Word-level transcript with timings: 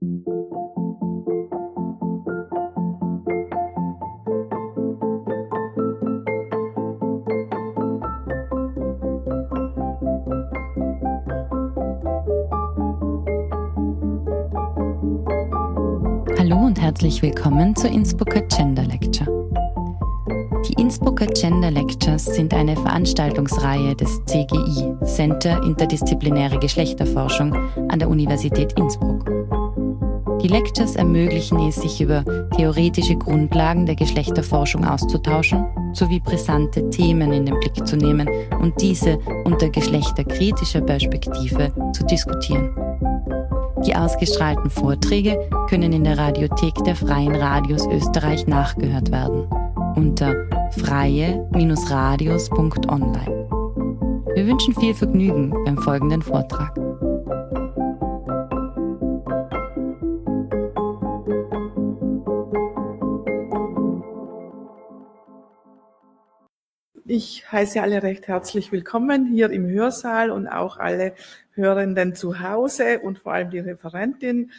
Hallo 0.00 0.16
und 16.56 16.80
herzlich 16.80 17.20
willkommen 17.20 17.76
zur 17.76 17.90
Innsbrucker 17.90 18.40
Gender 18.48 18.84
Lecture. 18.84 19.28
Die 20.66 20.80
Innsbrucker 20.80 21.26
Gender 21.26 21.70
Lectures 21.70 22.24
sind 22.24 22.54
eine 22.54 22.74
Veranstaltungsreihe 22.74 23.94
des 23.94 24.24
CGI, 24.24 24.94
Center 25.04 25.62
Interdisziplinäre 25.62 26.58
Geschlechterforschung 26.58 27.54
an 27.90 27.98
der 27.98 28.08
Universität 28.08 28.72
Innsbruck. 28.78 29.39
Die 30.42 30.48
Lectures 30.48 30.96
ermöglichen 30.96 31.60
es, 31.68 31.76
sich 31.76 32.00
über 32.00 32.24
theoretische 32.56 33.16
Grundlagen 33.16 33.86
der 33.86 33.94
Geschlechterforschung 33.94 34.84
auszutauschen, 34.84 35.64
sowie 35.92 36.20
brisante 36.20 36.88
Themen 36.90 37.32
in 37.32 37.46
den 37.46 37.58
Blick 37.60 37.86
zu 37.86 37.96
nehmen 37.96 38.28
und 38.60 38.80
diese 38.80 39.18
unter 39.44 39.68
geschlechterkritischer 39.68 40.80
Perspektive 40.80 41.72
zu 41.92 42.04
diskutieren. 42.06 42.74
Die 43.84 43.94
ausgestrahlten 43.94 44.70
Vorträge 44.70 45.38
können 45.68 45.92
in 45.92 46.04
der 46.04 46.18
Radiothek 46.18 46.74
der 46.84 46.96
Freien 46.96 47.34
Radios 47.34 47.86
Österreich 47.86 48.46
nachgehört 48.46 49.10
werden 49.10 49.46
unter 49.96 50.34
freie-radios.online. 50.78 53.48
Wir 54.34 54.46
wünschen 54.46 54.74
viel 54.74 54.94
Vergnügen 54.94 55.52
beim 55.64 55.78
folgenden 55.78 56.22
Vortrag. 56.22 56.79
Ich 67.12 67.50
heiße 67.50 67.82
alle 67.82 68.04
recht 68.04 68.28
herzlich 68.28 68.70
willkommen 68.70 69.26
hier 69.26 69.50
im 69.50 69.66
Hörsaal 69.66 70.30
und 70.30 70.46
auch 70.46 70.76
alle 70.76 71.14
Hörenden 71.54 72.14
zu 72.14 72.38
Hause 72.38 73.00
und 73.00 73.18
vor 73.18 73.32
allem 73.32 73.50
die 73.50 73.58
Referentin 73.58 74.52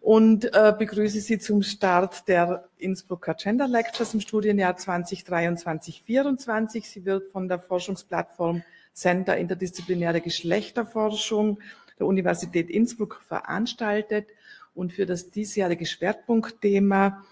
und 0.00 0.46
äh, 0.46 0.74
begrüße 0.76 1.20
Sie 1.20 1.38
zum 1.38 1.62
Start 1.62 2.26
der 2.26 2.68
Innsbrucker 2.78 3.34
Gender 3.34 3.68
Lectures 3.68 4.12
im 4.12 4.20
Studienjahr 4.20 4.74
2023-24. 4.74 6.84
Sie 6.84 7.04
wird 7.04 7.30
von 7.30 7.46
der 7.46 7.60
Forschungsplattform 7.60 8.64
Center 8.92 9.36
Interdisziplinäre 9.36 10.20
Geschlechterforschung 10.20 11.60
der 12.00 12.08
Universität 12.08 12.70
Innsbruck 12.70 13.20
veranstaltet 13.28 14.26
und 14.74 14.92
für 14.92 15.06
das 15.06 15.30
diesjährige 15.30 15.86
Schwerpunktthema 15.86 17.22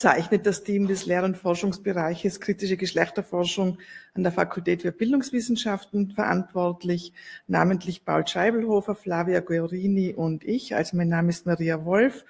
zeichnet 0.00 0.46
das 0.46 0.64
Team 0.64 0.88
des 0.88 1.04
Lehr- 1.04 1.24
und 1.24 1.36
Forschungsbereiches 1.36 2.40
Kritische 2.40 2.78
Geschlechterforschung 2.78 3.76
an 4.14 4.22
der 4.22 4.32
Fakultät 4.32 4.80
für 4.80 4.92
Bildungswissenschaften 4.92 6.12
verantwortlich, 6.12 7.12
namentlich 7.46 8.06
Paul 8.06 8.26
Scheibelhofer, 8.26 8.94
Flavia 8.94 9.40
Guerini 9.40 10.14
und 10.14 10.42
ich. 10.42 10.74
Also 10.74 10.96
mein 10.96 11.10
Name 11.10 11.28
ist 11.28 11.44
Maria 11.44 11.84
Wolf 11.84 12.24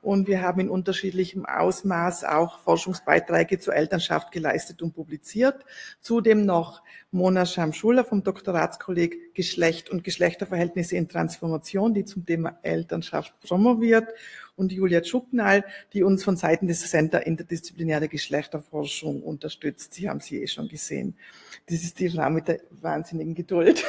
und 0.00 0.26
wir 0.26 0.40
haben 0.40 0.60
in 0.60 0.70
unterschiedlichem 0.70 1.44
Ausmaß 1.44 2.24
auch 2.24 2.60
Forschungsbeiträge 2.60 3.58
zur 3.58 3.74
Elternschaft 3.76 4.32
geleistet 4.32 4.80
und 4.80 4.94
publiziert. 4.94 5.66
Zudem 6.00 6.46
noch 6.46 6.82
Mona 7.10 7.44
Scham-Schuller 7.44 8.04
vom 8.04 8.24
Doktoratskolleg 8.24 9.34
Geschlecht 9.34 9.90
und 9.90 10.02
Geschlechterverhältnisse 10.02 10.96
in 10.96 11.10
Transformation, 11.10 11.92
die 11.92 12.06
zum 12.06 12.24
Thema 12.24 12.58
Elternschaft 12.62 13.38
promoviert 13.40 14.08
und 14.56 14.72
Julia 14.72 15.00
Tschuknal, 15.00 15.64
die 15.92 16.02
uns 16.02 16.24
von 16.24 16.36
Seiten 16.36 16.66
des 16.66 16.88
Center 16.88 17.26
Interdisziplinäre 17.26 18.08
Geschlechterforschung 18.08 19.22
unterstützt. 19.22 19.94
Sie 19.94 20.08
haben 20.08 20.20
sie 20.20 20.42
eh 20.42 20.46
schon 20.46 20.68
gesehen. 20.68 21.16
Das 21.66 21.82
ist 21.82 21.98
die 21.98 22.10
Frau 22.10 22.30
mit 22.30 22.48
der 22.48 22.60
wahnsinnigen 22.70 23.34
Geduld. 23.34 23.84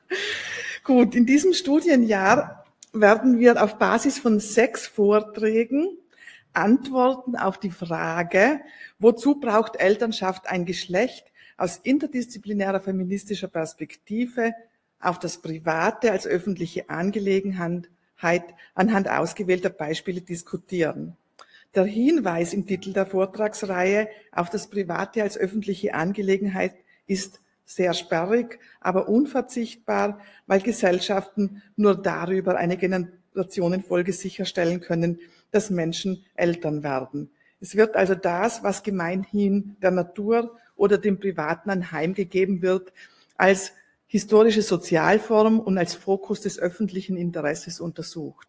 Gut, 0.84 1.14
in 1.14 1.26
diesem 1.26 1.52
Studienjahr 1.52 2.64
werden 2.92 3.38
wir 3.38 3.62
auf 3.62 3.78
Basis 3.78 4.18
von 4.18 4.40
sechs 4.40 4.86
Vorträgen 4.86 5.98
Antworten 6.52 7.36
auf 7.36 7.58
die 7.58 7.70
Frage, 7.70 8.60
wozu 8.98 9.40
braucht 9.40 9.76
Elternschaft 9.76 10.48
ein 10.48 10.64
Geschlecht 10.64 11.26
aus 11.56 11.78
interdisziplinärer 11.78 12.80
feministischer 12.80 13.48
Perspektive 13.48 14.54
auf 15.00 15.18
das 15.18 15.38
Private 15.38 16.12
als 16.12 16.26
öffentliche 16.26 16.88
Angelegenheit 16.88 17.90
anhand 18.74 19.08
ausgewählter 19.08 19.70
Beispiele 19.70 20.20
diskutieren. 20.20 21.16
Der 21.74 21.84
Hinweis 21.84 22.54
im 22.54 22.66
Titel 22.66 22.92
der 22.92 23.06
Vortragsreihe 23.06 24.08
auf 24.30 24.48
das 24.48 24.68
Private 24.68 25.22
als 25.22 25.36
öffentliche 25.36 25.94
Angelegenheit 25.94 26.74
ist 27.06 27.40
sehr 27.64 27.94
sperrig, 27.94 28.60
aber 28.80 29.08
unverzichtbar, 29.08 30.20
weil 30.46 30.60
Gesellschaften 30.60 31.62
nur 31.76 32.00
darüber 32.00 32.56
eine 32.56 32.76
Generationenfolge 32.76 34.12
sicherstellen 34.12 34.80
können, 34.80 35.18
dass 35.50 35.70
Menschen 35.70 36.24
Eltern 36.34 36.82
werden. 36.82 37.30
Es 37.60 37.74
wird 37.74 37.96
also 37.96 38.14
das, 38.14 38.62
was 38.62 38.82
gemeinhin 38.82 39.76
der 39.82 39.90
Natur 39.90 40.56
oder 40.76 40.98
dem 40.98 41.18
Privaten 41.18 41.70
anheimgegeben 41.70 42.62
wird, 42.62 42.92
als 43.36 43.72
historische 44.14 44.62
Sozialform 44.62 45.58
und 45.58 45.76
als 45.76 45.96
Fokus 45.96 46.40
des 46.40 46.60
öffentlichen 46.60 47.16
Interesses 47.16 47.80
untersucht. 47.80 48.46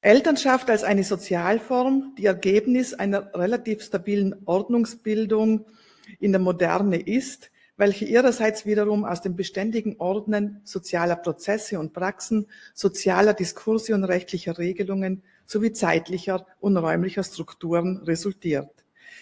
Elternschaft 0.00 0.70
als 0.70 0.84
eine 0.84 1.04
Sozialform, 1.04 2.14
die 2.16 2.24
Ergebnis 2.24 2.94
einer 2.94 3.34
relativ 3.34 3.82
stabilen 3.82 4.34
Ordnungsbildung 4.46 5.66
in 6.18 6.32
der 6.32 6.40
Moderne 6.40 6.98
ist, 6.98 7.50
welche 7.76 8.06
ihrerseits 8.06 8.64
wiederum 8.64 9.04
aus 9.04 9.20
dem 9.20 9.36
beständigen 9.36 9.96
Ordnen 9.98 10.62
sozialer 10.64 11.16
Prozesse 11.16 11.78
und 11.78 11.92
Praxen, 11.92 12.46
sozialer 12.72 13.34
Diskurse 13.34 13.94
und 13.94 14.04
rechtlicher 14.04 14.56
Regelungen 14.56 15.24
sowie 15.44 15.72
zeitlicher 15.72 16.46
und 16.58 16.78
räumlicher 16.78 17.22
Strukturen 17.22 17.98
resultiert. 17.98 18.70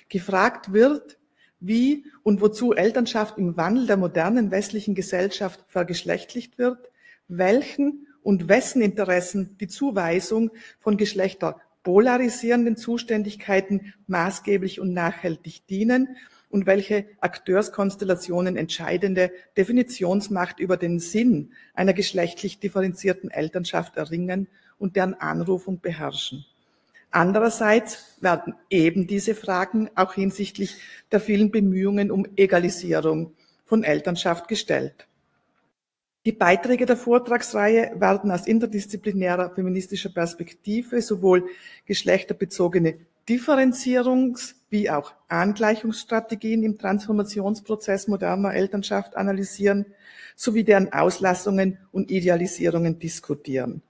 Gefragt 0.08 0.72
wird, 0.72 1.18
wie 1.66 2.04
und 2.22 2.40
wozu 2.40 2.72
Elternschaft 2.72 3.38
im 3.38 3.56
Wandel 3.56 3.86
der 3.86 3.96
modernen 3.96 4.50
westlichen 4.50 4.94
Gesellschaft 4.94 5.64
vergeschlechtlicht 5.68 6.58
wird, 6.58 6.90
welchen 7.28 8.06
und 8.22 8.48
wessen 8.48 8.82
Interessen 8.82 9.56
die 9.58 9.68
Zuweisung 9.68 10.50
von 10.80 10.96
Geschlechter 10.96 11.60
polarisierenden 11.82 12.76
Zuständigkeiten 12.76 13.94
maßgeblich 14.06 14.80
und 14.80 14.94
nachhaltig 14.94 15.66
dienen 15.66 16.16
und 16.48 16.66
welche 16.66 17.06
Akteurskonstellationen 17.20 18.56
entscheidende 18.56 19.30
Definitionsmacht 19.56 20.60
über 20.60 20.76
den 20.76 20.98
Sinn 20.98 21.52
einer 21.74 21.92
geschlechtlich 21.92 22.58
differenzierten 22.60 23.30
Elternschaft 23.30 23.96
erringen 23.96 24.48
und 24.78 24.96
deren 24.96 25.14
Anrufung 25.14 25.80
beherrschen. 25.80 26.46
Andererseits 27.14 28.16
werden 28.20 28.56
eben 28.70 29.06
diese 29.06 29.36
Fragen 29.36 29.88
auch 29.94 30.14
hinsichtlich 30.14 30.78
der 31.12 31.20
vielen 31.20 31.52
Bemühungen 31.52 32.10
um 32.10 32.26
Egalisierung 32.34 33.34
von 33.64 33.84
Elternschaft 33.84 34.48
gestellt. 34.48 35.06
Die 36.26 36.32
Beiträge 36.32 36.86
der 36.86 36.96
Vortragsreihe 36.96 37.92
werden 38.00 38.32
aus 38.32 38.48
interdisziplinärer 38.48 39.54
feministischer 39.54 40.08
Perspektive 40.08 41.00
sowohl 41.00 41.48
geschlechterbezogene 41.86 42.96
Differenzierungs- 43.28 44.56
wie 44.68 44.90
auch 44.90 45.14
Angleichungsstrategien 45.28 46.64
im 46.64 46.78
Transformationsprozess 46.78 48.08
moderner 48.08 48.54
Elternschaft 48.54 49.16
analysieren 49.16 49.86
sowie 50.34 50.64
deren 50.64 50.92
Auslassungen 50.92 51.78
und 51.92 52.10
Idealisierungen 52.10 52.98
diskutieren. 52.98 53.82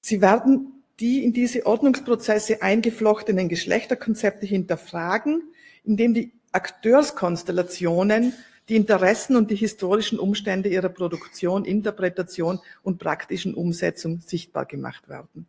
Sie 0.00 0.22
werden 0.22 0.83
die 1.00 1.24
in 1.24 1.32
diese 1.32 1.66
Ordnungsprozesse 1.66 2.62
eingeflochtenen 2.62 3.48
Geschlechterkonzepte 3.48 4.46
hinterfragen, 4.46 5.42
indem 5.84 6.14
die 6.14 6.32
Akteurskonstellationen 6.52 8.32
die 8.68 8.76
Interessen 8.76 9.36
und 9.36 9.50
die 9.50 9.56
historischen 9.56 10.18
Umstände 10.18 10.68
ihrer 10.68 10.88
Produktion, 10.88 11.64
Interpretation 11.64 12.60
und 12.82 12.98
praktischen 12.98 13.54
Umsetzung 13.54 14.20
sichtbar 14.20 14.64
gemacht 14.64 15.08
werden. 15.08 15.46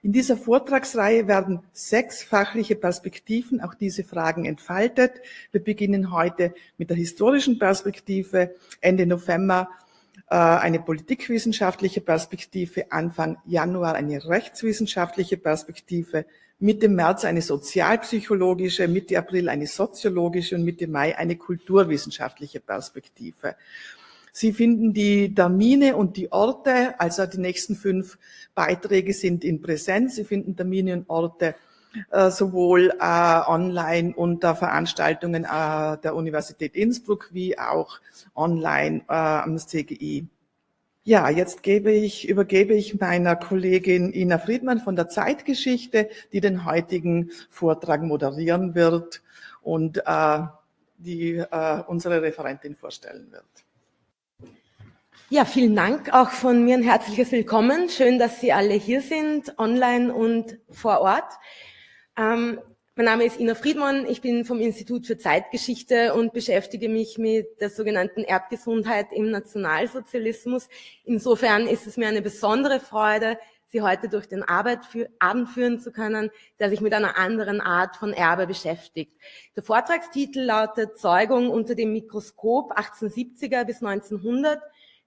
In 0.00 0.12
dieser 0.12 0.36
Vortragsreihe 0.36 1.26
werden 1.26 1.60
sechs 1.72 2.22
fachliche 2.22 2.76
Perspektiven 2.76 3.60
auch 3.60 3.74
diese 3.74 4.04
Fragen 4.04 4.44
entfaltet. 4.44 5.12
Wir 5.50 5.62
beginnen 5.62 6.12
heute 6.12 6.54
mit 6.78 6.88
der 6.88 6.96
historischen 6.96 7.58
Perspektive, 7.58 8.54
Ende 8.80 9.06
November 9.06 9.68
eine 10.26 10.80
politikwissenschaftliche 10.80 12.00
Perspektive, 12.00 12.92
Anfang 12.92 13.38
Januar 13.46 13.94
eine 13.94 14.24
rechtswissenschaftliche 14.28 15.36
Perspektive, 15.36 16.26
Mitte 16.58 16.88
März 16.88 17.24
eine 17.24 17.40
sozialpsychologische, 17.40 18.88
Mitte 18.88 19.16
April 19.16 19.48
eine 19.48 19.66
soziologische 19.66 20.56
und 20.56 20.64
Mitte 20.64 20.88
Mai 20.88 21.16
eine 21.16 21.36
kulturwissenschaftliche 21.36 22.60
Perspektive. 22.60 23.56
Sie 24.32 24.52
finden 24.52 24.92
die 24.92 25.34
Termine 25.34 25.96
und 25.96 26.16
die 26.16 26.30
Orte, 26.30 26.98
also 27.00 27.26
die 27.26 27.38
nächsten 27.38 27.74
fünf 27.74 28.18
Beiträge 28.54 29.12
sind 29.12 29.44
in 29.44 29.62
Präsenz. 29.62 30.16
Sie 30.16 30.24
finden 30.24 30.56
Termine 30.56 30.94
und 30.94 31.08
Orte 31.08 31.46
äh, 31.46 31.54
sowohl 32.30 32.92
äh, 33.00 33.40
online 33.46 34.14
unter 34.14 34.54
Veranstaltungen 34.54 35.44
äh, 35.44 35.98
der 35.98 36.14
Universität 36.14 36.74
Innsbruck 36.74 37.30
wie 37.32 37.58
auch 37.58 38.00
online 38.34 39.02
äh, 39.08 39.14
am 39.14 39.58
CGI. 39.58 40.26
Ja, 41.08 41.30
jetzt 41.30 41.62
gebe 41.62 41.90
ich, 41.90 42.28
übergebe 42.28 42.74
ich 42.74 43.00
meiner 43.00 43.34
Kollegin 43.34 44.12
Ina 44.12 44.36
Friedmann 44.36 44.78
von 44.78 44.94
der 44.94 45.08
Zeitgeschichte, 45.08 46.10
die 46.32 46.40
den 46.40 46.66
heutigen 46.66 47.30
Vortrag 47.48 48.02
moderieren 48.02 48.74
wird 48.74 49.22
und 49.62 50.02
äh, 50.04 50.40
die 50.98 51.36
äh, 51.36 51.82
unsere 51.86 52.20
Referentin 52.20 52.76
vorstellen 52.76 53.32
wird. 53.32 53.44
Ja, 55.30 55.44
vielen 55.44 55.76
Dank 55.76 56.12
auch 56.12 56.30
von 56.30 56.64
mir 56.64 56.74
ein 56.76 56.82
herzliches 56.82 57.32
Willkommen. 57.32 57.88
Schön, 57.88 58.18
dass 58.18 58.40
Sie 58.40 58.52
alle 58.52 58.74
hier 58.74 59.00
sind, 59.00 59.58
online 59.58 60.12
und 60.12 60.58
vor 60.70 61.00
Ort. 61.00 61.32
Ähm, 62.18 62.58
mein 62.96 63.06
Name 63.06 63.24
ist 63.24 63.38
Ina 63.38 63.54
Friedmann, 63.54 64.04
ich 64.04 64.20
bin 64.20 64.44
vom 64.44 64.58
Institut 64.58 65.06
für 65.06 65.16
Zeitgeschichte 65.16 66.14
und 66.14 66.32
beschäftige 66.32 66.88
mich 66.88 67.16
mit 67.16 67.60
der 67.60 67.70
sogenannten 67.70 68.24
Erbgesundheit 68.24 69.12
im 69.12 69.30
Nationalsozialismus. 69.30 70.68
Insofern 71.04 71.68
ist 71.68 71.86
es 71.86 71.96
mir 71.96 72.08
eine 72.08 72.20
besondere 72.20 72.80
Freude, 72.80 73.38
Sie 73.70 73.82
heute 73.82 74.08
durch 74.08 74.26
den 74.26 74.42
Arbeit 74.42 74.86
für, 74.86 75.10
Abend 75.18 75.50
führen 75.50 75.78
zu 75.78 75.92
können, 75.92 76.30
der 76.58 76.70
sich 76.70 76.80
mit 76.80 76.94
einer 76.94 77.18
anderen 77.18 77.60
Art 77.60 77.96
von 77.96 78.14
Erbe 78.14 78.46
beschäftigt. 78.46 79.12
Der 79.54 79.62
Vortragstitel 79.62 80.40
lautet 80.40 80.98
Zeugung 80.98 81.50
unter 81.50 81.74
dem 81.74 81.92
Mikroskop 81.92 82.72
1870er 82.76 83.64
bis 83.64 83.82
1900, 83.82 84.58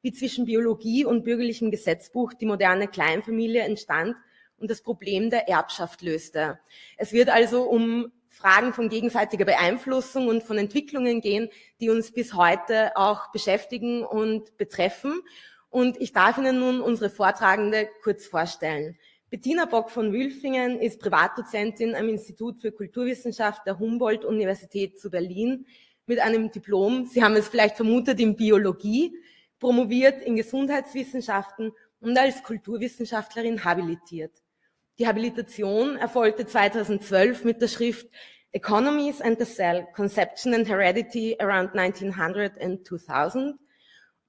wie 0.04 0.14
zwischen 0.14 0.46
Biologie 0.46 1.06
und 1.06 1.24
bürgerlichem 1.24 1.72
Gesetzbuch 1.72 2.34
die 2.34 2.46
moderne 2.46 2.88
Kleinfamilie 2.88 3.64
entstand 3.64 4.16
und 4.62 4.72
das 4.72 4.82
Problem 4.82 5.30
der 5.30 5.50
Erbschaft 5.50 6.02
löste. 6.02 6.60
Es 6.98 7.12
wird 7.12 7.30
also 7.30 7.64
um 7.64 8.12
Fragen 8.28 8.74
von 8.74 8.90
gegenseitiger 8.90 9.46
Beeinflussung 9.46 10.28
und 10.28 10.44
von 10.44 10.58
Entwicklungen 10.58 11.20
gehen, 11.20 11.50
die 11.80 11.90
uns 11.90 12.12
bis 12.12 12.34
heute 12.34 12.96
auch 12.96 13.32
beschäftigen 13.32 14.04
und 14.04 14.58
betreffen. 14.58 15.22
Und 15.70 16.00
ich 16.00 16.14
darf 16.14 16.38
Ihnen 16.38 16.60
nun 16.60 16.80
unsere 16.82 17.10
Vortragende 17.10 17.90
kurz 18.04 18.26
vorstellen. 18.26 18.98
Bettina 19.30 19.66
Bock 19.66 19.90
von 19.90 20.12
Wülfingen 20.12 20.80
ist 20.80 21.00
Privatdozentin 21.00 21.96
am 21.96 22.10
Institut 22.10 22.62
für 22.62 22.72
Kulturwissenschaft 22.72 23.66
der 23.66 23.80
Humboldt-Universität 23.80 25.00
zu 25.00 25.10
Berlin 25.10 25.66
mit 26.06 26.20
einem 26.20 26.52
Diplom, 26.52 27.06
Sie 27.06 27.24
haben 27.24 27.36
es 27.36 27.48
vielleicht 27.48 27.78
vermutet, 27.78 28.20
in 28.20 28.36
Biologie, 28.36 29.16
promoviert 29.60 30.22
in 30.24 30.36
Gesundheitswissenschaften 30.36 31.72
und 32.02 32.18
als 32.18 32.44
Kulturwissenschaftlerin 32.44 33.64
habilitiert. 33.64 34.34
Die 35.02 35.08
Habilitation 35.08 35.96
erfolgte 35.96 36.46
2012 36.46 37.44
mit 37.44 37.60
der 37.60 37.70
Schrift 37.70 38.08
Economies 38.52 39.20
and 39.20 39.40
the 39.40 39.52
Cell, 39.52 39.88
Conception 39.96 40.54
and 40.54 40.70
Heredity 40.70 41.36
around 41.40 41.74
1900 41.74 42.62
and 42.62 42.86
2000. 42.86 43.58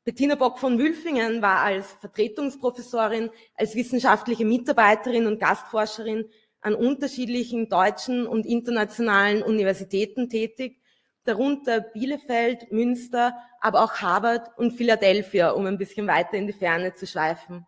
Bettina 0.02 0.34
Bock 0.34 0.58
von 0.58 0.78
Wülfingen 0.78 1.42
war 1.42 1.58
als 1.58 1.92
Vertretungsprofessorin, 2.00 3.28
als 3.54 3.74
wissenschaftliche 3.74 4.46
Mitarbeiterin 4.46 5.26
und 5.26 5.40
Gastforscherin 5.40 6.24
an 6.62 6.74
unterschiedlichen 6.74 7.68
deutschen 7.68 8.26
und 8.26 8.46
internationalen 8.46 9.42
Universitäten 9.42 10.30
tätig, 10.30 10.80
darunter 11.24 11.80
Bielefeld, 11.80 12.72
Münster, 12.72 13.36
aber 13.60 13.84
auch 13.84 13.96
Harvard 13.96 14.56
und 14.56 14.72
Philadelphia, 14.72 15.50
um 15.50 15.66
ein 15.66 15.76
bisschen 15.76 16.06
weiter 16.06 16.38
in 16.38 16.46
die 16.46 16.54
Ferne 16.54 16.94
zu 16.94 17.06
schweifen. 17.06 17.66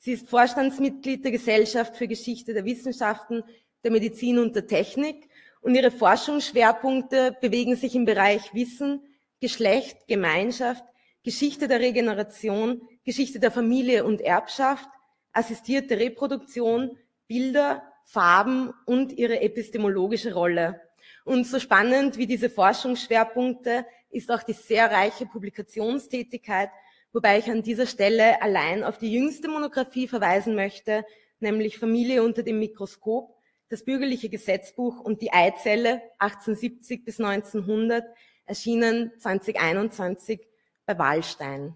Sie 0.00 0.12
ist 0.12 0.28
Vorstandsmitglied 0.28 1.24
der 1.24 1.32
Gesellschaft 1.32 1.96
für 1.96 2.06
Geschichte 2.06 2.54
der 2.54 2.64
Wissenschaften, 2.64 3.42
der 3.82 3.90
Medizin 3.90 4.38
und 4.38 4.54
der 4.54 4.66
Technik 4.66 5.28
und 5.60 5.74
ihre 5.74 5.90
Forschungsschwerpunkte 5.90 7.36
bewegen 7.40 7.74
sich 7.74 7.96
im 7.96 8.04
Bereich 8.04 8.54
Wissen, 8.54 9.02
Geschlecht, 9.40 10.06
Gemeinschaft, 10.06 10.84
Geschichte 11.24 11.66
der 11.66 11.80
Regeneration, 11.80 12.80
Geschichte 13.04 13.40
der 13.40 13.50
Familie 13.50 14.04
und 14.04 14.20
Erbschaft, 14.20 14.88
assistierte 15.32 15.98
Reproduktion, 15.98 16.96
Bilder, 17.26 17.82
Farben 18.04 18.72
und 18.86 19.12
ihre 19.12 19.40
epistemologische 19.40 20.32
Rolle. 20.32 20.80
Und 21.24 21.44
so 21.44 21.58
spannend 21.58 22.18
wie 22.18 22.26
diese 22.26 22.50
Forschungsschwerpunkte 22.50 23.84
ist 24.10 24.30
auch 24.30 24.44
die 24.44 24.54
sehr 24.54 24.90
reiche 24.90 25.26
Publikationstätigkeit 25.26 26.70
wobei 27.12 27.38
ich 27.38 27.50
an 27.50 27.62
dieser 27.62 27.86
Stelle 27.86 28.42
allein 28.42 28.84
auf 28.84 28.98
die 28.98 29.12
jüngste 29.12 29.48
Monographie 29.48 30.08
verweisen 30.08 30.54
möchte, 30.54 31.04
nämlich 31.40 31.78
Familie 31.78 32.22
unter 32.22 32.42
dem 32.42 32.58
Mikroskop, 32.58 33.34
das 33.68 33.84
bürgerliche 33.84 34.28
Gesetzbuch 34.28 35.00
und 35.00 35.20
die 35.20 35.32
Eizelle 35.32 36.02
1870 36.18 37.04
bis 37.04 37.20
1900, 37.20 38.04
erschienen 38.46 39.12
2021 39.18 40.40
bei 40.86 40.98
Wallstein. 40.98 41.74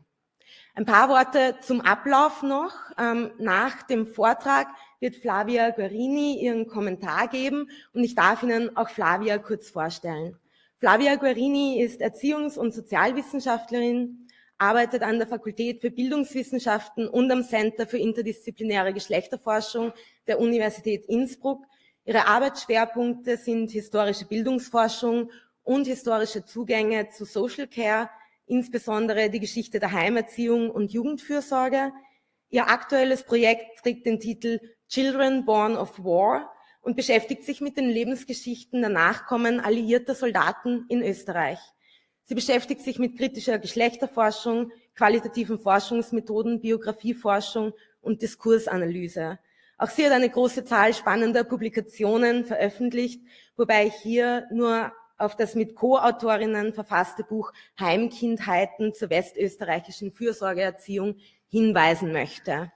Ein 0.75 0.87
paar 0.87 1.11
Worte 1.11 1.56
zum 1.61 1.82
Ablauf 1.82 2.43
noch. 2.43 2.75
Ähm, 2.99 3.31
nach 3.38 3.82
dem 3.82 4.06
Vortrag 4.06 4.69
wird 5.00 5.17
Flavia 5.17 5.70
Guarini 5.70 6.43
ihren 6.43 6.67
Kommentar 6.67 7.28
geben 7.28 7.69
und 7.93 8.05
ich 8.05 8.14
darf 8.14 8.43
Ihnen 8.43 8.75
auch 8.75 8.88
Flavia 8.88 9.37
kurz 9.37 9.69
vorstellen. 9.69 10.38
Flavia 10.78 11.17
Guarini 11.17 11.82
ist 11.82 12.00
Erziehungs- 12.00 12.58
und 12.58 12.73
Sozialwissenschaftlerin, 12.73 14.28
arbeitet 14.62 15.03
an 15.03 15.19
der 15.19 15.26
Fakultät 15.26 15.81
für 15.81 15.91
Bildungswissenschaften 15.91 17.09
und 17.09 17.31
am 17.32 17.43
Center 17.43 17.85
für 17.85 17.99
interdisziplinäre 17.99 18.94
Geschlechterforschung 18.94 19.93
der 20.29 20.38
Universität 20.38 21.05
Innsbruck. 21.06 21.64
Ihre 22.05 22.29
Arbeitsschwerpunkte 22.29 23.37
sind 23.37 23.73
historische 23.73 24.25
Bildungsforschung 24.25 25.32
und 25.64 25.88
historische 25.88 26.44
Zugänge 26.44 27.11
zu 27.11 27.25
Social 27.25 27.67
Care, 27.67 28.09
insbesondere 28.47 29.31
die 29.31 29.41
Geschichte 29.41 29.81
der 29.81 29.91
Heimerziehung 29.91 30.70
und 30.70 30.93
Jugendfürsorge. 30.93 31.91
Ihr 32.49 32.69
aktuelles 32.69 33.25
Projekt 33.25 33.82
trägt 33.82 34.06
den 34.06 34.20
Titel 34.20 34.61
Children 34.88 35.44
Born 35.44 35.76
of 35.76 35.99
War 36.05 36.53
und 36.82 36.97
beschäftigt 36.97 37.43
sich 37.43 37.61
mit 37.61 37.76
den 37.76 37.88
Lebensgeschichten 37.88 38.81
der 38.81 38.91
Nachkommen 38.91 39.59
alliierter 39.59 40.14
Soldaten 40.14 40.87
in 40.88 41.03
Österreich. 41.03 41.59
Sie 42.25 42.35
beschäftigt 42.35 42.83
sich 42.83 42.99
mit 42.99 43.19
kritischer 43.19 43.59
Geschlechterforschung, 43.59 44.71
qualitativen 44.95 45.59
Forschungsmethoden, 45.59 46.61
Biografieforschung 46.61 47.73
und 48.01 48.23
Diskursanalyse. 48.23 49.39
Auch 49.79 49.91
sie 49.91 50.07
hat 50.07 50.13
eine 50.13 50.31
große 50.31 50.65
Zahl 50.65 50.95
spannender 50.95 51.43
Publikationen 51.43 52.45
veröffentlicht, 52.45 53.21
wobei 53.57 53.87
ich 53.87 53.95
hier 53.95 54.47
nur 54.52 54.93
auf 55.19 55.37
das 55.37 55.55
mit 55.55 55.75
Co-Autorinnen 55.75 56.73
verfasste 56.73 57.25
Buch 57.25 57.52
Heimkindheiten 57.79 58.95
zur 58.95 59.11
westösterreichischen 59.11 60.12
Fürsorgeerziehung 60.12 61.17
hinweisen 61.49 62.12
möchte. 62.12 62.71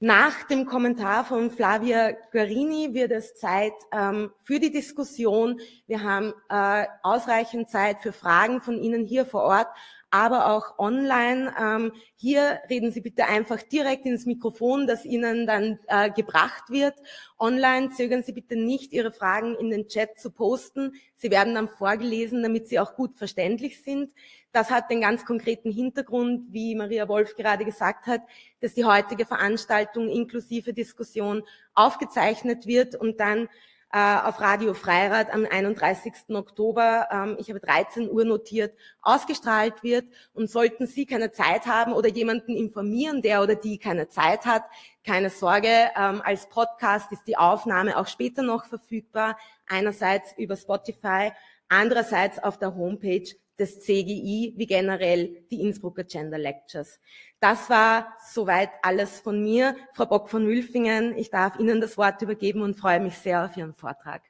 Nach 0.00 0.44
dem 0.44 0.64
Kommentar 0.64 1.24
von 1.24 1.50
Flavia 1.50 2.12
Guarini 2.30 2.94
wird 2.94 3.10
es 3.10 3.34
Zeit 3.34 3.72
ähm, 3.90 4.30
für 4.44 4.60
die 4.60 4.70
Diskussion. 4.70 5.58
Wir 5.88 6.04
haben 6.04 6.32
äh, 6.48 6.86
ausreichend 7.02 7.68
Zeit 7.68 8.00
für 8.00 8.12
Fragen 8.12 8.60
von 8.60 8.78
Ihnen 8.78 9.04
hier 9.04 9.26
vor 9.26 9.42
Ort, 9.42 9.66
aber 10.10 10.50
auch 10.50 10.78
online. 10.78 11.54
Ähm, 11.60 11.92
hier 12.16 12.60
reden 12.70 12.90
Sie 12.90 13.00
bitte 13.00 13.26
einfach 13.26 13.62
direkt 13.62 14.06
ins 14.06 14.26
Mikrofon, 14.26 14.86
das 14.86 15.04
Ihnen 15.04 15.46
dann 15.46 15.78
äh, 15.86 16.10
gebracht 16.10 16.70
wird. 16.70 16.94
Online 17.38 17.90
zögern 17.90 18.22
Sie 18.22 18.32
bitte 18.32 18.56
nicht, 18.56 18.92
Ihre 18.92 19.12
Fragen 19.12 19.54
in 19.56 19.70
den 19.70 19.88
Chat 19.88 20.18
zu 20.18 20.30
posten. 20.30 20.94
Sie 21.16 21.30
werden 21.30 21.54
dann 21.54 21.68
vorgelesen, 21.68 22.42
damit 22.42 22.68
sie 22.68 22.78
auch 22.78 22.94
gut 22.94 23.16
verständlich 23.18 23.82
sind. 23.82 24.12
Das 24.52 24.70
hat 24.70 24.90
den 24.90 25.00
ganz 25.00 25.26
konkreten 25.26 25.70
Hintergrund, 25.70 26.52
wie 26.52 26.74
Maria 26.74 27.06
Wolf 27.08 27.36
gerade 27.36 27.64
gesagt 27.64 28.06
hat, 28.06 28.22
dass 28.60 28.74
die 28.74 28.84
heutige 28.84 29.26
Veranstaltung 29.26 30.08
inklusive 30.08 30.72
Diskussion 30.72 31.42
aufgezeichnet 31.74 32.66
wird 32.66 32.94
und 32.94 33.20
dann 33.20 33.48
auf 33.90 34.40
Radio 34.40 34.74
Freirad 34.74 35.32
am 35.32 35.46
31. 35.46 36.12
Oktober, 36.36 37.08
ähm, 37.10 37.36
ich 37.38 37.48
habe 37.48 37.58
13 37.58 38.10
Uhr 38.10 38.24
notiert, 38.24 38.74
ausgestrahlt 39.00 39.82
wird. 39.82 40.04
Und 40.34 40.50
sollten 40.50 40.86
Sie 40.86 41.06
keine 41.06 41.32
Zeit 41.32 41.66
haben 41.66 41.94
oder 41.94 42.08
jemanden 42.08 42.54
informieren, 42.54 43.22
der 43.22 43.42
oder 43.42 43.54
die 43.54 43.78
keine 43.78 44.08
Zeit 44.08 44.44
hat, 44.44 44.64
keine 45.04 45.30
Sorge, 45.30 45.90
ähm, 45.96 46.20
als 46.22 46.48
Podcast 46.50 47.10
ist 47.12 47.26
die 47.26 47.38
Aufnahme 47.38 47.96
auch 47.96 48.06
später 48.06 48.42
noch 48.42 48.66
verfügbar, 48.66 49.38
einerseits 49.66 50.34
über 50.36 50.56
Spotify, 50.56 51.32
andererseits 51.68 52.38
auf 52.38 52.58
der 52.58 52.74
Homepage 52.74 53.28
des 53.58 53.80
CGI 53.80 54.54
wie 54.56 54.66
generell 54.66 55.44
die 55.50 55.62
Innsbrucker 55.62 56.04
Gender 56.04 56.38
Lectures. 56.38 57.00
Das 57.40 57.70
war 57.70 58.16
soweit 58.32 58.70
alles 58.82 59.20
von 59.20 59.40
mir. 59.40 59.76
Frau 59.94 60.06
Bock 60.06 60.28
von 60.28 60.46
Wülfingen, 60.46 61.16
ich 61.16 61.30
darf 61.30 61.58
Ihnen 61.58 61.80
das 61.80 61.96
Wort 61.96 62.20
übergeben 62.20 62.62
und 62.62 62.74
freue 62.74 62.98
mich 62.98 63.16
sehr 63.16 63.44
auf 63.44 63.56
Ihren 63.56 63.74
Vortrag. 63.74 64.22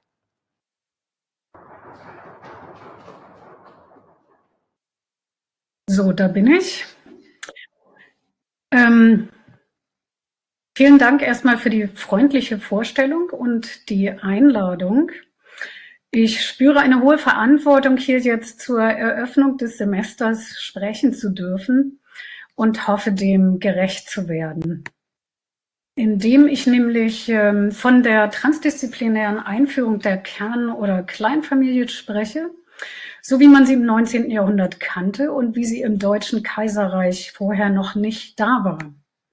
So, 5.87 6.13
da 6.13 6.29
bin 6.29 6.47
ich. 6.49 6.85
Ähm, 8.71 9.31
vielen 10.77 10.99
Dank 10.99 11.23
erstmal 11.23 11.57
für 11.57 11.71
die 11.71 11.87
freundliche 11.87 12.59
Vorstellung 12.59 13.31
und 13.31 13.89
die 13.89 14.11
Einladung. 14.11 15.11
Ich 16.11 16.45
spüre 16.45 16.81
eine 16.81 17.01
hohe 17.01 17.17
Verantwortung, 17.17 17.97
hier 17.97 18.19
jetzt 18.19 18.61
zur 18.61 18.83
Eröffnung 18.83 19.57
des 19.57 19.79
Semesters 19.79 20.61
sprechen 20.61 21.15
zu 21.15 21.31
dürfen 21.31 22.01
und 22.59 22.89
hoffe, 22.89 23.13
dem 23.13 23.61
gerecht 23.61 24.11
zu 24.11 24.29
werden. 24.29 24.83
Indem 25.95 26.49
ich 26.49 26.67
nämlich 26.67 27.29
ähm, 27.29 27.71
von 27.71 28.03
der 28.03 28.33
transdisziplinären 28.33 29.39
Einführung 29.39 30.01
der 30.01 30.17
Kern- 30.17 30.71
oder 30.71 31.05
Kleinfamilie 31.05 31.89
spreche, 31.89 32.51
so 33.23 33.39
wie 33.39 33.47
man 33.47 33.65
sie 33.65 33.75
im 33.75 33.85
19. 33.85 34.29
Jahrhundert 34.31 34.81
kannte 34.81 35.33
und 35.33 35.55
wie 35.55 35.65
sie 35.65 35.83
im 35.83 36.01
Deutschen 36.01 36.43
Kaiserreich 36.43 37.31
vorher 37.31 37.71
noch 37.71 37.95
nicht 37.95 38.41
da 38.41 38.65
war. 38.65 38.79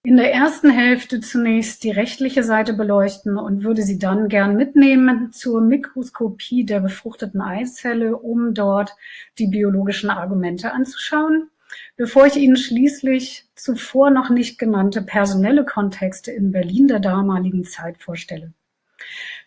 In 0.03 0.17
der 0.17 0.31
ersten 0.31 0.69
Hälfte 0.69 1.19
zunächst 1.19 1.83
die 1.83 1.89
rechtliche 1.89 2.43
Seite 2.43 2.73
beleuchten 2.73 3.39
und 3.39 3.63
würde 3.63 3.81
sie 3.81 3.97
dann 3.97 4.27
gern 4.27 4.55
mitnehmen 4.55 5.31
zur 5.31 5.61
Mikroskopie 5.61 6.63
der 6.63 6.79
befruchteten 6.79 7.41
Eizelle, 7.41 8.17
um 8.17 8.53
dort 8.53 8.95
die 9.39 9.47
biologischen 9.47 10.11
Argumente 10.11 10.73
anzuschauen, 10.73 11.49
bevor 11.97 12.25
ich 12.25 12.35
Ihnen 12.35 12.57
schließlich 12.57 13.45
zuvor 13.55 14.09
noch 14.09 14.29
nicht 14.29 14.59
genannte 14.59 15.01
personelle 15.01 15.65
Kontexte 15.65 16.31
in 16.31 16.51
Berlin 16.51 16.87
der 16.87 16.99
damaligen 16.99 17.63
Zeit 17.63 17.97
vorstelle. 17.97 18.53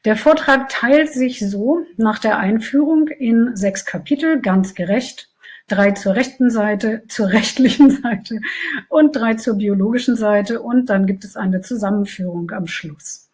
Der 0.05 0.17
Vortrag 0.17 0.69
teilt 0.69 1.13
sich 1.13 1.41
so 1.41 1.81
nach 1.97 2.19
der 2.19 2.39
Einführung 2.39 3.09
in 3.09 3.57
sechs 3.57 3.85
Kapitel, 3.85 4.41
ganz 4.41 4.75
gerecht, 4.75 5.29
drei 5.67 5.91
zur 5.93 6.15
rechten 6.15 6.51
Seite, 6.51 7.03
zur 7.09 7.29
rechtlichen 7.29 7.91
Seite 7.91 8.41
und 8.89 9.15
drei 9.15 9.35
zur 9.35 9.57
biologischen 9.57 10.17
Seite 10.17 10.63
und 10.63 10.89
dann 10.89 11.07
gibt 11.07 11.25
es 11.25 11.37
eine 11.37 11.61
Zusammenführung 11.61 12.51
am 12.53 12.67
Schluss. 12.67 13.31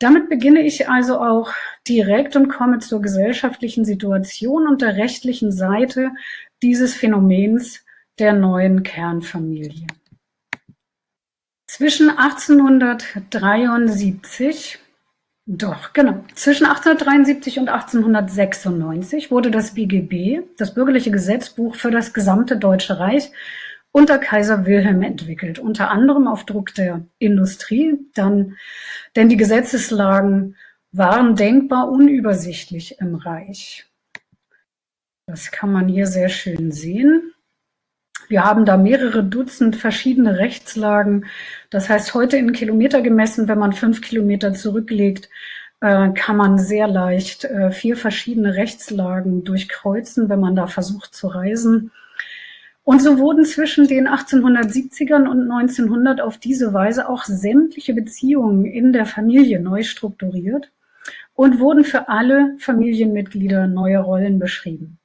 Damit 0.00 0.28
beginne 0.28 0.60
ich 0.62 0.88
also 0.88 1.18
auch 1.18 1.52
direkt 1.88 2.36
und 2.36 2.48
komme 2.48 2.78
zur 2.78 3.02
gesellschaftlichen 3.02 3.84
Situation 3.84 4.68
und 4.68 4.80
der 4.80 4.96
rechtlichen 4.96 5.50
Seite 5.50 6.12
dieses 6.62 6.94
Phänomens 6.94 7.84
der 8.18 8.32
neuen 8.32 8.82
Kernfamilie. 8.82 9.86
Zwischen 11.66 12.10
1873 12.10 14.80
doch, 15.50 15.94
genau. 15.94 16.22
Zwischen 16.34 16.66
1873 16.66 17.58
und 17.58 17.70
1896 17.70 19.30
wurde 19.30 19.50
das 19.50 19.72
BGB, 19.72 20.42
das 20.58 20.74
Bürgerliche 20.74 21.10
Gesetzbuch 21.10 21.74
für 21.74 21.90
das 21.90 22.12
gesamte 22.12 22.58
Deutsche 22.58 23.00
Reich, 23.00 23.30
unter 23.90 24.18
Kaiser 24.18 24.66
Wilhelm 24.66 25.02
entwickelt, 25.02 25.58
unter 25.58 25.90
anderem 25.90 26.28
auf 26.28 26.44
Druck 26.44 26.74
der 26.74 27.06
Industrie, 27.18 27.98
dann, 28.12 28.58
denn 29.16 29.30
die 29.30 29.38
Gesetzeslagen 29.38 30.54
waren 30.92 31.34
denkbar 31.34 31.90
unübersichtlich 31.90 33.00
im 33.00 33.14
Reich. 33.14 33.86
Das 35.26 35.50
kann 35.50 35.72
man 35.72 35.88
hier 35.88 36.06
sehr 36.06 36.28
schön 36.28 36.72
sehen. 36.72 37.32
Wir 38.28 38.44
haben 38.44 38.66
da 38.66 38.76
mehrere 38.76 39.24
Dutzend 39.24 39.76
verschiedene 39.76 40.38
Rechtslagen. 40.38 41.24
Das 41.70 41.88
heißt, 41.88 42.12
heute 42.12 42.36
in 42.36 42.52
Kilometer 42.52 43.00
gemessen, 43.00 43.48
wenn 43.48 43.58
man 43.58 43.72
fünf 43.72 44.02
Kilometer 44.02 44.52
zurücklegt, 44.52 45.30
äh, 45.80 46.10
kann 46.10 46.36
man 46.36 46.58
sehr 46.58 46.88
leicht 46.88 47.44
äh, 47.44 47.70
vier 47.70 47.96
verschiedene 47.96 48.54
Rechtslagen 48.54 49.44
durchkreuzen, 49.44 50.28
wenn 50.28 50.40
man 50.40 50.56
da 50.56 50.66
versucht 50.66 51.14
zu 51.14 51.28
reisen. 51.28 51.90
Und 52.84 53.02
so 53.02 53.18
wurden 53.18 53.44
zwischen 53.44 53.86
den 53.86 54.08
1870ern 54.08 55.26
und 55.26 55.50
1900 55.50 56.20
auf 56.20 56.38
diese 56.38 56.72
Weise 56.72 57.08
auch 57.08 57.24
sämtliche 57.24 57.94
Beziehungen 57.94 58.64
in 58.64 58.92
der 58.92 59.06
Familie 59.06 59.60
neu 59.60 59.82
strukturiert 59.82 60.70
und 61.34 61.60
wurden 61.60 61.84
für 61.84 62.08
alle 62.08 62.56
Familienmitglieder 62.58 63.66
neue 63.68 63.98
Rollen 63.98 64.38
beschrieben. 64.38 64.98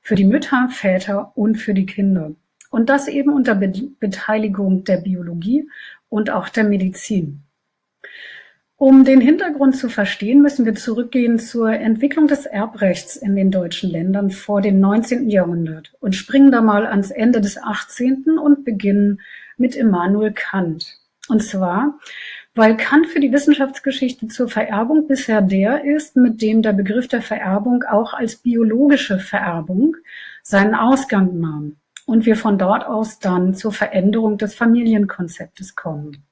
Für 0.00 0.14
die 0.14 0.24
Mütter, 0.24 0.68
Väter 0.70 1.32
und 1.34 1.56
für 1.56 1.74
die 1.74 1.86
Kinder. 1.86 2.32
Und 2.70 2.88
das 2.88 3.08
eben 3.08 3.32
unter 3.32 3.54
Be 3.54 3.72
Beteiligung 3.98 4.84
der 4.84 4.98
Biologie 4.98 5.68
und 6.08 6.30
auch 6.30 6.48
der 6.48 6.64
Medizin. 6.64 7.42
Um 8.80 9.04
den 9.04 9.20
Hintergrund 9.20 9.76
zu 9.76 9.88
verstehen, 9.88 10.40
müssen 10.40 10.64
wir 10.64 10.76
zurückgehen 10.76 11.40
zur 11.40 11.72
Entwicklung 11.72 12.28
des 12.28 12.46
Erbrechts 12.46 13.16
in 13.16 13.34
den 13.34 13.50
deutschen 13.50 13.90
Ländern 13.90 14.30
vor 14.30 14.60
dem 14.62 14.78
19. 14.78 15.28
Jahrhundert 15.28 15.94
und 15.98 16.14
springen 16.14 16.52
da 16.52 16.60
mal 16.60 16.86
ans 16.86 17.10
Ende 17.10 17.40
des 17.40 17.60
18. 17.60 18.38
und 18.40 18.64
beginnen 18.64 19.20
mit 19.56 19.74
Immanuel 19.74 20.32
Kant. 20.32 20.96
Und 21.28 21.42
zwar, 21.42 21.98
weil 22.54 22.76
Kant 22.76 23.08
für 23.08 23.18
die 23.18 23.32
Wissenschaftsgeschichte 23.32 24.28
zur 24.28 24.48
Vererbung 24.48 25.08
bisher 25.08 25.42
der 25.42 25.84
ist, 25.84 26.14
mit 26.14 26.40
dem 26.40 26.62
der 26.62 26.72
Begriff 26.72 27.08
der 27.08 27.20
Vererbung 27.20 27.82
auch 27.82 28.14
als 28.14 28.36
biologische 28.36 29.18
Vererbung 29.18 29.96
seinen 30.44 30.76
Ausgang 30.76 31.40
nahm 31.40 31.76
und 32.08 32.24
wir 32.24 32.36
von 32.36 32.56
dort 32.56 32.86
aus 32.86 33.18
dann 33.18 33.54
zur 33.54 33.70
Veränderung 33.70 34.38
des 34.38 34.54
Familienkonzeptes 34.54 35.76
kommen. 35.76 36.24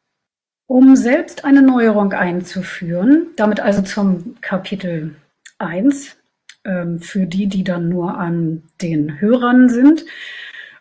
Um 0.66 0.97
selbst 0.97 1.45
eine 1.45 1.61
Neuerung 1.61 2.14
einzuführen, 2.14 3.28
damit 3.37 3.61
also 3.61 3.83
zum 3.83 4.37
Kapitel 4.40 5.16
1, 5.59 6.16
ähm, 6.64 6.99
für 6.99 7.26
die, 7.26 7.47
die 7.47 7.62
dann 7.62 7.90
nur 7.90 8.16
an 8.16 8.62
den 8.80 9.21
Hörern 9.21 9.68
sind, 9.68 10.06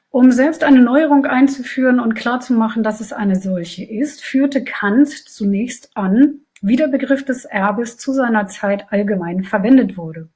um 0.10 0.32
selbst 0.32 0.64
eine 0.64 0.82
Neuerung 0.82 1.26
einzuführen 1.26 2.00
und 2.00 2.16
klarzumachen, 2.16 2.82
dass 2.82 3.02
es 3.02 3.12
eine 3.12 3.36
solche 3.36 3.84
ist, 3.84 4.24
führte 4.24 4.64
Kant 4.64 5.10
zunächst 5.10 5.92
an, 5.96 6.40
wie 6.62 6.78
der 6.78 6.88
Begriff 6.88 7.26
des 7.26 7.44
Erbes 7.44 7.98
zu 7.98 8.14
seiner 8.14 8.48
Zeit 8.48 8.86
allgemein 8.92 9.44
verwendet 9.44 9.98
wurde. 9.98 10.30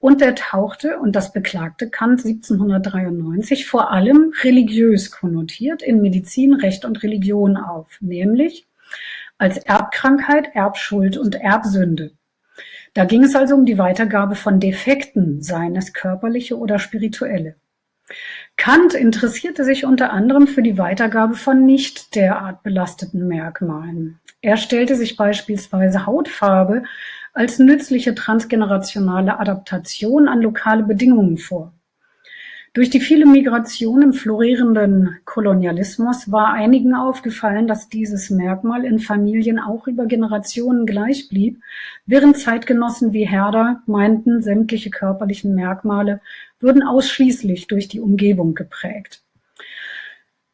Und 0.00 0.22
er 0.22 0.36
tauchte, 0.36 0.98
und 0.98 1.16
das 1.16 1.32
beklagte 1.32 1.90
Kant 1.90 2.24
1793, 2.24 3.66
vor 3.66 3.90
allem 3.90 4.32
religiös 4.42 5.10
konnotiert 5.10 5.82
in 5.82 6.00
Medizin, 6.00 6.54
Recht 6.54 6.84
und 6.84 7.02
Religion 7.02 7.56
auf, 7.56 7.98
nämlich 8.00 8.68
als 9.38 9.58
Erbkrankheit, 9.58 10.54
Erbschuld 10.54 11.16
und 11.16 11.34
Erbsünde. 11.34 12.12
Da 12.94 13.04
ging 13.04 13.24
es 13.24 13.34
also 13.34 13.54
um 13.54 13.66
die 13.66 13.78
Weitergabe 13.78 14.34
von 14.34 14.60
Defekten, 14.60 15.42
seien 15.42 15.76
es 15.76 15.92
körperliche 15.92 16.56
oder 16.58 16.78
spirituelle. 16.78 17.56
Kant 18.56 18.94
interessierte 18.94 19.64
sich 19.64 19.84
unter 19.84 20.12
anderem 20.12 20.46
für 20.46 20.62
die 20.62 20.78
Weitergabe 20.78 21.34
von 21.34 21.66
nicht 21.66 22.14
derart 22.14 22.62
belasteten 22.62 23.28
Merkmalen. 23.28 24.18
Er 24.40 24.56
stellte 24.56 24.96
sich 24.96 25.16
beispielsweise 25.16 26.06
Hautfarbe 26.06 26.84
als 27.38 27.60
nützliche 27.60 28.16
transgenerationale 28.16 29.38
Adaptation 29.38 30.26
an 30.26 30.42
lokale 30.42 30.82
Bedingungen 30.82 31.38
vor. 31.38 31.72
Durch 32.72 32.90
die 32.90 32.98
viele 32.98 33.26
Migration 33.26 34.02
im 34.02 34.12
florierenden 34.12 35.18
Kolonialismus 35.24 36.32
war 36.32 36.52
einigen 36.52 36.96
aufgefallen, 36.96 37.68
dass 37.68 37.88
dieses 37.88 38.30
Merkmal 38.30 38.84
in 38.84 38.98
Familien 38.98 39.60
auch 39.60 39.86
über 39.86 40.06
Generationen 40.06 40.84
gleich 40.84 41.28
blieb, 41.28 41.60
während 42.06 42.38
Zeitgenossen 42.38 43.12
wie 43.12 43.24
Herder 43.24 43.82
meinten, 43.86 44.42
sämtliche 44.42 44.90
körperlichen 44.90 45.54
Merkmale 45.54 46.20
würden 46.58 46.82
ausschließlich 46.82 47.68
durch 47.68 47.86
die 47.86 48.00
Umgebung 48.00 48.56
geprägt. 48.56 49.22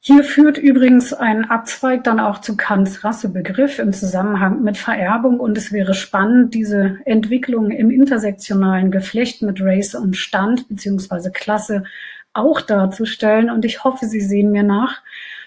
Hier 0.06 0.22
führt 0.22 0.58
übrigens 0.58 1.14
ein 1.14 1.46
Abzweig 1.46 2.04
dann 2.04 2.20
auch 2.20 2.42
zu 2.42 2.58
Kants 2.58 3.04
Rassebegriff 3.04 3.78
im 3.78 3.94
Zusammenhang 3.94 4.62
mit 4.62 4.76
Vererbung 4.76 5.40
und 5.40 5.56
es 5.56 5.72
wäre 5.72 5.94
spannend, 5.94 6.52
diese 6.52 6.98
Entwicklung 7.06 7.70
im 7.70 7.90
intersektionalen 7.90 8.90
Geflecht 8.90 9.40
mit 9.40 9.62
Race 9.62 9.94
und 9.94 10.14
Stand 10.18 10.68
beziehungsweise 10.68 11.32
Klasse 11.32 11.84
auch 12.34 12.60
darzustellen 12.60 13.48
und 13.48 13.64
ich 13.64 13.82
hoffe, 13.82 14.04
Sie 14.04 14.20
sehen 14.20 14.52
mir 14.52 14.62
nach, 14.62 15.00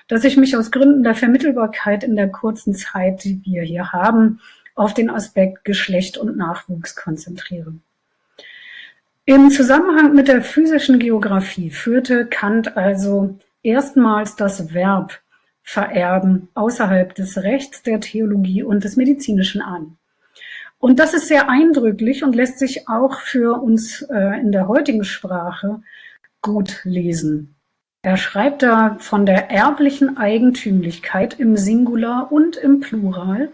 dass 0.08 0.24
ich 0.24 0.38
mich 0.38 0.58
aus 0.58 0.72
Gründen 0.72 1.04
der 1.04 1.14
Vermittelbarkeit 1.14 2.04
in 2.04 2.16
der 2.16 2.30
kurzen 2.30 2.74
Zeit, 2.74 3.26
die 3.26 3.40
wir 3.46 3.62
hier 3.62 3.92
haben, 3.92 4.40
auf 4.74 4.96
den 4.96 5.12
Aspekt 5.12 5.66
Geschlecht 5.66 6.18
und 6.18 6.36
Nachwuchs 6.36 6.96
konzentriere. 6.96 7.76
Im 9.26 9.52
Zusammenhang 9.52 10.16
mit 10.16 10.28
der 10.28 10.42
physischen 10.42 10.98
Geographie 10.98 11.70
führte 11.70 12.26
Kant 12.26 12.76
also 12.76 13.38
erstmals 13.68 14.36
das 14.36 14.74
Verb 14.74 15.20
vererben 15.62 16.48
außerhalb 16.54 17.14
des 17.14 17.38
Rechts, 17.38 17.84
der 17.84 18.00
Theologie 18.00 18.64
und 18.64 18.86
des 18.86 18.96
Medizinischen 18.96 19.62
an. 19.62 19.98
Und 20.80 21.00
das 21.00 21.14
ist 21.14 21.28
sehr 21.28 21.50
eindrücklich 21.50 22.24
und 22.24 22.36
lässt 22.36 22.60
sich 22.60 22.88
auch 22.88 23.20
für 23.20 23.62
uns 23.62 24.04
äh, 24.04 24.40
in 24.40 24.52
der 24.52 24.68
heutigen 24.70 25.04
Sprache 25.04 25.82
gut 26.42 26.80
lesen. 26.84 27.56
Er 28.04 28.16
schreibt 28.16 28.64
da 28.64 28.96
von 29.00 29.26
der 29.26 29.52
erblichen 29.52 30.18
Eigentümlichkeit 30.18 31.38
im 31.40 31.58
Singular 31.58 32.32
und 32.32 32.56
im 32.56 32.80
Plural, 32.80 33.50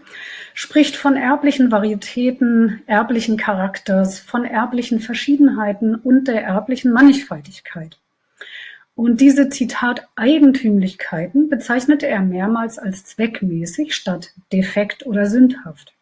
spricht 0.52 0.94
von 0.94 1.16
erblichen 1.16 1.72
Varietäten, 1.72 2.82
erblichen 2.86 3.36
Charakters, 3.36 4.20
von 4.20 4.44
erblichen 4.44 5.00
Verschiedenheiten 5.00 5.96
und 5.96 6.28
der 6.28 6.44
erblichen 6.44 6.92
Mannigfaltigkeit. 6.92 7.98
Und 8.96 9.20
diese 9.20 9.48
Zitat 9.48 10.06
Eigentümlichkeiten 10.14 11.48
bezeichnete 11.48 12.06
er 12.06 12.20
mehrmals 12.20 12.78
als 12.78 13.04
zweckmäßig 13.04 13.94
statt 13.94 14.32
defekt 14.52 15.04
oder 15.04 15.26
sündhaft. 15.26 15.94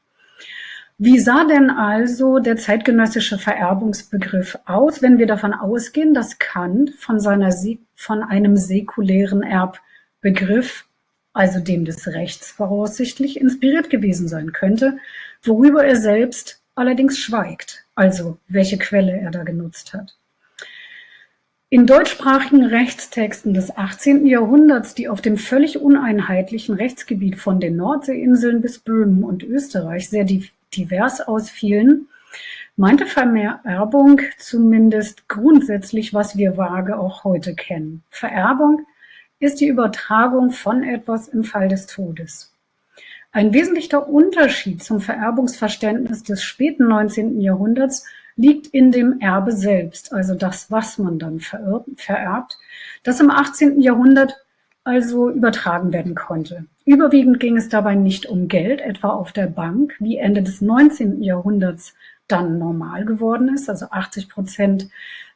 Wie 0.98 1.18
sah 1.18 1.44
denn 1.44 1.70
also 1.70 2.38
der 2.38 2.56
zeitgenössische 2.56 3.38
Vererbungsbegriff 3.38 4.58
aus, 4.66 5.00
wenn 5.00 5.18
wir 5.18 5.26
davon 5.26 5.54
ausgehen, 5.54 6.12
dass 6.12 6.38
Kant 6.38 6.90
von, 6.96 7.18
seiner, 7.18 7.50
von 7.94 8.22
einem 8.22 8.56
säkulären 8.56 9.42
Erbbegriff, 9.42 10.84
also 11.32 11.60
dem 11.60 11.86
des 11.86 12.06
Rechts 12.08 12.52
voraussichtlich, 12.52 13.40
inspiriert 13.40 13.88
gewesen 13.88 14.28
sein 14.28 14.52
könnte, 14.52 14.98
worüber 15.42 15.82
er 15.84 15.96
selbst 15.96 16.62
allerdings 16.74 17.18
schweigt, 17.18 17.84
also 17.94 18.36
welche 18.48 18.78
Quelle 18.78 19.18
er 19.18 19.30
da 19.30 19.44
genutzt 19.44 19.94
hat. 19.94 20.14
In 21.72 21.86
deutschsprachigen 21.86 22.66
Rechtstexten 22.66 23.54
des 23.54 23.74
18. 23.74 24.26
Jahrhunderts, 24.26 24.94
die 24.94 25.08
auf 25.08 25.22
dem 25.22 25.38
völlig 25.38 25.80
uneinheitlichen 25.80 26.74
Rechtsgebiet 26.74 27.36
von 27.36 27.60
den 27.60 27.76
Nordseeinseln 27.76 28.60
bis 28.60 28.78
Böhmen 28.78 29.24
und 29.24 29.42
Österreich 29.42 30.10
sehr 30.10 30.26
divers 30.74 31.22
ausfielen, 31.22 32.08
meinte 32.76 33.06
Vererbung 33.06 34.20
zumindest 34.36 35.28
grundsätzlich, 35.28 36.12
was 36.12 36.36
wir 36.36 36.58
vage 36.58 36.98
auch 36.98 37.24
heute 37.24 37.54
kennen. 37.54 38.02
Vererbung 38.10 38.84
ist 39.38 39.62
die 39.62 39.68
Übertragung 39.68 40.50
von 40.50 40.82
etwas 40.82 41.26
im 41.28 41.42
Fall 41.42 41.68
des 41.68 41.86
Todes. 41.86 42.52
Ein 43.32 43.54
wesentlicher 43.54 44.10
Unterschied 44.10 44.82
zum 44.82 45.00
Vererbungsverständnis 45.00 46.22
des 46.22 46.42
späten 46.42 46.86
19. 46.88 47.40
Jahrhunderts 47.40 48.04
liegt 48.36 48.68
in 48.68 48.92
dem 48.92 49.20
Erbe 49.20 49.52
selbst, 49.52 50.12
also 50.12 50.34
das, 50.34 50.70
was 50.70 50.98
man 50.98 51.18
dann 51.18 51.40
vererbt, 51.40 52.58
das 53.02 53.20
im 53.20 53.30
18. 53.30 53.80
Jahrhundert 53.80 54.36
also 54.84 55.30
übertragen 55.30 55.92
werden 55.92 56.14
konnte. 56.14 56.64
Überwiegend 56.84 57.38
ging 57.38 57.56
es 57.56 57.68
dabei 57.68 57.94
nicht 57.94 58.26
um 58.26 58.48
Geld, 58.48 58.80
etwa 58.80 59.10
auf 59.10 59.32
der 59.32 59.46
Bank, 59.46 59.94
wie 60.00 60.16
Ende 60.16 60.42
des 60.42 60.60
19. 60.60 61.22
Jahrhunderts 61.22 61.94
dann 62.26 62.58
normal 62.58 63.04
geworden 63.04 63.54
ist. 63.54 63.68
Also 63.68 63.86
80 63.90 64.28
Prozent 64.28 64.88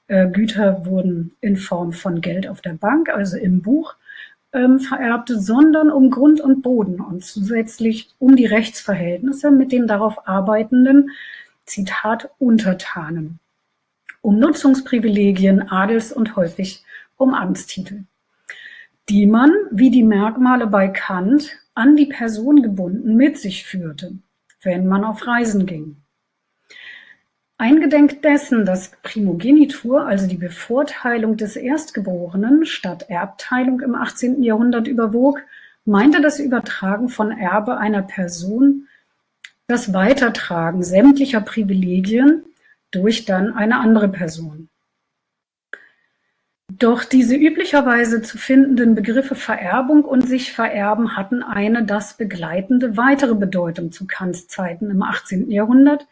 äh, 0.09 0.29
Güter 0.29 0.87
wurden 0.87 1.33
in 1.41 1.57
Form 1.57 1.93
von 1.93 2.21
Geld 2.21 2.49
auf 2.49 2.61
der 2.61 2.73
Bank, 2.73 3.09
also 3.09 3.37
im 3.37 3.62
Buch, 3.62 3.95
ähm, 4.53 4.81
vererbte, 4.81 5.38
sondern 5.38 5.91
um 5.91 6.11
Grund 6.11 6.41
und 6.41 6.62
Boden 6.62 7.00
und 7.00 7.25
zusätzlich 7.25 8.09
um 8.19 8.37
die 8.37 8.47
Rechtsverhältnisse 8.47 9.50
mit 9.50 9.71
den 9.71 9.87
darauf 9.87 10.26
arbeitenden, 10.26 11.11
Zitat, 11.66 12.30
Untertanen, 12.38 13.38
um 14.23 14.38
Nutzungsprivilegien, 14.38 15.70
Adels 15.70 16.12
und 16.12 16.37
häufig 16.37 16.85
um 17.16 17.35
Amtstitel 17.35 18.04
die 19.08 19.26
man, 19.26 19.52
wie 19.70 19.90
die 19.90 20.02
Merkmale 20.02 20.66
bei 20.66 20.88
Kant, 20.88 21.56
an 21.75 21.96
die 21.96 22.06
Person 22.06 22.62
gebunden 22.62 23.16
mit 23.16 23.38
sich 23.38 23.64
führte, 23.64 24.12
wenn 24.62 24.87
man 24.87 25.04
auf 25.04 25.26
Reisen 25.26 25.66
ging. 25.66 25.96
Eingedenk 27.58 28.20
dessen, 28.23 28.66
dass 28.66 28.92
Primogenitur, 29.02 30.06
also 30.06 30.26
die 30.26 30.37
Bevorteilung 30.37 31.37
des 31.37 31.56
Erstgeborenen 31.56 32.66
statt 32.66 33.06
Erbteilung 33.08 33.80
im 33.80 33.94
18. 33.94 34.42
Jahrhundert 34.42 34.88
überwog, 34.88 35.40
meinte 35.85 36.20
das 36.20 36.40
Übertragen 36.40 37.08
von 37.08 37.30
Erbe 37.30 37.78
einer 37.78 38.02
Person 38.02 38.88
das 39.66 39.92
Weitertragen 39.92 40.82
sämtlicher 40.82 41.40
Privilegien 41.40 42.44
durch 42.90 43.25
dann 43.25 43.52
eine 43.52 43.78
andere 43.78 44.08
Person. 44.08 44.68
Doch 46.73 47.04
diese 47.04 47.37
üblicherweise 47.37 48.23
zu 48.23 48.38
findenden 48.38 48.94
Begriffe 48.94 49.35
Vererbung 49.35 50.04
und 50.04 50.28
sich 50.28 50.52
vererben 50.52 51.16
hatten 51.16 51.42
eine 51.42 51.85
das 51.85 52.16
begleitende 52.16 52.96
weitere 52.96 53.35
Bedeutung 53.35 53.92
zu 53.92 54.06
Kants 54.06 54.49
Zeiten 54.49 54.90
im 54.90 55.02
18. 55.02 55.50
Jahrhundert, 55.50 56.06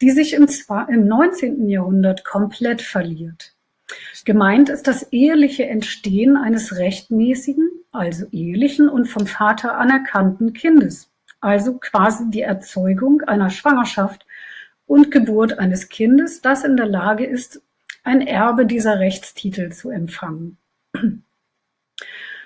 die 0.00 0.10
sich 0.10 0.32
im, 0.32 0.48
im 0.88 1.06
19. 1.06 1.68
Jahrhundert 1.68 2.24
komplett 2.24 2.80
verliert. 2.82 3.54
Gemeint 4.24 4.68
ist 4.68 4.86
das 4.86 5.12
eheliche 5.12 5.66
Entstehen 5.66 6.36
eines 6.36 6.76
rechtmäßigen, 6.76 7.68
also 7.92 8.26
ehelichen 8.32 8.88
und 8.88 9.06
vom 9.06 9.26
Vater 9.26 9.78
anerkannten 9.78 10.52
Kindes, 10.52 11.09
also 11.40 11.78
quasi 11.78 12.30
die 12.30 12.42
Erzeugung 12.42 13.22
einer 13.22 13.50
Schwangerschaft 13.50 14.26
und 14.86 15.10
Geburt 15.10 15.58
eines 15.58 15.88
Kindes, 15.88 16.40
das 16.40 16.64
in 16.64 16.76
der 16.76 16.86
Lage 16.86 17.24
ist, 17.24 17.62
ein 18.02 18.20
Erbe 18.20 18.66
dieser 18.66 18.98
Rechtstitel 18.98 19.70
zu 19.70 19.90
empfangen. 19.90 20.58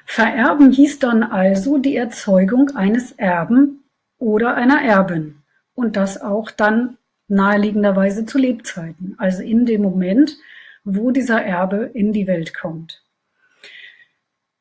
Vererben 0.04 0.70
hieß 0.70 0.98
dann 0.98 1.22
also 1.22 1.78
die 1.78 1.96
Erzeugung 1.96 2.70
eines 2.76 3.12
Erben 3.12 3.84
oder 4.18 4.54
einer 4.54 4.82
Erbin 4.82 5.42
und 5.74 5.96
das 5.96 6.20
auch 6.20 6.50
dann 6.50 6.98
naheliegenderweise 7.28 8.26
zu 8.26 8.38
Lebzeiten, 8.38 9.14
also 9.18 9.42
in 9.42 9.64
dem 9.64 9.82
Moment, 9.82 10.36
wo 10.84 11.10
dieser 11.10 11.42
Erbe 11.42 11.90
in 11.94 12.12
die 12.12 12.26
Welt 12.26 12.54
kommt. 12.54 13.02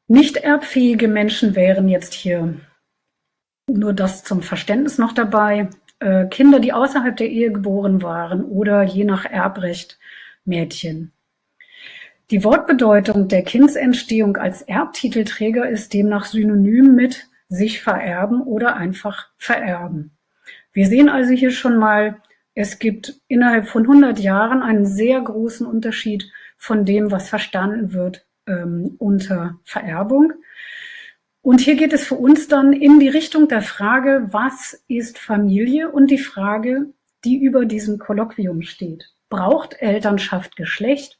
Nicht 0.07 0.37
erbfähige 0.37 1.07
Menschen 1.07 1.55
wären 1.55 1.89
jetzt 1.89 2.13
hier 2.13 2.55
nur 3.67 3.93
das 3.93 4.23
zum 4.23 4.41
Verständnis 4.41 4.97
noch 4.97 5.13
dabei. 5.13 5.69
Äh, 5.99 6.25
Kinder, 6.27 6.59
die 6.59 6.73
außerhalb 6.73 7.15
der 7.15 7.29
Ehe 7.29 7.51
geboren 7.51 8.01
waren 8.01 8.43
oder 8.43 8.83
je 8.83 9.03
nach 9.05 9.25
Erbrecht 9.25 9.99
Mädchen. 10.45 11.11
Die 12.31 12.43
Wortbedeutung 12.43 13.27
der 13.27 13.43
Kindsentstehung 13.43 14.37
als 14.37 14.61
Erbtitelträger 14.63 15.69
ist 15.69 15.93
demnach 15.93 16.25
synonym 16.25 16.95
mit 16.95 17.27
sich 17.47 17.81
vererben 17.81 18.41
oder 18.41 18.75
einfach 18.75 19.29
vererben. 19.37 20.11
Wir 20.71 20.87
sehen 20.87 21.09
also 21.09 21.31
hier 21.31 21.51
schon 21.51 21.77
mal, 21.77 22.21
es 22.55 22.79
gibt 22.79 23.21
innerhalb 23.27 23.67
von 23.67 23.83
100 23.83 24.19
Jahren 24.19 24.61
einen 24.61 24.85
sehr 24.85 25.21
großen 25.21 25.67
Unterschied 25.67 26.31
von 26.57 26.85
dem, 26.85 27.11
was 27.11 27.29
verstanden 27.29 27.93
wird 27.93 28.25
ähm, 28.47 28.95
unter 28.97 29.59
Vererbung. 29.63 30.33
Und 31.43 31.59
hier 31.59 31.75
geht 31.75 31.91
es 31.91 32.07
für 32.07 32.15
uns 32.15 32.47
dann 32.47 32.71
in 32.71 33.01
die 33.01 33.09
Richtung 33.09 33.49
der 33.49 33.61
Frage, 33.61 34.27
was 34.31 34.81
ist 34.87 35.19
Familie 35.19 35.91
und 35.91 36.09
die 36.09 36.17
Frage, 36.17 36.93
die 37.25 37.35
über 37.37 37.65
diesem 37.65 37.99
Kolloquium 37.99 38.61
steht. 38.61 39.13
Braucht 39.27 39.75
Elternschaft 39.81 40.55
Geschlecht? 40.55 41.19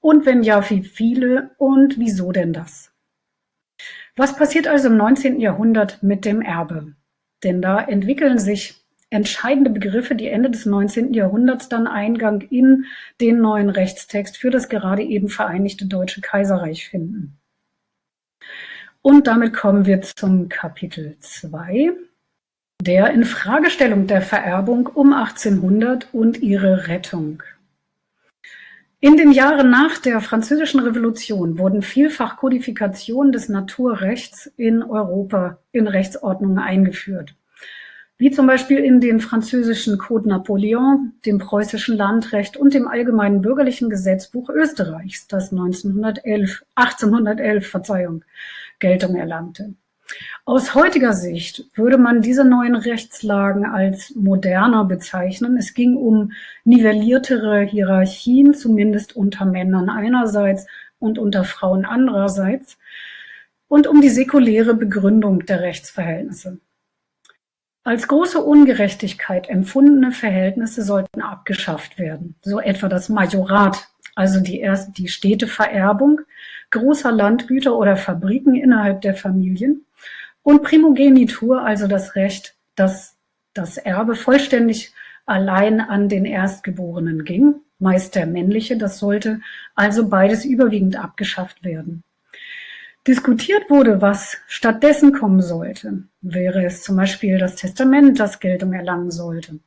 Und 0.00 0.26
wenn 0.26 0.42
ja, 0.42 0.68
wie 0.68 0.82
viele 0.82 1.52
und 1.56 1.98
wieso 1.98 2.30
denn 2.30 2.52
das? 2.52 2.92
Was 4.16 4.36
passiert 4.36 4.68
also 4.68 4.88
im 4.88 4.98
19. 4.98 5.40
Jahrhundert 5.40 6.02
mit 6.02 6.26
dem 6.26 6.42
Erbe? 6.42 6.92
Denn 7.42 7.62
da 7.62 7.80
entwickeln 7.80 8.38
sich 8.38 8.84
entscheidende 9.08 9.70
Begriffe, 9.70 10.14
die 10.14 10.28
Ende 10.28 10.50
des 10.50 10.66
19. 10.66 11.14
Jahrhunderts 11.14 11.70
dann 11.70 11.86
Eingang 11.86 12.42
in 12.42 12.84
den 13.18 13.40
neuen 13.40 13.70
Rechtstext 13.70 14.36
für 14.36 14.50
das 14.50 14.68
gerade 14.68 15.02
eben 15.02 15.30
vereinigte 15.30 15.86
Deutsche 15.86 16.20
Kaiserreich 16.20 16.86
finden. 16.86 17.37
Und 19.08 19.26
damit 19.26 19.54
kommen 19.54 19.86
wir 19.86 20.02
zum 20.02 20.50
Kapitel 20.50 21.16
2 21.20 21.92
der 22.82 23.10
Infragestellung 23.10 24.06
der 24.06 24.20
Vererbung 24.20 24.86
um 24.86 25.14
1800 25.14 26.12
und 26.12 26.42
ihre 26.42 26.88
Rettung. 26.88 27.42
In 29.00 29.16
den 29.16 29.32
Jahren 29.32 29.70
nach 29.70 29.96
der 29.96 30.20
Französischen 30.20 30.80
Revolution 30.80 31.56
wurden 31.56 31.80
vielfach 31.80 32.36
Kodifikationen 32.36 33.32
des 33.32 33.48
Naturrechts 33.48 34.52
in 34.58 34.82
Europa 34.82 35.56
in 35.72 35.88
Rechtsordnungen 35.88 36.58
eingeführt, 36.58 37.34
wie 38.18 38.30
zum 38.30 38.46
Beispiel 38.46 38.80
in 38.80 39.00
den 39.00 39.20
französischen 39.20 39.96
Code 39.96 40.28
Napoleon, 40.28 41.14
dem 41.24 41.38
preußischen 41.38 41.96
Landrecht 41.96 42.58
und 42.58 42.74
dem 42.74 42.86
allgemeinen 42.86 43.40
bürgerlichen 43.40 43.88
Gesetzbuch 43.88 44.50
Österreichs, 44.50 45.26
das 45.28 45.50
1911, 45.50 46.62
1811 46.74 47.66
Verzeihung, 47.66 48.22
Geltung 48.78 49.16
erlangte. 49.16 49.74
Aus 50.44 50.74
heutiger 50.74 51.12
Sicht 51.12 51.66
würde 51.74 51.98
man 51.98 52.22
diese 52.22 52.44
neuen 52.44 52.74
Rechtslagen 52.74 53.66
als 53.66 54.14
moderner 54.14 54.84
bezeichnen. 54.84 55.56
Es 55.58 55.74
ging 55.74 55.96
um 55.96 56.32
nivelliertere 56.64 57.60
Hierarchien, 57.60 58.54
zumindest 58.54 59.14
unter 59.14 59.44
Männern 59.44 59.90
einerseits 59.90 60.66
und 60.98 61.18
unter 61.18 61.44
Frauen 61.44 61.84
andererseits, 61.84 62.78
und 63.68 63.86
um 63.86 64.00
die 64.00 64.08
säkuläre 64.08 64.74
Begründung 64.74 65.44
der 65.44 65.60
Rechtsverhältnisse. 65.60 66.58
Als 67.88 68.06
große 68.06 68.42
Ungerechtigkeit 68.42 69.48
empfundene 69.48 70.12
Verhältnisse 70.12 70.82
sollten 70.82 71.22
abgeschafft 71.22 71.98
werden, 71.98 72.34
so 72.42 72.60
etwa 72.60 72.86
das 72.86 73.08
Majorat, 73.08 73.88
also 74.14 74.40
die, 74.40 74.60
erste, 74.60 74.92
die 74.92 75.08
Städtevererbung 75.08 76.20
großer 76.70 77.10
Landgüter 77.10 77.74
oder 77.78 77.96
Fabriken 77.96 78.54
innerhalb 78.54 79.00
der 79.00 79.14
Familien 79.14 79.86
und 80.42 80.64
Primogenitur, 80.64 81.62
also 81.62 81.86
das 81.86 82.14
Recht, 82.14 82.56
dass 82.74 83.16
das 83.54 83.78
Erbe 83.78 84.16
vollständig 84.16 84.92
allein 85.24 85.80
an 85.80 86.10
den 86.10 86.26
Erstgeborenen 86.26 87.24
ging, 87.24 87.54
meist 87.78 88.16
der 88.16 88.26
männliche, 88.26 88.76
das 88.76 88.98
sollte 88.98 89.40
also 89.74 90.10
beides 90.10 90.44
überwiegend 90.44 91.02
abgeschafft 91.02 91.64
werden. 91.64 92.02
Diskutiert 93.08 93.70
wurde, 93.70 94.02
was 94.02 94.36
stattdessen 94.48 95.14
kommen 95.14 95.40
sollte. 95.40 96.02
Wäre 96.20 96.62
es 96.66 96.82
zum 96.82 96.96
Beispiel 96.96 97.38
das 97.38 97.56
Testament, 97.56 98.20
das 98.20 98.38
Geltung 98.38 98.74
erlangen 98.74 99.10
sollte. 99.10 99.60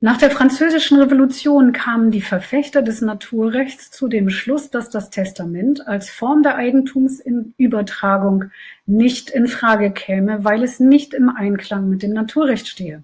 Nach 0.00 0.16
der 0.16 0.30
Französischen 0.30 0.98
Revolution 0.98 1.72
kamen 1.72 2.10
die 2.10 2.22
Verfechter 2.22 2.80
des 2.80 3.02
Naturrechts 3.02 3.90
zu 3.90 4.08
dem 4.08 4.30
Schluss, 4.30 4.70
dass 4.70 4.88
das 4.88 5.10
Testament 5.10 5.86
als 5.86 6.08
Form 6.08 6.42
der 6.42 6.56
Eigentumsübertragung 6.56 8.44
nicht 8.86 9.28
in 9.28 9.46
Frage 9.46 9.90
käme, 9.90 10.42
weil 10.42 10.62
es 10.62 10.80
nicht 10.80 11.12
im 11.12 11.28
Einklang 11.28 11.90
mit 11.90 12.02
dem 12.02 12.14
Naturrecht 12.14 12.66
stehe. 12.66 13.02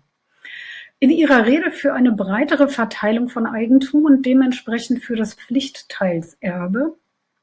In 1.00 1.10
ihrer 1.10 1.44
Rede 1.44 1.70
für 1.70 1.92
eine 1.92 2.12
breitere 2.12 2.68
Verteilung 2.68 3.28
von 3.28 3.46
Eigentum 3.46 4.06
und 4.06 4.24
dementsprechend 4.24 5.04
für 5.04 5.16
das 5.16 5.34
Pflichtteilserbe, 5.34 6.96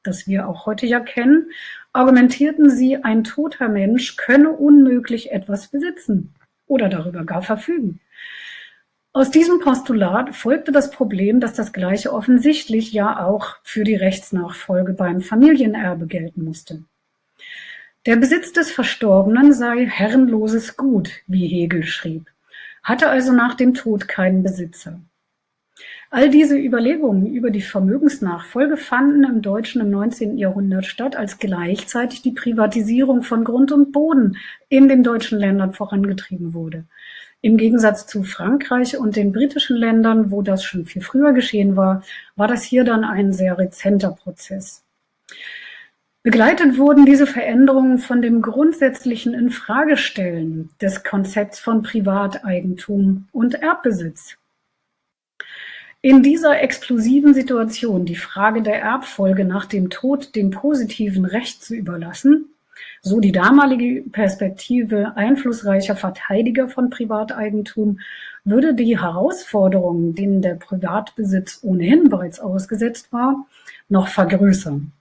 das 0.04 0.26
wir 0.26 0.48
auch 0.48 0.66
heute 0.66 0.86
ja 0.86 1.00
kennen, 1.00 1.50
argumentierten 1.92 2.70
sie, 2.70 3.02
ein 3.02 3.24
toter 3.24 3.68
Mensch 3.68 4.16
könne 4.16 4.50
unmöglich 4.50 5.32
etwas 5.32 5.68
besitzen 5.68 6.34
oder 6.66 6.88
darüber 6.88 7.24
gar 7.24 7.42
verfügen. 7.42 8.00
Aus 9.12 9.30
diesem 9.30 9.60
Postulat 9.60 10.34
folgte 10.34 10.72
das 10.72 10.90
Problem, 10.90 11.38
dass 11.38 11.54
das 11.54 11.72
Gleiche 11.72 12.12
offensichtlich 12.12 12.92
ja 12.92 13.24
auch 13.24 13.56
für 13.62 13.84
die 13.84 13.94
Rechtsnachfolge 13.94 14.92
beim 14.92 15.20
Familienerbe 15.20 16.06
gelten 16.08 16.42
musste. 16.44 16.82
Der 18.06 18.16
Besitz 18.16 18.52
des 18.52 18.72
Verstorbenen 18.72 19.52
sei 19.52 19.86
herrenloses 19.86 20.76
Gut, 20.76 21.10
wie 21.28 21.46
Hegel 21.46 21.84
schrieb, 21.84 22.28
hatte 22.82 23.08
also 23.08 23.32
nach 23.32 23.54
dem 23.54 23.72
Tod 23.72 24.08
keinen 24.08 24.42
Besitzer. 24.42 25.00
All 26.14 26.30
diese 26.30 26.56
Überlegungen 26.56 27.26
über 27.26 27.50
die 27.50 27.60
Vermögensnachfolge 27.60 28.76
fanden 28.76 29.24
im 29.24 29.42
Deutschen 29.42 29.80
im 29.80 29.90
19. 29.90 30.38
Jahrhundert 30.38 30.86
statt, 30.86 31.16
als 31.16 31.40
gleichzeitig 31.40 32.22
die 32.22 32.30
Privatisierung 32.30 33.24
von 33.24 33.42
Grund 33.42 33.72
und 33.72 33.90
Boden 33.90 34.36
in 34.68 34.86
den 34.86 35.02
deutschen 35.02 35.40
Ländern 35.40 35.72
vorangetrieben 35.72 36.54
wurde. 36.54 36.84
Im 37.40 37.56
Gegensatz 37.56 38.06
zu 38.06 38.22
Frankreich 38.22 38.96
und 38.96 39.16
den 39.16 39.32
britischen 39.32 39.76
Ländern, 39.76 40.30
wo 40.30 40.40
das 40.40 40.62
schon 40.62 40.84
viel 40.84 41.02
früher 41.02 41.32
geschehen 41.32 41.74
war, 41.74 42.04
war 42.36 42.46
das 42.46 42.62
hier 42.62 42.84
dann 42.84 43.02
ein 43.02 43.32
sehr 43.32 43.58
rezenter 43.58 44.12
Prozess. 44.12 44.84
Begleitet 46.22 46.78
wurden 46.78 47.06
diese 47.06 47.26
Veränderungen 47.26 47.98
von 47.98 48.22
dem 48.22 48.40
grundsätzlichen 48.40 49.34
Infragestellen 49.34 50.70
des 50.80 51.02
Konzepts 51.02 51.58
von 51.58 51.82
Privateigentum 51.82 53.26
und 53.32 53.54
Erbbesitz. 53.54 54.36
In 56.04 56.22
dieser 56.22 56.60
explosiven 56.60 57.32
Situation 57.32 58.04
die 58.04 58.14
Frage 58.14 58.60
der 58.60 58.78
Erbfolge 58.78 59.46
nach 59.46 59.64
dem 59.64 59.88
Tod 59.88 60.36
dem 60.36 60.50
positiven 60.50 61.24
Recht 61.24 61.64
zu 61.64 61.74
überlassen, 61.74 62.50
so 63.00 63.20
die 63.20 63.32
damalige 63.32 64.02
Perspektive 64.10 65.16
einflussreicher 65.16 65.96
Verteidiger 65.96 66.68
von 66.68 66.90
Privateigentum 66.90 68.00
würde 68.44 68.74
die 68.74 69.00
Herausforderungen, 69.00 70.14
denen 70.14 70.42
der 70.42 70.56
Privatbesitz 70.56 71.60
ohnehin 71.62 72.10
bereits 72.10 72.38
ausgesetzt 72.38 73.10
war, 73.10 73.46
noch 73.88 74.08
vergrößern. 74.08 74.92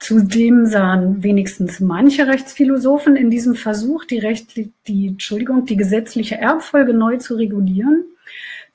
Zudem 0.00 0.66
sahen 0.66 1.22
wenigstens 1.22 1.78
manche 1.78 2.26
Rechtsphilosophen 2.26 3.14
in 3.14 3.30
diesem 3.30 3.54
Versuch, 3.54 4.04
die, 4.04 4.18
Recht, 4.18 4.56
die, 4.88 5.06
Entschuldigung, 5.06 5.64
die 5.64 5.76
gesetzliche 5.76 6.38
Erbfolge 6.38 6.92
neu 6.92 7.18
zu 7.18 7.36
regulieren, 7.36 8.06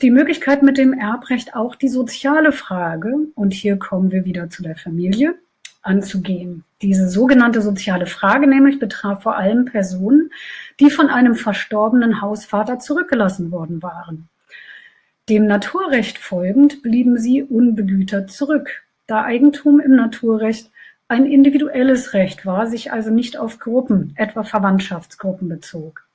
die 0.01 0.11
Möglichkeit 0.11 0.61
mit 0.61 0.77
dem 0.77 0.93
Erbrecht 0.93 1.55
auch 1.55 1.75
die 1.75 1.87
soziale 1.87 2.51
Frage, 2.51 3.15
und 3.35 3.53
hier 3.53 3.77
kommen 3.77 4.11
wir 4.11 4.25
wieder 4.25 4.49
zu 4.49 4.61
der 4.61 4.75
Familie, 4.75 5.35
anzugehen. 5.81 6.63
Diese 6.81 7.09
sogenannte 7.09 7.61
soziale 7.61 8.05
Frage 8.05 8.47
nämlich 8.47 8.77
betraf 8.77 9.23
vor 9.23 9.37
allem 9.37 9.65
Personen, 9.65 10.31
die 10.79 10.91
von 10.91 11.09
einem 11.09 11.33
verstorbenen 11.33 12.21
Hausvater 12.21 12.77
zurückgelassen 12.77 13.51
worden 13.51 13.81
waren. 13.81 14.27
Dem 15.29 15.47
Naturrecht 15.47 16.19
folgend 16.19 16.83
blieben 16.83 17.17
sie 17.17 17.43
unbegütert 17.43 18.31
zurück, 18.31 18.83
da 19.07 19.23
Eigentum 19.23 19.79
im 19.79 19.95
Naturrecht 19.95 20.69
ein 21.07 21.25
individuelles 21.25 22.13
Recht 22.13 22.45
war, 22.45 22.67
sich 22.67 22.91
also 22.91 23.09
nicht 23.09 23.37
auf 23.37 23.59
Gruppen, 23.59 24.13
etwa 24.17 24.43
Verwandtschaftsgruppen 24.43 25.47
bezog. 25.49 26.06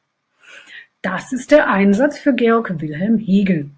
Das 1.03 1.33
ist 1.33 1.51
der 1.51 1.69
Einsatz 1.69 2.17
für 2.17 2.33
Georg 2.33 2.81
Wilhelm 2.81 3.19
Hegel. 3.19 3.71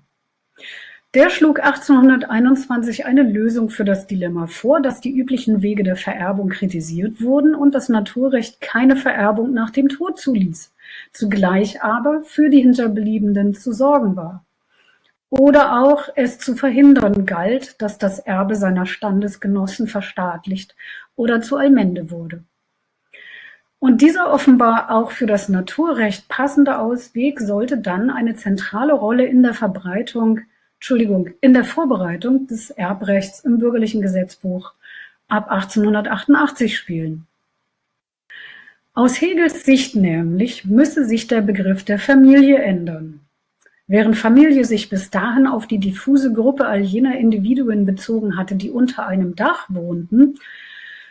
Der 1.15 1.31
schlug 1.31 1.59
1821 1.59 3.07
eine 3.07 3.23
Lösung 3.23 3.71
für 3.71 3.87
das 3.87 4.07
Dilemma 4.07 4.47
vor, 4.47 4.83
dass 4.83 5.01
die 5.01 5.17
üblichen 5.17 5.63
Wege 5.63 5.85
der 5.85 5.97
Vererbung 5.97 6.51
kritisiert 6.51 7.23
wurden 7.23 7.55
und 7.55 7.75
das 7.75 7.89
Naturrecht 7.89 8.61
keine 8.61 8.95
Vererbung 8.95 9.55
nach 9.55 9.71
dem 9.71 9.89
Tod 9.89 10.19
zuließ, 10.19 10.75
zugleich 11.15 11.83
aber 11.83 12.25
für 12.25 12.51
die 12.51 12.61
Hinterbliebenen 12.61 13.55
zu 13.55 13.73
sorgen 13.73 14.17
war. 14.17 14.45
Oder 15.31 15.83
auch 15.83 16.11
es 16.17 16.39
zu 16.39 16.57
verhindern 16.57 17.25
galt, 17.25 17.81
dass 17.81 17.97
das 17.97 18.19
Erbe 18.19 18.55
seiner 18.55 18.85
Standesgenossen 18.85 19.87
verstaatlicht 19.87 20.77
oder 21.17 21.41
zu 21.41 21.57
Allmende 21.57 22.11
wurde. 22.11 22.45
Und 23.79 24.01
dieser 24.01 24.33
offenbar 24.33 24.91
auch 24.91 25.11
für 25.11 25.27
das 25.27 25.49
Naturrecht 25.49 26.29
passende 26.29 26.79
Ausweg 26.79 27.41
sollte 27.41 27.79
dann 27.79 28.11
eine 28.11 28.35
zentrale 28.35 28.95
Rolle 28.95 29.27
in 29.27 29.43
der 29.43 29.55
Verbreitung 29.55 30.41
Entschuldigung, 30.85 31.31
in 31.41 31.55
der 31.55 31.65
Vorbereitung 31.65 32.47
des 32.47 32.69
Erbrechts 32.69 33.41
im 33.41 33.59
bürgerlichen 33.59 34.03
Gesetzbuch 34.03 34.75
ab 35.29 35.51
1888 35.51 36.77
spielen. 36.77 37.27
Aus 38.93 39.19
Hegels 39.19 39.65
Sicht 39.65 39.97
nämlich 39.97 40.67
müsse 40.67 41.07
sich 41.07 41.27
der 41.27 41.41
Begriff 41.41 41.85
der 41.85 41.99
Familie 41.99 42.59
ändern. 42.59 43.21
Während 43.87 44.19
Familie 44.19 44.67
sich 44.67 44.91
bis 44.91 45.09
dahin 45.09 45.47
auf 45.47 45.67
die 45.67 45.79
diffuse 45.79 46.35
Gruppe 46.35 46.67
all 46.67 46.83
jener 46.83 47.17
Individuen 47.17 47.87
bezogen 47.87 48.37
hatte, 48.37 48.55
die 48.55 48.71
unter 48.71 49.07
einem 49.07 49.35
Dach 49.35 49.65
wohnten, 49.71 50.39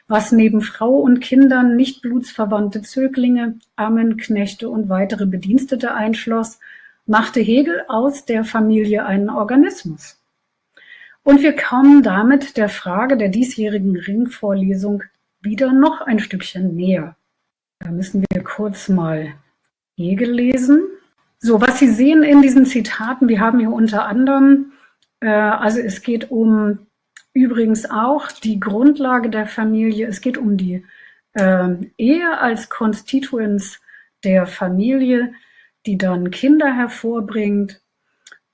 was 0.08 0.32
neben 0.32 0.62
Frau 0.62 1.00
und 1.00 1.22
Kindern 1.22 1.76
nicht 1.76 2.02
blutsverwandte 2.02 2.82
Zöglinge, 2.82 3.60
Ammen, 3.76 4.18
Knechte 4.18 4.70
und 4.70 4.90
weitere 4.90 5.26
Bedienstete 5.26 5.94
einschloss, 5.94 6.60
machte 7.06 7.40
Hegel 7.40 7.84
aus 7.88 8.26
der 8.26 8.44
Familie 8.44 9.06
einen 9.06 9.30
Organismus. 9.30 10.20
Und 11.24 11.42
wir 11.42 11.56
kommen 11.56 12.04
damit 12.04 12.58
der 12.58 12.70
Frage 12.70 13.16
der 13.16 13.30
diesjährigen 13.30 13.96
Ringvorlesung 13.96 15.04
wieder 15.42 15.72
noch 15.72 16.02
ein 16.02 16.20
Stückchen 16.20 16.76
näher. 16.76 17.16
Da 17.80 17.92
müssen 17.92 18.24
wir 18.30 18.44
kurz 18.44 18.90
mal 18.90 19.34
Hegel 19.96 20.32
lesen. 20.32 20.82
So, 21.40 21.62
was 21.62 21.80
Sie 21.80 21.90
sehen 21.90 22.24
in 22.24 22.42
diesen 22.42 22.66
Zitaten, 22.66 23.28
wir 23.28 23.40
haben 23.40 23.60
hier 23.60 23.72
unter 23.72 24.06
anderem, 24.06 24.74
äh, 25.20 25.30
also 25.30 25.80
es 25.80 26.02
geht 26.02 26.32
um 26.32 26.88
übrigens 27.34 27.90
auch 27.90 28.32
die 28.32 28.60
Grundlage 28.60 29.30
der 29.30 29.48
Familie, 29.48 30.08
es 30.08 30.22
geht 30.22 30.38
um 30.38 30.58
die 30.58 30.86
äh, 31.34 31.70
Ehe 31.98 32.40
als 32.40 32.70
Konstituens 32.70 33.80
der 34.24 34.46
Familie, 34.46 35.34
die 35.86 35.98
dann 35.98 36.32
Kinder 36.32 36.74
hervorbringt 36.74 37.82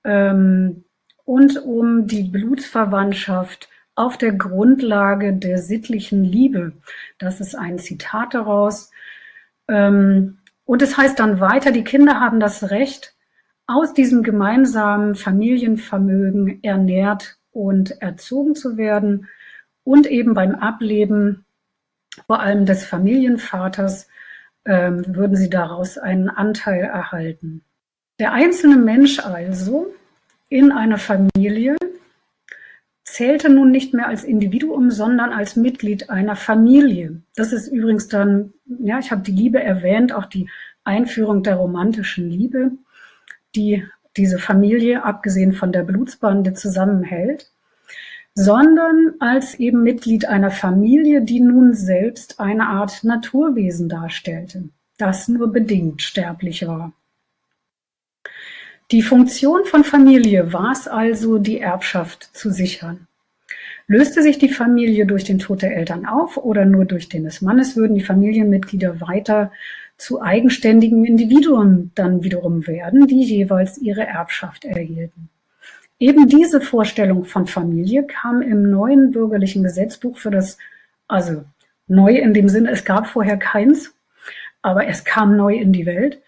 ähm, 0.03 0.85
und 1.25 1.57
um 1.63 2.07
die 2.07 2.23
Blutsverwandtschaft 2.23 3.69
auf 3.95 4.17
der 4.17 4.31
Grundlage 4.31 5.33
der 5.33 5.57
sittlichen 5.57 6.23
Liebe. 6.23 6.73
Das 7.17 7.41
ist 7.41 7.55
ein 7.55 7.77
Zitat 7.77 8.33
daraus. 8.33 8.91
Ähm, 9.67 10.39
und 10.63 10.81
es 10.81 10.97
heißt 10.97 11.19
dann 11.19 11.39
weiter, 11.39 11.71
die 11.71 11.83
Kinder 11.83 12.19
haben 12.19 12.39
das 12.39 12.71
Recht, 12.71 13.15
aus 13.67 13.93
diesem 13.93 14.23
gemeinsamen 14.23 15.13
Familienvermögen 15.15 16.63
ernährt 16.63 17.38
und 17.51 18.01
erzogen 18.01 18.55
zu 18.55 18.77
werden 18.77 19.27
und 19.83 20.07
eben 20.07 20.33
beim 20.33 20.55
Ableben 20.55 21.45
vor 22.27 22.39
allem 22.39 22.65
des 22.65 22.85
Familienvaters 22.85 24.07
ähm, 24.65 25.03
würden 25.07 25.35
sie 25.35 25.49
daraus 25.49 25.97
einen 25.97 26.29
Anteil 26.29 26.81
erhalten. 26.81 27.63
Der 28.19 28.33
einzelne 28.33 28.77
Mensch 28.77 29.19
also 29.19 29.87
in 30.49 30.71
einer 30.71 30.97
Familie 30.97 31.77
zählte 33.03 33.49
nun 33.49 33.71
nicht 33.71 33.93
mehr 33.93 34.07
als 34.07 34.23
Individuum, 34.23 34.91
sondern 34.91 35.31
als 35.31 35.55
Mitglied 35.55 36.09
einer 36.09 36.35
Familie. 36.35 37.21
Das 37.35 37.53
ist 37.53 37.67
übrigens 37.67 38.07
dann, 38.07 38.53
ja, 38.65 38.99
ich 38.99 39.11
habe 39.11 39.21
die 39.21 39.31
Liebe 39.31 39.61
erwähnt, 39.61 40.13
auch 40.13 40.25
die 40.25 40.49
Einführung 40.83 41.43
der 41.43 41.55
romantischen 41.55 42.29
Liebe, 42.29 42.71
die 43.55 43.85
diese 44.19 44.37
Familie, 44.37 45.03
abgesehen 45.03 45.53
von 45.53 45.71
der 45.71 45.81
Blutsbande, 45.83 46.53
zusammenhält 46.53 47.49
sondern 48.41 49.15
als 49.19 49.55
eben 49.55 49.83
Mitglied 49.83 50.25
einer 50.25 50.49
Familie, 50.49 51.21
die 51.21 51.41
nun 51.41 51.73
selbst 51.73 52.39
eine 52.39 52.67
Art 52.67 53.03
Naturwesen 53.03 53.89
darstellte, 53.89 54.69
das 54.97 55.27
nur 55.27 55.51
bedingt 55.51 56.01
sterblich 56.01 56.65
war. 56.65 56.93
Die 58.91 59.01
Funktion 59.01 59.65
von 59.65 59.83
Familie 59.83 60.53
war 60.53 60.71
es 60.71 60.87
also, 60.87 61.37
die 61.37 61.59
Erbschaft 61.59 62.29
zu 62.33 62.49
sichern. 62.49 63.07
Löste 63.87 64.23
sich 64.23 64.37
die 64.37 64.47
Familie 64.47 65.05
durch 65.05 65.25
den 65.25 65.39
Tod 65.39 65.61
der 65.61 65.75
Eltern 65.75 66.05
auf 66.05 66.37
oder 66.37 66.63
nur 66.63 66.85
durch 66.85 67.09
den 67.09 67.25
des 67.25 67.41
Mannes, 67.41 67.75
würden 67.75 67.95
die 67.95 68.03
Familienmitglieder 68.03 69.01
weiter 69.01 69.51
zu 69.99 70.21
eigenständigen 70.21 71.03
Individuen 71.03 71.91
dann 71.93 72.23
wiederum 72.23 72.65
werden, 72.65 73.05
die 73.05 73.21
jeweils 73.21 73.77
ihre 73.77 74.07
Erbschaft 74.07 74.63
erhielten. 74.63 75.29
Eben 75.99 76.29
diese 76.29 76.61
Vorstellung 76.61 77.25
von 77.25 77.45
Familie 77.45 78.07
kam 78.07 78.41
im 78.41 78.71
neuen 78.71 79.11
bürgerlichen 79.11 79.61
Gesetzbuch 79.61 80.17
für 80.17 80.31
das, 80.31 80.57
also 81.09 81.43
neu 81.87 82.15
in 82.15 82.33
dem 82.33 82.47
Sinne, 82.47 82.71
es 82.71 82.85
gab 82.85 83.07
vorher 83.07 83.35
keins, 83.35 83.93
aber 84.61 84.87
es 84.87 85.03
kam 85.03 85.35
neu 85.35 85.55
in 85.55 85.73
die 85.73 85.85
Welt, 85.85 86.21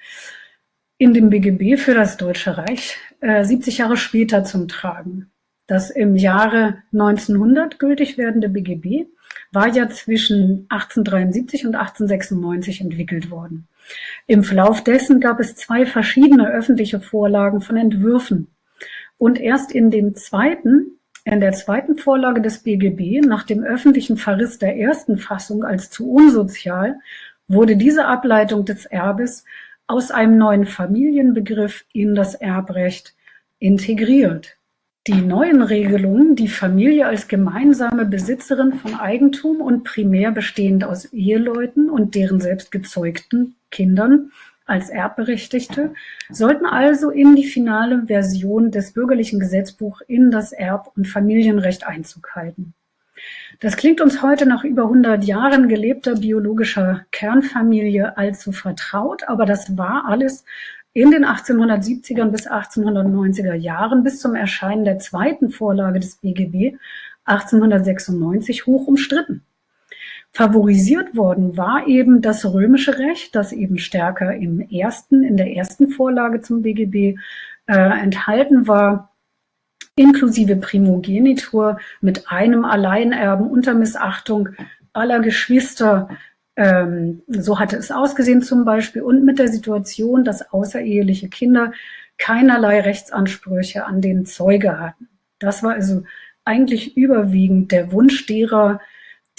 in 0.97 1.13
dem 1.13 1.29
BGB 1.29 1.79
für 1.79 1.93
das 1.93 2.17
Deutsche 2.17 2.57
Reich 2.57 2.97
äh, 3.21 3.45
70 3.45 3.77
Jahre 3.77 3.95
später 3.95 4.43
zum 4.43 4.67
Tragen. 4.67 5.31
Das 5.65 5.89
im 5.89 6.17
Jahre 6.17 6.83
1900 6.91 7.79
gültig 7.79 8.17
werdende 8.17 8.49
BGB 8.49 9.05
war 9.51 9.67
ja 9.67 9.89
zwischen 9.89 10.65
1873 10.69 11.65
und 11.65 11.75
1896 11.75 12.81
entwickelt 12.81 13.31
worden. 13.31 13.67
Im 14.27 14.43
Verlauf 14.43 14.83
dessen 14.83 15.19
gab 15.19 15.39
es 15.39 15.55
zwei 15.55 15.85
verschiedene 15.85 16.49
öffentliche 16.49 16.99
Vorlagen 16.99 17.61
von 17.61 17.77
Entwürfen. 17.77 18.47
Und 19.17 19.39
erst 19.39 19.71
in 19.71 19.91
dem 19.91 20.15
zweiten, 20.15 20.97
in 21.25 21.41
der 21.41 21.51
zweiten 21.51 21.97
Vorlage 21.97 22.41
des 22.41 22.59
BGB, 22.63 23.25
nach 23.25 23.43
dem 23.43 23.63
öffentlichen 23.63 24.17
Verriss 24.17 24.57
der 24.57 24.77
ersten 24.77 25.17
Fassung 25.17 25.63
als 25.63 25.89
zu 25.89 26.09
unsozial, 26.09 26.99
wurde 27.47 27.75
diese 27.75 28.05
Ableitung 28.05 28.65
des 28.65 28.85
Erbes 28.85 29.43
aus 29.87 30.09
einem 30.09 30.37
neuen 30.37 30.65
Familienbegriff 30.65 31.85
in 31.93 32.15
das 32.15 32.33
Erbrecht 32.33 33.13
integriert. 33.59 34.55
Die 35.07 35.19
neuen 35.19 35.63
Regelungen, 35.63 36.35
die 36.35 36.47
Familie 36.47 37.07
als 37.07 37.27
gemeinsame 37.27 38.05
Besitzerin 38.05 38.73
von 38.73 38.93
Eigentum 38.93 39.59
und 39.59 39.83
primär 39.83 40.31
bestehend 40.31 40.83
aus 40.83 41.05
Eheleuten 41.05 41.89
und 41.89 42.13
deren 42.13 42.39
selbst 42.39 42.71
gezeugten 42.71 43.55
Kindern 43.71 44.31
als 44.67 44.89
Erbberechtigte, 44.89 45.95
sollten 46.29 46.67
also 46.67 47.09
in 47.09 47.35
die 47.35 47.47
finale 47.47 48.05
Version 48.05 48.69
des 48.69 48.93
bürgerlichen 48.93 49.39
Gesetzbuch 49.39 50.01
in 50.07 50.29
das 50.29 50.53
Erb- 50.53 50.91
und 50.95 51.07
Familienrecht 51.07 51.87
Einzug 51.87 52.35
halten. 52.35 52.75
Das 53.59 53.77
klingt 53.77 54.01
uns 54.01 54.21
heute 54.21 54.45
nach 54.45 54.63
über 54.63 54.83
100 54.83 55.23
Jahren 55.23 55.67
gelebter 55.67 56.15
biologischer 56.15 57.05
Kernfamilie 57.11 58.17
allzu 58.17 58.51
vertraut, 58.51 59.23
aber 59.27 59.47
das 59.47 59.77
war 59.79 60.05
alles 60.07 60.45
in 60.93 61.11
den 61.11 61.25
1870er 61.25 62.25
bis 62.25 62.47
1890er 62.47 63.53
Jahren 63.53 64.03
bis 64.03 64.19
zum 64.19 64.35
Erscheinen 64.35 64.83
der 64.83 64.99
zweiten 64.99 65.49
Vorlage 65.49 65.99
des 65.99 66.17
BGB 66.17 66.77
1896 67.25 68.65
hoch 68.65 68.87
umstritten. 68.87 69.43
Favorisiert 70.33 71.15
worden 71.15 71.57
war 71.57 71.87
eben 71.87 72.21
das 72.21 72.45
römische 72.45 72.97
Recht, 72.97 73.35
das 73.35 73.51
eben 73.51 73.77
stärker 73.77 74.33
im 74.35 74.61
ersten, 74.61 75.23
in 75.23 75.35
der 75.35 75.53
ersten 75.53 75.89
Vorlage 75.89 76.41
zum 76.41 76.61
BGB 76.61 77.17
äh, 77.67 77.73
enthalten 77.73 78.67
war, 78.67 79.11
inklusive 79.95 80.55
Primogenitur 80.55 81.79
mit 81.99 82.31
einem 82.31 82.63
Alleinerben 82.63 83.49
unter 83.49 83.73
Missachtung 83.73 84.49
aller 84.93 85.19
Geschwister 85.19 86.09
ähm, 86.55 87.21
so 87.27 87.59
hatte 87.59 87.77
es 87.77 87.91
ausgesehen 87.91 88.41
zum 88.41 88.65
Beispiel 88.65 89.01
und 89.01 89.23
mit 89.23 89.39
der 89.39 89.47
Situation, 89.47 90.23
dass 90.23 90.51
außereheliche 90.51 91.29
Kinder 91.29 91.71
keinerlei 92.17 92.81
Rechtsansprüche 92.81 93.85
an 93.85 94.01
den 94.01 94.25
Zeuge 94.25 94.79
hatten. 94.79 95.07
Das 95.39 95.63
war 95.63 95.73
also 95.73 96.03
eigentlich 96.45 96.97
überwiegend 96.97 97.71
der 97.71 97.91
Wunsch 97.91 98.25
derer, 98.25 98.79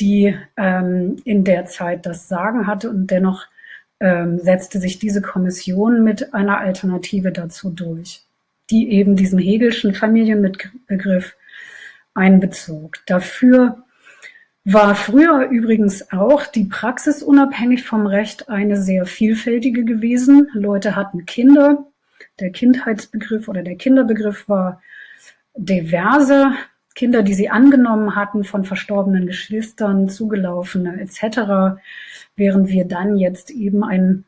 die 0.01 0.37
ähm, 0.57 1.17
in 1.25 1.45
der 1.45 1.67
Zeit 1.67 2.07
das 2.07 2.29
Sagen 2.29 2.67
hatte 2.67 2.91
und 2.91 3.09
dennoch 3.09 3.47
ähm, 4.01 4.39
setzte 4.39 4.81
sich 4.81 4.99
diese 4.99 5.23
Kommission 5.23 6.03
mit 6.03 6.35
einer 6.35 6.59
Alternative 6.59 7.31
dazu 7.31 7.71
durch, 7.71 8.25
die 8.71 8.91
eben 8.91 9.15
diesen 9.17 9.39
Hegelschen 9.39 9.95
Familienbegriff 9.95 11.37
einbezog. 12.15 12.99
Dafür 13.07 13.82
war 14.65 14.95
früher 14.95 15.49
übrigens 15.49 16.13
auch 16.13 16.47
die 16.47 16.65
Praxis 16.65 17.23
unabhängig 17.23 17.83
vom 17.83 18.07
Recht 18.07 18.49
eine 18.49 18.77
sehr 18.77 19.07
vielfältige 19.07 19.85
gewesen. 19.85 20.49
Leute 20.53 20.95
hatten 20.95 21.27
Kinder. 21.27 21.85
Der 22.39 22.51
Kindheitsbegriff 22.51 23.49
oder 23.49 23.63
der 23.63 23.77
Kinderbegriff 23.77 24.49
war 24.49 24.81
diverse. 25.57 26.53
Kinder, 26.95 27.23
die 27.23 27.35
sie 27.35 27.49
angenommen 27.49 28.17
hatten 28.17 28.45
von 28.45 28.65
verstorbenen 28.65 29.27
Geschwistern, 29.27 30.11
zugelaufene 30.11 31.01
etc., 31.01 31.81
während 32.37 32.69
wir 32.69 32.85
dann 32.85 33.17
jetzt 33.17 33.51
eben 33.51 33.83
einen 33.83 34.27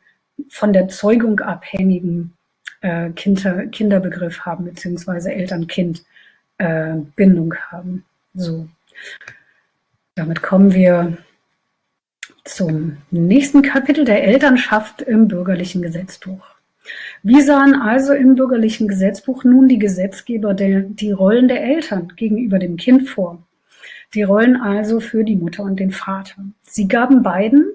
von 0.49 0.73
der 0.73 0.89
Zeugung 0.89 1.41
abhängigen 1.41 2.33
äh, 2.81 3.11
Kinder, 3.11 3.67
Kinderbegriff 3.67 4.41
haben, 4.41 4.65
beziehungsweise 4.65 5.31
Eltern-Kind-Bindung 5.33 7.53
äh, 7.53 7.57
haben. 7.71 8.05
So. 8.35 8.67
Damit 10.17 10.43
kommen 10.43 10.73
wir 10.73 11.19
zum 12.45 12.99
nächsten 13.11 13.63
Kapitel 13.63 14.05
der 14.05 14.23
Elternschaft 14.23 15.03
im 15.03 15.27
bürgerlichen 15.27 15.83
Gesetzbuch. 15.83 16.45
Wie 17.25 17.41
sahen 17.41 17.75
also 17.75 18.13
im 18.13 18.37
bürgerlichen 18.37 18.87
Gesetzbuch 18.87 19.43
nun 19.43 19.67
die 19.67 19.81
Gesetzgeber 19.81 20.55
die 20.55 21.11
Rollen 21.11 21.49
der 21.49 21.65
Eltern 21.65 22.13
gegenüber 22.15 22.61
dem 22.61 22.77
Kind 22.77 23.09
vor? 23.09 23.43
Die 24.15 24.23
Rollen 24.23 24.55
also 24.55 25.01
für 25.01 25.25
die 25.25 25.35
Mutter 25.35 25.65
und 25.65 25.81
den 25.81 25.91
Vater. 25.91 26.45
Sie 26.63 26.87
gaben 26.87 27.25
beiden 27.25 27.67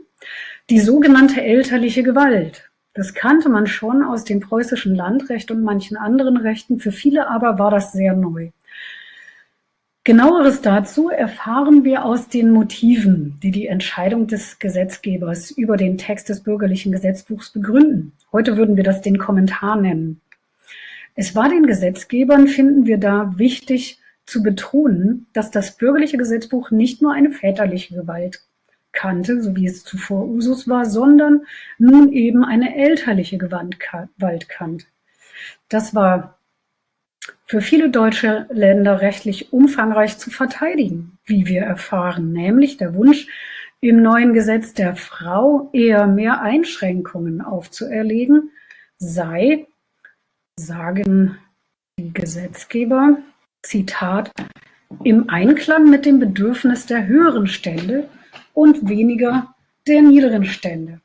die 0.69 0.79
sogenannte 0.79 1.41
elterliche 1.41 2.03
Gewalt. 2.03 2.69
Das 2.93 3.13
kannte 3.13 3.49
man 3.49 3.67
schon 3.67 4.01
aus 4.01 4.23
dem 4.23 4.39
preußischen 4.39 4.95
Landrecht 4.95 5.51
und 5.51 5.61
manchen 5.61 5.97
anderen 5.97 6.37
Rechten. 6.37 6.79
Für 6.79 6.93
viele 6.93 7.27
aber 7.27 7.59
war 7.59 7.71
das 7.71 7.91
sehr 7.91 8.13
neu. 8.15 8.51
Genaueres 10.09 10.61
dazu 10.63 11.09
erfahren 11.09 11.83
wir 11.83 12.03
aus 12.03 12.29
den 12.29 12.49
Motiven, 12.49 13.37
die 13.43 13.51
die 13.51 13.67
Entscheidung 13.67 14.25
des 14.25 14.57
Gesetzgebers 14.57 15.51
über 15.51 15.77
den 15.77 15.99
Text 15.99 16.29
des 16.29 16.41
bürgerlichen 16.41 16.91
Gesetzbuchs 16.91 17.51
begründen. 17.51 18.13
Heute 18.31 18.57
würden 18.57 18.75
wir 18.75 18.83
das 18.83 19.03
den 19.03 19.19
Kommentar 19.19 19.79
nennen. 19.79 20.19
Es 21.13 21.35
war 21.35 21.47
den 21.47 21.67
Gesetzgebern, 21.67 22.47
finden 22.47 22.87
wir 22.87 22.97
da, 22.97 23.33
wichtig 23.37 23.99
zu 24.25 24.41
betonen, 24.41 25.27
dass 25.33 25.51
das 25.51 25.77
bürgerliche 25.77 26.17
Gesetzbuch 26.17 26.71
nicht 26.71 27.03
nur 27.03 27.13
eine 27.13 27.29
väterliche 27.29 27.93
Gewalt 27.93 28.41
kannte, 28.91 29.43
so 29.43 29.55
wie 29.55 29.67
es 29.67 29.83
zuvor 29.83 30.27
Usus 30.27 30.67
war, 30.67 30.85
sondern 30.85 31.43
nun 31.77 32.11
eben 32.11 32.43
eine 32.43 32.75
elterliche 32.75 33.37
Gewalt 33.37 33.77
kannte. 34.49 34.85
Das 35.67 35.93
war 35.93 36.38
für 37.49 37.61
viele 37.61 37.89
deutsche 37.89 38.45
Länder 38.51 39.01
rechtlich 39.01 39.51
umfangreich 39.51 40.19
zu 40.19 40.29
verteidigen, 40.29 41.17
wie 41.25 41.47
wir 41.47 41.61
erfahren, 41.63 42.31
nämlich 42.31 42.77
der 42.77 42.93
Wunsch, 42.93 43.27
im 43.81 44.03
neuen 44.03 44.33
Gesetz 44.33 44.73
der 44.73 44.95
Frau 44.95 45.69
eher 45.73 46.05
mehr 46.05 46.41
Einschränkungen 46.41 47.41
aufzuerlegen, 47.41 48.51
sei, 48.99 49.65
sagen 50.57 51.39
die 51.97 52.13
Gesetzgeber, 52.13 53.17
Zitat, 53.63 54.31
im 55.03 55.29
Einklang 55.29 55.89
mit 55.89 56.05
dem 56.05 56.19
Bedürfnis 56.19 56.85
der 56.85 57.07
höheren 57.07 57.47
Stände 57.47 58.09
und 58.53 58.87
weniger 58.87 59.55
der 59.87 60.03
niederen 60.03 60.45
Stände. 60.45 61.01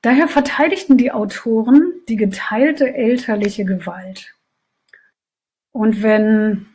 Daher 0.00 0.28
verteidigten 0.28 0.96
die 0.96 1.12
Autoren 1.12 1.92
die 2.08 2.16
geteilte 2.16 2.94
elterliche 2.94 3.66
Gewalt 3.66 4.34
und 5.72 6.02
wenn 6.02 6.66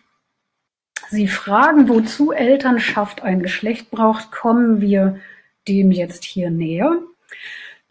Sie 1.10 1.28
fragen, 1.28 1.88
wozu 1.88 2.32
Elternschaft 2.32 3.22
ein 3.22 3.42
Geschlecht 3.42 3.92
braucht, 3.92 4.32
kommen 4.32 4.82
wir 4.82 5.20
dem 5.68 5.92
jetzt 5.92 6.24
hier 6.24 6.50
näher. 6.50 7.00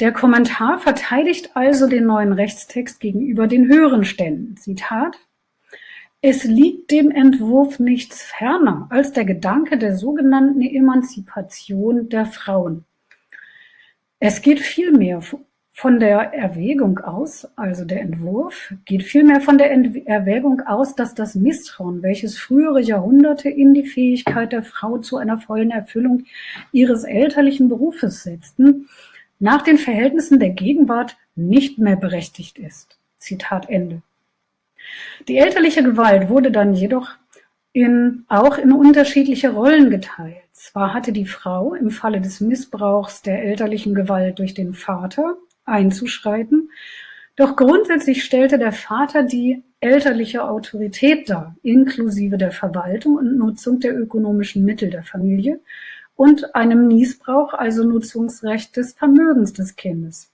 Der 0.01 0.13
Kommentar 0.13 0.79
verteidigt 0.81 1.51
also 1.55 1.87
den 1.87 2.07
neuen 2.07 2.33
Rechtstext 2.33 2.99
gegenüber 2.99 3.47
den 3.47 3.69
höheren 3.69 4.05
Ständen. 4.05 4.57
Zitat. 4.57 5.17
Es 6.21 6.43
liegt 6.45 6.91
dem 6.91 7.11
Entwurf 7.11 7.79
nichts 7.79 8.23
ferner 8.23 8.87
als 8.91 9.13
der 9.13 9.25
Gedanke 9.25 9.79
der 9.79 9.97
sogenannten 9.97 10.63
Emanzipation 10.63 12.09
der 12.09 12.27
Frauen. 12.27 12.85
Es 14.19 14.41
geht 14.43 14.59
vielmehr 14.59 15.21
von 15.77 15.99
der 15.99 16.33
Erwägung 16.33 17.01
aus, 17.01 17.49
also 17.57 17.85
der 17.85 18.01
Entwurf, 18.01 18.73
geht 18.85 19.03
vielmehr 19.03 19.41
von 19.41 19.59
der 19.59 19.73
Erwägung 20.07 20.61
aus, 20.61 20.95
dass 20.95 21.17
das 21.17 21.35
Misstrauen, 21.35 22.01
welches 22.01 22.39
frühere 22.39 22.81
Jahrhunderte 22.81 23.51
in 23.51 23.75
die 23.75 23.85
Fähigkeit 23.85 24.53
der 24.53 24.63
Frau 24.63 24.99
zu 24.99 25.17
einer 25.17 25.37
vollen 25.37 25.73
Erfüllung 25.73 26.27
ihres 26.71 27.03
elterlichen 27.03 27.69
Berufes 27.69 28.23
setzten, 28.23 28.89
nach 29.41 29.63
den 29.63 29.77
Verhältnissen 29.77 30.39
der 30.39 30.51
Gegenwart 30.51 31.17
nicht 31.35 31.77
mehr 31.77 31.97
berechtigt 31.97 32.57
ist. 32.61 32.97
Zitat 33.19 33.69
Ende. 33.69 34.01
Die 35.27 35.39
elterliche 35.39 35.83
Gewalt 35.83 36.29
wurde 36.29 36.53
dann 36.53 36.75
jedoch 36.75 37.11
in, 37.73 38.25
auch 38.29 38.59
in 38.59 38.73
unterschiedliche 38.73 39.53
Rollen 39.53 39.91
geteilt. 39.91 40.37
Zwar 40.53 40.95
hatte 40.95 41.13
die 41.13 41.27
Frau 41.27 41.75
im 41.75 41.91
Falle 41.91 42.21
des 42.21 42.41
Missbrauchs 42.41 43.23
der 43.23 43.43
elterlichen 43.43 43.97
Gewalt 43.97 44.39
durch 44.39 44.55
den 44.55 44.73
Vater 44.73 45.37
einzuschreiten, 45.65 46.71
doch 47.37 47.57
grundsätzlich 47.57 48.23
stellte 48.23 48.59
der 48.59 48.73
Vater 48.73 49.25
die 49.25 49.63
elterliche 49.81 50.45
Autorität 50.45 51.29
dar, 51.29 51.57
inklusive 51.63 52.39
der 52.39 52.53
Verwaltung 52.53 53.17
und 53.17 53.37
Nutzung 53.37 53.81
der 53.81 53.99
ökonomischen 53.99 54.65
Mittel 54.65 54.89
der 54.89 55.03
Familie 55.03 55.61
und 56.17 56.55
einem 56.55 56.87
Missbrauch, 56.87 57.55
also 57.55 57.85
Nutzungsrecht 57.85 58.77
des 58.77 58.95
Vermögens 58.95 59.53
des 59.53 59.75
Kindes. 59.75 60.31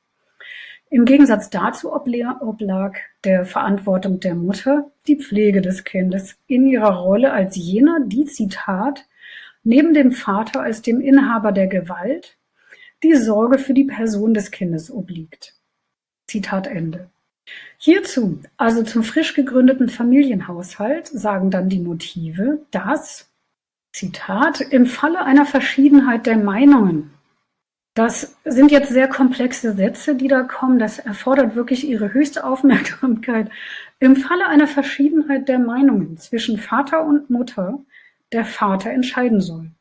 Im 0.90 1.04
Gegensatz 1.04 1.50
dazu 1.50 1.92
oblag 1.92 2.96
der 3.24 3.44
Verantwortung 3.44 4.20
der 4.20 4.34
Mutter 4.34 4.90
die 5.06 5.16
Pflege 5.16 5.62
des 5.62 5.84
Kindes 5.84 6.36
in 6.48 6.66
ihrer 6.66 6.96
Rolle 6.96 7.32
als 7.32 7.56
jener, 7.56 8.00
die 8.04 8.24
Zitat 8.24 9.06
neben 9.62 9.94
dem 9.94 10.12
Vater 10.12 10.62
als 10.62 10.82
dem 10.82 11.00
Inhaber 11.00 11.52
der 11.52 11.68
Gewalt 11.68 12.36
die 13.02 13.14
Sorge 13.14 13.58
für 13.58 13.74
die 13.74 13.84
Person 13.84 14.34
des 14.34 14.50
Kindes 14.50 14.90
obliegt. 14.90 15.54
Zitat 16.26 16.66
Ende. 16.66 17.10
Hierzu, 17.78 18.40
also 18.56 18.82
zum 18.82 19.02
frisch 19.02 19.34
gegründeten 19.34 19.88
Familienhaushalt, 19.88 21.08
sagen 21.08 21.50
dann 21.50 21.68
die 21.68 21.80
Motive, 21.80 22.60
dass, 22.70 23.30
Zitat, 23.92 24.60
im 24.60 24.86
Falle 24.86 25.24
einer 25.24 25.46
Verschiedenheit 25.46 26.26
der 26.26 26.36
Meinungen 26.36 27.10
das 27.94 28.36
sind 28.44 28.70
jetzt 28.70 28.90
sehr 28.90 29.08
komplexe 29.08 29.72
Sätze, 29.74 30.14
die 30.14 30.28
da 30.28 30.42
kommen. 30.42 30.78
Das 30.78 30.98
erfordert 30.98 31.56
wirklich 31.56 31.86
Ihre 31.86 32.12
höchste 32.12 32.44
Aufmerksamkeit. 32.44 33.50
Im 33.98 34.16
Falle 34.16 34.46
einer 34.46 34.68
Verschiedenheit 34.68 35.48
der 35.48 35.58
Meinungen 35.58 36.16
zwischen 36.16 36.58
Vater 36.58 37.04
und 37.04 37.30
Mutter 37.30 37.80
der 38.32 38.44
Vater 38.44 38.90
entscheiden 38.90 39.40
soll. 39.40 39.72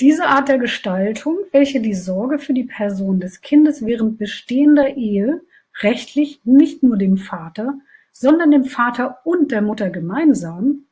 Diese 0.00 0.26
Art 0.26 0.48
der 0.48 0.58
Gestaltung, 0.58 1.38
welche 1.52 1.80
die 1.80 1.94
Sorge 1.94 2.38
für 2.38 2.52
die 2.52 2.64
Person 2.64 3.18
des 3.18 3.40
Kindes 3.40 3.84
während 3.84 4.18
bestehender 4.18 4.96
Ehe 4.96 5.40
rechtlich 5.80 6.40
nicht 6.44 6.82
nur 6.82 6.98
dem 6.98 7.16
Vater, 7.16 7.78
sondern 8.12 8.50
dem 8.50 8.64
Vater 8.64 9.20
und 9.24 9.52
der 9.52 9.62
Mutter 9.62 9.88
gemeinsam 9.88 10.86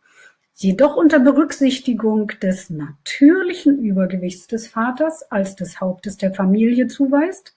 jedoch 0.54 0.96
unter 0.96 1.18
Berücksichtigung 1.18 2.28
des 2.40 2.70
natürlichen 2.70 3.84
Übergewichts 3.84 4.46
des 4.46 4.68
Vaters 4.68 5.30
als 5.30 5.56
des 5.56 5.80
Hauptes 5.80 6.16
der 6.16 6.32
Familie 6.32 6.86
zuweist, 6.86 7.54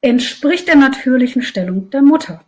entspricht 0.00 0.66
der 0.66 0.76
natürlichen 0.76 1.42
Stellung 1.42 1.90
der 1.90 2.02
Mutter. 2.02 2.44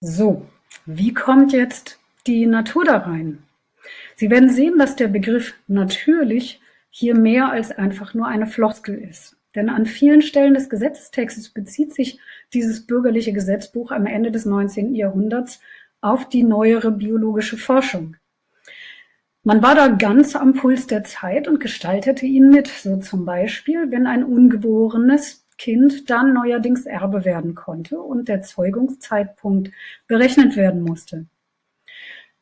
So, 0.00 0.46
wie 0.86 1.14
kommt 1.14 1.52
jetzt 1.52 1.98
die 2.26 2.46
Natur 2.46 2.84
da 2.84 2.98
rein? 2.98 3.42
Sie 4.16 4.30
werden 4.30 4.50
sehen, 4.50 4.78
dass 4.78 4.96
der 4.96 5.08
Begriff 5.08 5.54
natürlich 5.66 6.60
hier 6.96 7.16
mehr 7.16 7.50
als 7.50 7.72
einfach 7.72 8.14
nur 8.14 8.28
eine 8.28 8.46
Floskel 8.46 8.94
ist. 8.96 9.36
Denn 9.56 9.68
an 9.68 9.84
vielen 9.84 10.22
Stellen 10.22 10.54
des 10.54 10.70
Gesetzestextes 10.70 11.50
bezieht 11.50 11.92
sich 11.92 12.20
dieses 12.52 12.86
bürgerliche 12.86 13.32
Gesetzbuch 13.32 13.90
am 13.90 14.06
Ende 14.06 14.30
des 14.30 14.46
19. 14.46 14.94
Jahrhunderts 14.94 15.58
auf 16.00 16.28
die 16.28 16.44
neuere 16.44 16.92
biologische 16.92 17.56
Forschung. 17.56 18.16
Man 19.42 19.60
war 19.60 19.74
da 19.74 19.88
ganz 19.88 20.36
am 20.36 20.54
Puls 20.54 20.86
der 20.86 21.02
Zeit 21.02 21.48
und 21.48 21.58
gestaltete 21.58 22.26
ihn 22.26 22.50
mit, 22.50 22.68
so 22.68 22.98
zum 22.98 23.24
Beispiel, 23.24 23.90
wenn 23.90 24.06
ein 24.06 24.22
ungeborenes 24.22 25.44
Kind 25.58 26.08
dann 26.10 26.32
neuerdings 26.32 26.86
Erbe 26.86 27.24
werden 27.24 27.56
konnte 27.56 27.98
und 27.98 28.28
der 28.28 28.42
Zeugungszeitpunkt 28.42 29.72
berechnet 30.06 30.54
werden 30.54 30.82
musste. 30.82 31.26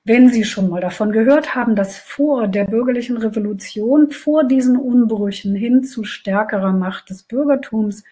Wenn 0.04 0.30
Sie 0.30 0.42
schon 0.42 0.68
mal 0.68 0.80
davon 0.80 1.12
gehört 1.12 1.54
haben, 1.54 1.76
dass 1.76 1.96
vor 1.96 2.48
der 2.48 2.64
bürgerlichen 2.64 3.16
Revolution, 3.18 4.10
vor 4.10 4.42
diesen 4.42 4.76
Unbrüchen 4.76 5.54
hin 5.54 5.84
zu 5.84 6.02
stärkerer 6.02 6.72
Macht 6.72 7.10
des 7.10 7.22
Bürgertums, 7.22 8.02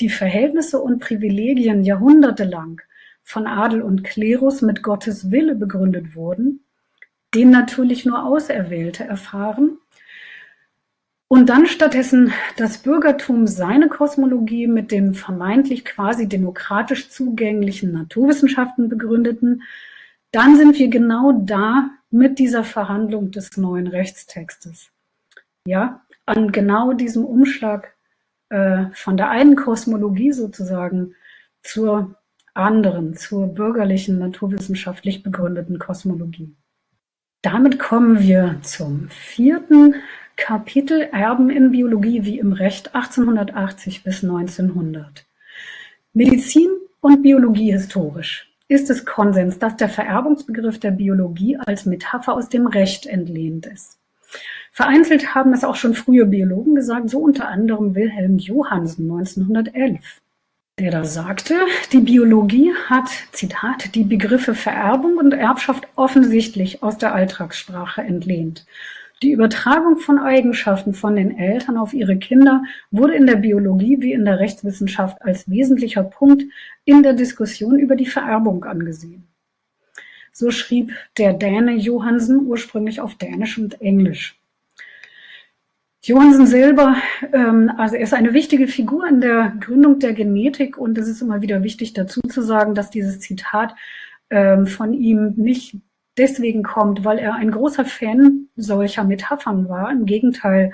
die 0.00 0.10
Verhältnisse 0.10 0.78
und 0.80 0.98
Privilegien 0.98 1.82
jahrhundertelang 1.82 2.82
von 3.22 3.46
Adel 3.46 3.80
und 3.80 4.04
Klerus 4.04 4.60
mit 4.60 4.82
Gottes 4.82 5.30
Wille 5.30 5.54
begründet 5.54 6.14
wurden, 6.14 6.62
den 7.34 7.50
natürlich 7.50 8.04
nur 8.04 8.22
Auserwählte 8.22 9.04
erfahren. 9.04 9.78
Und 11.26 11.48
dann 11.48 11.66
stattdessen 11.66 12.34
das 12.58 12.78
Bürgertum 12.78 13.46
seine 13.46 13.88
Kosmologie 13.88 14.66
mit 14.66 14.90
dem 14.90 15.14
vermeintlich 15.14 15.86
quasi 15.86 16.28
demokratisch 16.28 17.08
zugänglichen 17.08 17.92
Naturwissenschaften 17.92 18.90
begründeten, 18.90 19.62
dann 20.32 20.56
sind 20.56 20.78
wir 20.78 20.88
genau 20.88 21.32
da 21.32 21.90
mit 22.10 22.38
dieser 22.38 22.64
Verhandlung 22.64 23.30
des 23.30 23.56
neuen 23.56 23.86
Rechtstextes. 23.86 24.90
Ja, 25.66 26.02
an 26.26 26.52
genau 26.52 26.92
diesem 26.92 27.24
Umschlag 27.24 27.94
äh, 28.48 28.86
von 28.92 29.16
der 29.16 29.30
einen 29.30 29.56
Kosmologie 29.56 30.32
sozusagen 30.32 31.14
zur 31.62 32.14
anderen, 32.54 33.14
zur 33.16 33.46
bürgerlichen, 33.48 34.18
naturwissenschaftlich 34.18 35.22
begründeten 35.22 35.78
Kosmologie. 35.78 36.54
Damit 37.42 37.78
kommen 37.78 38.20
wir 38.20 38.58
zum 38.62 39.08
vierten 39.08 39.94
Kapitel 40.36 41.00
Erben 41.12 41.50
in 41.50 41.70
Biologie 41.70 42.24
wie 42.24 42.38
im 42.38 42.52
Recht 42.52 42.94
1880 42.94 44.04
bis 44.04 44.22
1900. 44.22 45.26
Medizin 46.12 46.70
und 47.00 47.22
Biologie 47.22 47.72
historisch 47.72 48.49
ist 48.70 48.88
es 48.88 49.04
Konsens, 49.04 49.58
dass 49.58 49.76
der 49.76 49.88
Vererbungsbegriff 49.88 50.78
der 50.78 50.92
Biologie 50.92 51.56
als 51.56 51.86
Metapher 51.86 52.34
aus 52.34 52.48
dem 52.48 52.68
Recht 52.68 53.04
entlehnt 53.04 53.66
ist. 53.66 53.98
Vereinzelt 54.70 55.34
haben 55.34 55.52
es 55.52 55.64
auch 55.64 55.74
schon 55.74 55.94
frühe 55.94 56.24
Biologen 56.24 56.76
gesagt, 56.76 57.10
so 57.10 57.18
unter 57.18 57.48
anderem 57.48 57.96
Wilhelm 57.96 58.38
Johannsen 58.38 59.10
1911 59.10 60.20
der 60.78 60.90
da 60.90 61.04
sagte, 61.04 61.56
die 61.92 62.00
Biologie 62.00 62.72
hat, 62.86 63.10
Zitat, 63.32 63.94
die 63.94 64.04
Begriffe 64.04 64.54
Vererbung 64.54 65.18
und 65.18 65.32
Erbschaft 65.32 65.86
offensichtlich 65.94 66.82
aus 66.82 66.96
der 66.96 67.14
Alltagssprache 67.14 68.00
entlehnt. 68.00 68.64
Die 69.22 69.32
Übertragung 69.32 69.98
von 69.98 70.18
Eigenschaften 70.18 70.94
von 70.94 71.14
den 71.14 71.36
Eltern 71.36 71.76
auf 71.76 71.92
ihre 71.92 72.16
Kinder 72.16 72.62
wurde 72.90 73.14
in 73.14 73.26
der 73.26 73.36
Biologie 73.36 73.98
wie 74.00 74.12
in 74.12 74.24
der 74.24 74.38
Rechtswissenschaft 74.38 75.20
als 75.20 75.48
wesentlicher 75.50 76.02
Punkt 76.02 76.44
in 76.86 77.02
der 77.02 77.12
Diskussion 77.12 77.78
über 77.78 77.96
die 77.96 78.06
Vererbung 78.06 78.64
angesehen. 78.64 79.26
So 80.32 80.50
schrieb 80.50 80.92
der 81.18 81.34
Däne 81.34 81.74
Johansen 81.76 82.46
ursprünglich 82.46 83.00
auf 83.00 83.16
Dänisch 83.16 83.58
und 83.58 83.82
Englisch. 83.82 84.40
Johansen 86.02 86.46
selber, 86.46 86.96
ähm, 87.34 87.70
also 87.76 87.96
er 87.96 88.02
ist 88.02 88.14
eine 88.14 88.32
wichtige 88.32 88.68
Figur 88.68 89.06
in 89.06 89.20
der 89.20 89.52
Gründung 89.60 89.98
der 89.98 90.14
Genetik 90.14 90.78
und 90.78 90.96
es 90.96 91.08
ist 91.08 91.20
immer 91.20 91.42
wieder 91.42 91.62
wichtig 91.62 91.92
dazu 91.92 92.22
zu 92.22 92.40
sagen, 92.40 92.74
dass 92.74 92.88
dieses 92.88 93.20
Zitat 93.20 93.74
ähm, 94.30 94.66
von 94.66 94.94
ihm 94.94 95.34
nicht 95.36 95.76
deswegen 96.20 96.62
kommt, 96.62 97.04
weil 97.04 97.18
er 97.18 97.34
ein 97.34 97.50
großer 97.50 97.86
Fan 97.86 98.48
solcher 98.54 99.04
Metaphern 99.04 99.68
war. 99.68 99.90
Im 99.90 100.04
Gegenteil, 100.04 100.72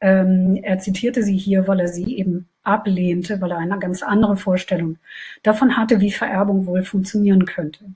ähm, 0.00 0.60
er 0.62 0.78
zitierte 0.78 1.22
sie 1.22 1.36
hier, 1.36 1.66
weil 1.66 1.80
er 1.80 1.88
sie 1.88 2.16
eben 2.16 2.48
ablehnte, 2.62 3.40
weil 3.40 3.52
er 3.52 3.58
eine 3.58 3.78
ganz 3.78 4.02
andere 4.02 4.36
Vorstellung 4.36 4.98
davon 5.42 5.76
hatte, 5.76 6.00
wie 6.00 6.12
Vererbung 6.12 6.66
wohl 6.66 6.82
funktionieren 6.82 7.46
könnte. 7.46 7.86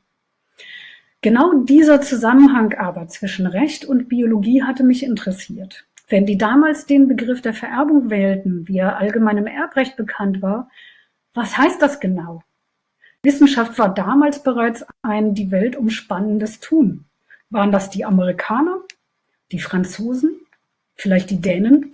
Genau 1.21 1.65
dieser 1.65 2.01
Zusammenhang 2.01 2.75
aber 2.75 3.09
zwischen 3.09 3.47
Recht 3.47 3.85
und 3.85 4.09
Biologie 4.09 4.63
hatte 4.63 4.83
mich 4.83 5.03
interessiert. 5.03 5.87
Wenn 6.09 6.25
die 6.25 6.39
damals 6.39 6.87
den 6.87 7.09
Begriff 7.09 7.43
der 7.43 7.53
Vererbung 7.53 8.11
wählten, 8.11 8.67
wie 8.69 8.79
er 8.79 8.97
allgemein 8.97 9.39
im 9.39 9.47
Erbrecht 9.47 9.97
bekannt 9.97 10.41
war, 10.41 10.71
was 11.35 11.59
heißt 11.59 11.83
das 11.83 12.01
genau? 12.01 12.43
Wissenschaft 13.27 13.77
war 13.79 13.93
damals 13.93 14.45
bereits 14.45 14.87
ein 15.03 15.35
die 15.35 15.51
Welt 15.51 15.75
umspannendes 15.75 16.61
Tun. 16.61 17.07
Waren 17.51 17.73
das 17.73 17.91
die 17.91 18.05
Amerikaner, 18.05 18.79
die 19.51 19.59
Franzosen, 19.59 20.37
vielleicht 20.95 21.31
die 21.31 21.41
Dänen? 21.41 21.91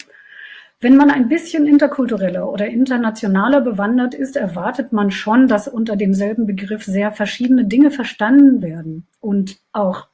Wenn 0.78 0.96
man 0.96 1.10
ein 1.10 1.30
bisschen 1.30 1.66
interkultureller 1.66 2.50
oder 2.50 2.66
internationaler 2.66 3.62
bewandert 3.62 4.12
ist, 4.14 4.36
erwartet 4.36 4.92
man 4.92 5.10
schon, 5.10 5.48
dass 5.48 5.68
unter 5.68 5.96
demselben 5.96 6.46
Begriff 6.46 6.84
sehr 6.84 7.12
verschiedene 7.12 7.64
Dinge 7.64 7.90
verstanden 7.90 8.60
werden 8.60 9.06
und 9.20 9.58
auch 9.72 10.08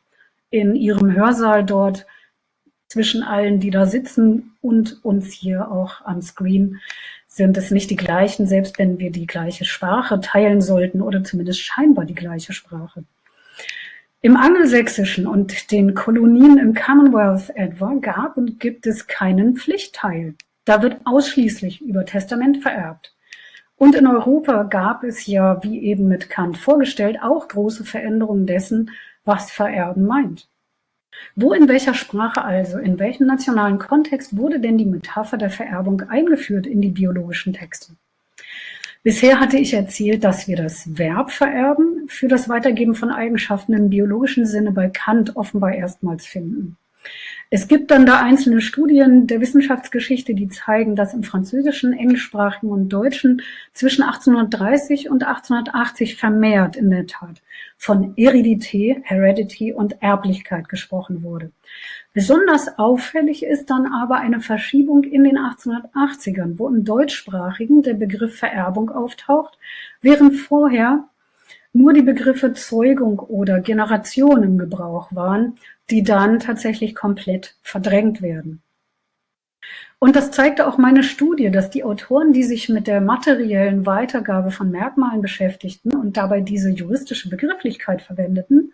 in 0.51 0.77
ihrem 0.77 1.13
Hörsaal 1.13 1.65
dort 1.65 2.07
zwischen 2.87 3.25
allen, 3.25 3.59
die 3.59 3.71
da 3.71 3.87
sitzen 3.87 4.53
und 4.61 5.05
uns 5.05 5.33
hier 5.33 5.71
auch 5.71 6.05
am 6.05 6.23
Screen 6.23 6.79
sind 7.39 7.57
es 7.57 7.71
nicht 7.71 7.89
die 7.89 7.97
gleichen, 7.97 8.47
selbst 8.47 8.79
wenn 8.79 8.99
wir 8.99 9.11
die 9.11 9.27
gleiche 9.27 9.65
Sprache 9.65 10.21
teilen 10.21 10.61
sollten 10.61 11.01
oder 11.01 11.25
zumindest 11.25 11.63
scheinbar 11.63 12.05
die 12.05 12.15
gleiche 12.15 12.53
Sprache. 12.53 13.05
Im 14.21 14.37
Angelsächsischen 14.37 15.27
und 15.27 15.71
den 15.71 15.95
Kolonien 15.95 16.59
im 16.59 16.75
Commonwealth 16.75 17.51
etwa 17.55 17.95
gab 18.01 18.37
und 18.37 18.59
gibt 18.59 18.87
es 18.87 19.07
keinen 19.07 19.57
Pflichtteil. 19.57 20.35
Da 20.65 20.83
wird 20.83 21.01
ausschließlich 21.05 21.81
über 21.81 22.05
Testament 22.05 22.61
vererbt. 22.61 23.15
Und 23.77 23.95
in 23.95 24.09
Europa 24.09 24.65
gab 24.65 25.05
es 25.05 25.27
ja, 25.27 25.63
wie 25.63 25.81
eben 25.85 26.09
mit 26.09 26.29
Kant 26.29 26.59
vorgestellt, 26.59 27.19
auch 27.23 27.47
große 27.47 27.85
Veränderungen 27.85 28.47
dessen, 28.47 28.91
was 29.25 29.53
Vererben 29.53 30.05
meint. 30.05 30.49
Wo 31.35 31.53
in 31.53 31.69
welcher 31.69 31.95
Sprache 31.95 32.45
also, 32.45 32.79
in 32.79 32.99
welchem 32.99 33.27
nationalen 33.27 33.79
Kontext 33.79 34.37
wurde 34.37 34.61
denn 34.61 34.79
die 34.79 34.85
Metapher 34.85 35.37
der 35.37 35.51
Vererbung 35.51 36.03
eingeführt 36.03 36.67
in 36.67 36.81
die 36.81 36.91
biologischen 36.91 37.53
Texte? 37.53 37.93
Bisher 39.03 39.39
hatte 39.39 39.57
ich 39.57 39.73
erzählt, 39.73 40.25
dass 40.25 40.49
wir 40.49 40.57
das 40.57 40.99
Verb 40.99 41.31
vererben 41.31 42.09
für 42.09 42.29
das 42.29 42.49
Weitergeben 42.49 42.95
von 42.95 43.11
Eigenschaften 43.11 43.73
im 43.73 43.91
biologischen 43.91 44.45
Sinne 44.45 44.73
bei 44.73 44.89
Kant 44.89 45.37
offenbar 45.37 45.73
erstmals 45.75 46.27
finden. 46.27 46.77
Es 47.51 47.67
gibt 47.67 47.91
dann 47.91 48.05
da 48.05 48.21
einzelne 48.21 48.61
Studien 48.61 49.27
der 49.27 49.41
Wissenschaftsgeschichte, 49.41 50.35
die 50.35 50.49
zeigen, 50.49 50.97
dass 50.97 51.15
im 51.15 51.23
französischen, 51.23 51.95
englischsprachigen 51.95 52.69
und 52.69 52.91
deutschen 52.91 53.41
zwischen 53.73 54.03
1830 54.03 55.09
und 55.09 55.25
1880 55.25 56.17
vermehrt 56.17 56.77
in 56.77 56.91
der 56.91 57.07
Tat 57.07 57.41
von 57.79 58.13
Heredität, 58.17 58.99
Heredity 59.05 59.73
und 59.73 60.03
Erblichkeit 60.03 60.69
gesprochen 60.69 61.23
wurde. 61.23 61.51
Besonders 62.13 62.79
auffällig 62.79 63.43
ist 63.43 63.71
dann 63.71 63.87
aber 63.87 64.17
eine 64.17 64.41
Verschiebung 64.41 65.05
in 65.05 65.25
den 65.25 65.39
1880ern, 65.39 66.59
wo 66.59 66.69
im 66.69 66.85
deutschsprachigen 66.85 67.83
der 67.83 67.95
Begriff 67.95 68.37
Vererbung 68.37 68.91
auftaucht, 68.91 69.57
während 70.03 70.37
vorher 70.37 71.05
nur 71.73 71.95
die 71.95 72.03
Begriffe 72.03 72.53
Zeugung 72.53 73.21
oder 73.21 73.61
Generation 73.61 74.43
im 74.43 74.59
Gebrauch 74.59 75.15
waren, 75.15 75.55
die 75.91 76.03
dann 76.03 76.39
tatsächlich 76.39 76.95
komplett 76.95 77.57
verdrängt 77.63 78.23
werden. 78.23 78.63
Und 80.01 80.15
das 80.15 80.31
zeigte 80.31 80.67
auch 80.67 80.79
meine 80.79 81.03
Studie, 81.03 81.51
dass 81.51 81.71
die 81.71 81.83
Autoren, 81.83 82.33
die 82.33 82.45
sich 82.45 82.69
mit 82.69 82.87
der 82.87 83.01
materiellen 83.01 83.85
Weitergabe 83.85 84.53
von 84.53 84.71
Merkmalen 84.71 85.23
beschäftigten 85.23 85.97
und 85.97 86.17
dabei 86.17 86.41
diese 86.41 86.71
juristische 86.71 87.29
Begrifflichkeit 87.29 88.01
verwendeten, 88.01 88.73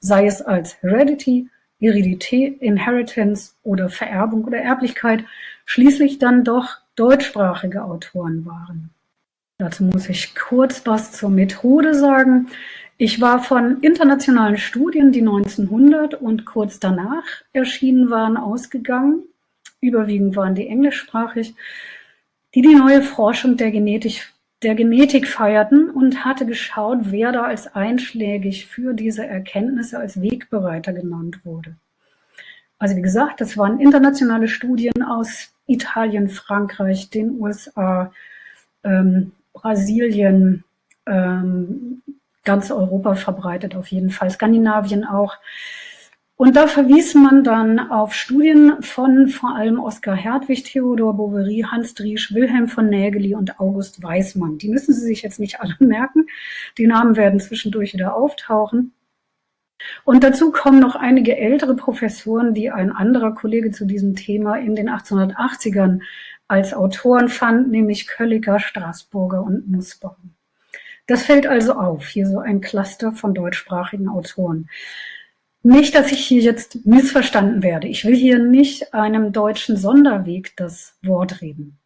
sei 0.00 0.26
es 0.26 0.42
als 0.42 0.82
Heredity, 0.82 1.48
Heredität, 1.78 2.60
Inheritance 2.60 3.52
oder 3.62 3.88
Vererbung 3.88 4.44
oder 4.44 4.58
Erblichkeit, 4.58 5.24
schließlich 5.64 6.18
dann 6.18 6.42
doch 6.42 6.78
deutschsprachige 6.96 7.84
Autoren 7.84 8.44
waren. 8.44 8.90
Dazu 9.58 9.84
muss 9.84 10.08
ich 10.08 10.34
kurz 10.34 10.84
was 10.86 11.12
zur 11.12 11.30
Methode 11.30 11.94
sagen. 11.94 12.48
Ich 13.04 13.20
war 13.20 13.42
von 13.42 13.82
internationalen 13.82 14.56
Studien, 14.56 15.12
die 15.12 15.20
1900 15.20 16.14
und 16.14 16.46
kurz 16.46 16.80
danach 16.80 17.22
erschienen 17.52 18.08
waren, 18.08 18.38
ausgegangen. 18.38 19.24
Überwiegend 19.82 20.36
waren 20.36 20.54
die 20.54 20.68
englischsprachig, 20.68 21.54
die 22.54 22.62
die 22.62 22.74
neue 22.74 23.02
Forschung 23.02 23.58
der 23.58 23.72
Genetik, 23.72 24.32
der 24.62 24.74
Genetik 24.74 25.28
feierten 25.28 25.90
und 25.90 26.24
hatte 26.24 26.46
geschaut, 26.46 27.00
wer 27.02 27.30
da 27.30 27.42
als 27.42 27.74
einschlägig 27.74 28.68
für 28.68 28.94
diese 28.94 29.26
Erkenntnisse 29.26 29.98
als 29.98 30.22
Wegbereiter 30.22 30.94
genannt 30.94 31.44
wurde. 31.44 31.76
Also 32.78 32.96
wie 32.96 33.02
gesagt, 33.02 33.38
das 33.42 33.58
waren 33.58 33.80
internationale 33.80 34.48
Studien 34.48 35.02
aus 35.02 35.52
Italien, 35.66 36.30
Frankreich, 36.30 37.10
den 37.10 37.38
USA, 37.38 38.10
ähm, 38.82 39.32
Brasilien, 39.52 40.64
ähm, 41.04 42.00
ganz 42.44 42.70
Europa 42.70 43.14
verbreitet 43.14 43.74
auf 43.74 43.88
jeden 43.88 44.10
Fall, 44.10 44.30
Skandinavien 44.30 45.04
auch. 45.04 45.38
Und 46.36 46.56
da 46.56 46.66
verwies 46.66 47.14
man 47.14 47.44
dann 47.44 47.78
auf 47.78 48.12
Studien 48.12 48.82
von 48.82 49.28
vor 49.28 49.54
allem 49.54 49.78
Oskar 49.78 50.16
Hertwig, 50.16 50.64
Theodor 50.64 51.14
Boveri, 51.16 51.64
Hans 51.70 51.94
Driesch, 51.94 52.34
Wilhelm 52.34 52.66
von 52.66 52.88
Nägeli 52.88 53.36
und 53.36 53.60
August 53.60 54.02
Weismann. 54.02 54.58
Die 54.58 54.68
müssen 54.68 54.92
Sie 54.92 55.06
sich 55.06 55.22
jetzt 55.22 55.38
nicht 55.38 55.60
alle 55.60 55.76
merken. 55.78 56.26
Die 56.76 56.88
Namen 56.88 57.16
werden 57.16 57.38
zwischendurch 57.38 57.94
wieder 57.94 58.16
auftauchen. 58.16 58.92
Und 60.04 60.24
dazu 60.24 60.50
kommen 60.50 60.80
noch 60.80 60.96
einige 60.96 61.36
ältere 61.36 61.76
Professoren, 61.76 62.52
die 62.54 62.70
ein 62.70 62.90
anderer 62.90 63.34
Kollege 63.34 63.70
zu 63.70 63.84
diesem 63.84 64.16
Thema 64.16 64.56
in 64.56 64.74
den 64.74 64.88
1880ern 64.88 66.00
als 66.48 66.74
Autoren 66.74 67.28
fand, 67.28 67.70
nämlich 67.70 68.08
Kölliker, 68.08 68.58
Straßburger 68.58 69.42
und 69.42 69.70
Nussbaum. 69.70 70.34
Das 71.06 71.22
fällt 71.24 71.46
also 71.46 71.74
auf, 71.74 72.06
hier 72.06 72.26
so 72.26 72.38
ein 72.38 72.60
Cluster 72.60 73.12
von 73.12 73.34
deutschsprachigen 73.34 74.08
Autoren. 74.08 74.70
Nicht, 75.62 75.94
dass 75.94 76.12
ich 76.12 76.26
hier 76.26 76.42
jetzt 76.42 76.84
missverstanden 76.86 77.62
werde. 77.62 77.88
Ich 77.88 78.04
will 78.04 78.14
hier 78.14 78.38
nicht 78.38 78.94
einem 78.94 79.32
deutschen 79.32 79.76
Sonderweg 79.76 80.56
das 80.56 80.98
Wort 81.02 81.40
reden. 81.40 81.78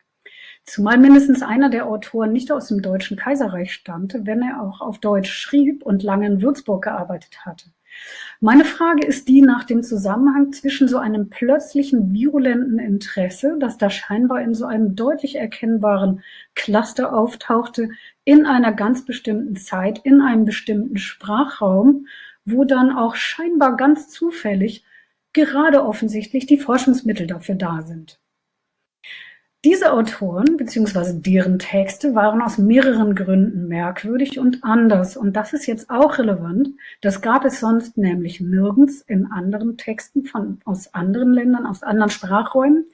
Zumal 0.65 0.99
mindestens 0.99 1.43
einer 1.43 1.71
der 1.71 1.87
Autoren 1.87 2.33
nicht 2.33 2.53
aus 2.53 2.69
dem 2.69 2.83
Deutschen 2.83 3.17
Kaiserreich 3.17 3.73
stammte, 3.73 4.27
wenn 4.27 4.43
er 4.43 4.63
auch 4.63 4.81
auf 4.81 4.99
Deutsch 4.99 5.33
schrieb 5.33 5.83
und 5.83 6.03
lange 6.03 6.27
in 6.27 6.43
Würzburg 6.43 6.85
gearbeitet 6.85 7.47
hatte. 7.47 7.71
Meine 8.41 8.65
Frage 8.65 9.05
ist 9.05 9.29
die 9.29 9.43
nach 9.43 9.65
dem 9.65 9.83
Zusammenhang 9.83 10.53
zwischen 10.53 10.87
so 10.87 10.99
einem 10.99 11.29
plötzlichen 11.29 12.13
virulenten 12.13 12.79
Interesse, 12.79 13.57
das 13.59 13.79
da 13.79 13.91
scheinbar 13.91 14.43
in 14.43 14.55
so 14.55 14.65
einem 14.65 14.95
deutlich 14.95 15.37
erkennbaren 15.37 16.23
Cluster 16.55 17.13
auftauchte, 17.13 17.91
in 18.25 18.47
einer 18.47 18.73
ganz 18.73 19.05
bestimmten 19.05 19.57
Zeit, 19.57 20.01
in 20.05 20.21
einem 20.21 20.45
bestimmten 20.45 20.99
Sprachraum, 20.99 22.07
wo 22.45 22.65
dann 22.65 22.97
auch 22.97 23.17
scheinbar 23.17 23.77
ganz 23.77 24.09
zufällig 24.09 24.85
gerade 25.33 25.85
offensichtlich 25.85 26.47
die 26.47 26.59
Forschungsmittel 26.59 27.27
dafür 27.27 27.57
da 27.57 27.83
sind. 27.83 28.21
Diese 29.65 29.93
Autoren 29.93 30.57
bzw. 30.57 31.15
deren 31.15 31.59
Texte 31.59 32.15
waren 32.15 32.43
aus 32.43 32.59
mehreren 32.59 33.17
Gründen 33.17 33.67
merkwürdig 33.67 34.39
und 34.39 34.63
anders. 34.63 35.17
Und 35.17 35.33
das 35.33 35.53
ist 35.53 35.67
jetzt 35.67 35.91
auch 35.91 36.19
relevant. 36.19 36.69
Das 37.01 37.23
gab 37.23 37.45
es 37.45 37.59
sonst 37.59 37.99
nämlich 37.99 38.41
nirgends 38.41 39.01
in 39.01 39.27
anderen 39.27 39.77
Texten 39.77 40.25
von, 40.25 40.61
aus 40.65 40.95
anderen 40.95 41.33
Ländern, 41.33 41.67
aus 41.67 41.83
anderen 41.83 42.11
Sprachräumen. 42.11 42.87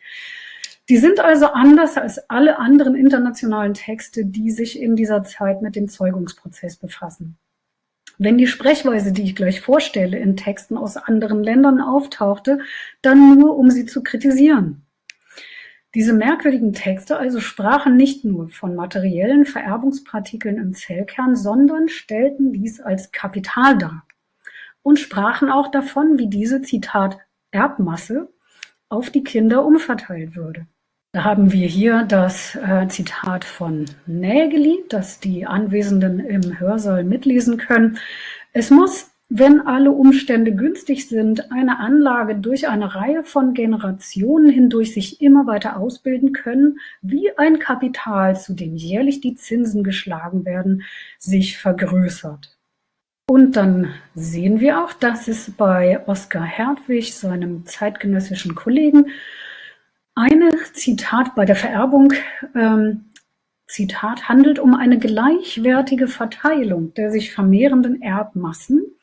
Die 0.89 0.97
sind 0.97 1.21
also 1.21 1.49
anders 1.49 1.99
als 1.99 2.31
alle 2.31 2.59
anderen 2.59 2.95
internationalen 2.95 3.75
Texte, 3.75 4.25
die 4.25 4.51
sich 4.51 4.81
in 4.81 4.97
dieser 4.97 5.23
Zeit 5.23 5.61
mit 5.61 5.77
dem 5.77 5.89
Zeugungsprozess 5.89 6.77
befassen. 6.77 7.37
Wenn 8.17 8.39
die 8.39 8.47
Sprechweise, 8.47 9.13
die 9.13 9.23
ich 9.23 9.37
gleich 9.37 9.61
vorstelle, 9.61 10.19
in 10.19 10.37
Texten 10.37 10.79
aus 10.79 10.97
anderen 10.97 11.43
Ländern 11.43 11.83
auftauchte, 11.83 12.61
dann 13.03 13.39
nur, 13.39 13.59
um 13.59 13.71
sie 13.71 13.85
zu 13.85 14.03
kritisieren. 14.03 14.84
Diese 15.95 16.13
merkwürdigen 16.13 16.73
Texte 16.73 17.17
also 17.19 17.41
sprachen 17.41 17.97
nicht 17.97 18.25
nur 18.25 18.49
von 18.49 18.75
materiellen 18.75 19.45
Vererbungspartikeln 19.45 20.59
im 20.59 20.75
Zellkern, 20.75 21.37
sondern 21.37 21.89
stellten 21.89 22.53
dies 22.53 22.81
als 22.81 23.13
Kapital 23.13 23.79
dar 23.79 24.05
und 24.83 24.99
sprachen 24.99 25.51
auch 25.51 25.71
davon, 25.71 26.19
wie 26.19 26.29
diese, 26.29 26.63
Zitat, 26.63 27.19
Erbmasse 27.53 28.29
auf 28.89 29.11
die 29.11 29.23
Kinder 29.23 29.65
umverteilt 29.65 30.35
würde. 30.35 30.67
Da 31.13 31.23
haben 31.23 31.53
wir 31.53 31.69
hier 31.69 32.03
das 32.03 32.57
äh, 32.57 32.89
Zitat 32.89 33.45
von 33.45 33.85
Nägeli, 34.07 34.85
das 34.89 35.21
die 35.21 35.47
Anwesenden 35.47 36.19
im 36.19 36.59
Hörsaal 36.59 37.05
mitlesen 37.05 37.57
können. 37.57 37.99
Es 38.53 38.71
muss 38.71 39.14
wenn 39.37 39.67
alle 39.67 39.91
Umstände 39.91 40.55
günstig 40.55 41.09
sind, 41.09 41.51
eine 41.51 41.81
Anlage 41.81 42.37
durch 42.37 42.69
eine 42.69 42.95
Reihe 42.95 43.25
von 43.25 43.53
Generationen 43.53 44.49
hindurch 44.49 44.95
sich 44.95 45.21
immer 45.21 45.49
weiter 45.49 45.77
ausbilden 45.77 46.33
können, 46.33 46.79
wie 47.03 47.37
ein 47.37 47.59
Kapital, 47.59 48.39
zu 48.39 48.55
dem 48.55 48.77
jährlich 48.77 49.21
die 49.21 49.35
Zinsen 49.35 49.83
geschlagen 49.83 50.45
werden, 50.45 50.85
sich 51.19 51.59
vergrößert. 51.59 52.57
Und 53.29 53.57
dann 53.57 53.89
sehen 54.15 54.61
wir 54.61 54.85
auch, 54.85 54.93
dass 54.93 55.27
es 55.27 55.51
bei 55.51 56.07
Oskar 56.07 56.45
Hertwig, 56.45 57.13
seinem 57.13 57.67
zeitgenössischen 57.67 58.55
Kollegen, 58.55 59.07
eine 60.15 60.53
Zitat 60.75 61.35
bei 61.35 61.45
der 61.45 61.57
Vererbung 61.57 62.13
ähm, 62.55 63.07
Zitat 63.67 64.29
handelt 64.29 64.61
um 64.61 64.75
eine 64.75 65.01
gleichwertige 65.01 66.07
Verteilung 66.07 66.95
der 66.95 67.11
sich 67.11 67.33
vermehrenden 67.33 68.01
Erbmassen 68.01 68.95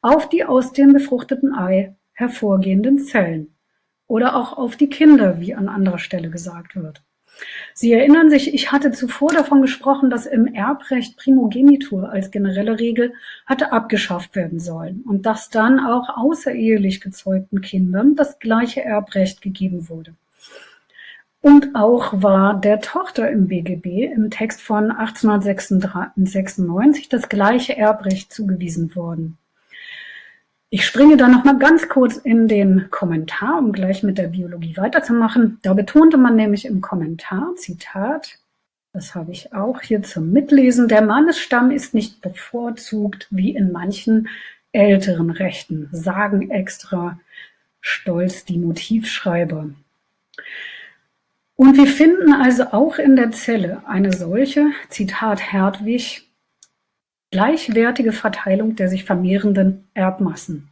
auf 0.00 0.28
die 0.28 0.44
aus 0.44 0.72
dem 0.72 0.92
befruchteten 0.92 1.54
Ei 1.54 1.96
hervorgehenden 2.12 2.98
Zellen 2.98 3.54
oder 4.06 4.36
auch 4.36 4.56
auf 4.56 4.76
die 4.76 4.88
Kinder, 4.88 5.40
wie 5.40 5.54
an 5.54 5.68
anderer 5.68 5.98
Stelle 5.98 6.30
gesagt 6.30 6.76
wird. 6.76 7.02
Sie 7.74 7.92
erinnern 7.92 8.30
sich, 8.30 8.52
ich 8.52 8.72
hatte 8.72 8.90
zuvor 8.90 9.32
davon 9.32 9.62
gesprochen, 9.62 10.10
dass 10.10 10.26
im 10.26 10.52
Erbrecht 10.52 11.16
Primogenitur 11.16 12.10
als 12.10 12.32
generelle 12.32 12.80
Regel 12.80 13.12
hatte 13.46 13.70
abgeschafft 13.70 14.34
werden 14.34 14.58
sollen 14.58 15.04
und 15.06 15.24
dass 15.26 15.50
dann 15.50 15.78
auch 15.78 16.08
außerehelich 16.16 17.00
gezeugten 17.00 17.60
Kindern 17.60 18.16
das 18.16 18.40
gleiche 18.40 18.82
Erbrecht 18.82 19.40
gegeben 19.40 19.88
wurde. 19.88 20.14
Und 21.40 21.76
auch 21.76 22.20
war 22.20 22.60
der 22.60 22.80
Tochter 22.80 23.30
im 23.30 23.46
BGB 23.46 24.12
im 24.12 24.30
Text 24.30 24.60
von 24.60 24.90
1896 24.90 27.08
das 27.08 27.28
gleiche 27.28 27.76
Erbrecht 27.76 28.32
zugewiesen 28.32 28.96
worden. 28.96 29.38
Ich 30.70 30.84
springe 30.84 31.16
da 31.16 31.28
noch 31.28 31.44
mal 31.44 31.58
ganz 31.58 31.88
kurz 31.88 32.18
in 32.18 32.46
den 32.46 32.90
Kommentar, 32.90 33.58
um 33.58 33.72
gleich 33.72 34.02
mit 34.02 34.18
der 34.18 34.28
Biologie 34.28 34.76
weiterzumachen. 34.76 35.58
Da 35.62 35.72
betonte 35.72 36.18
man 36.18 36.36
nämlich 36.36 36.66
im 36.66 36.82
Kommentar, 36.82 37.54
Zitat, 37.56 38.38
Das 38.92 39.14
habe 39.14 39.32
ich 39.32 39.54
auch 39.54 39.80
hier 39.80 40.02
zum 40.02 40.30
Mitlesen. 40.30 40.88
Der 40.88 41.00
Mannesstamm 41.00 41.70
ist 41.70 41.94
nicht 41.94 42.20
bevorzugt, 42.20 43.28
wie 43.30 43.54
in 43.54 43.72
manchen 43.72 44.28
älteren 44.72 45.30
Rechten, 45.30 45.88
sagen 45.92 46.50
extra 46.50 47.18
stolz 47.80 48.44
die 48.44 48.58
Motivschreiber. 48.58 49.70
Und 51.56 51.76
wir 51.76 51.86
finden 51.86 52.34
also 52.34 52.64
auch 52.72 52.98
in 52.98 53.16
der 53.16 53.30
Zelle 53.30 53.82
eine 53.86 54.12
solche, 54.12 54.66
Zitat 54.90 55.52
Hertwig, 55.52 56.27
gleichwertige 57.30 58.12
Verteilung 58.12 58.76
der 58.76 58.88
sich 58.88 59.04
vermehrenden 59.04 59.88
Erbmassen. 59.94 60.68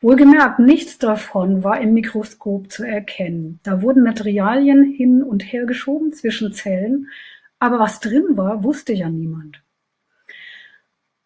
Wohlgemerkt, 0.00 0.58
nichts 0.58 0.98
davon 0.98 1.62
war 1.62 1.80
im 1.80 1.94
Mikroskop 1.94 2.70
zu 2.70 2.84
erkennen. 2.84 3.60
Da 3.62 3.82
wurden 3.82 4.02
Materialien 4.02 4.84
hin 4.84 5.22
und 5.22 5.42
her 5.42 5.64
geschoben 5.64 6.12
zwischen 6.12 6.52
Zellen, 6.52 7.08
aber 7.58 7.78
was 7.78 8.00
drin 8.00 8.36
war, 8.36 8.64
wusste 8.64 8.92
ja 8.92 9.08
niemand. 9.08 9.62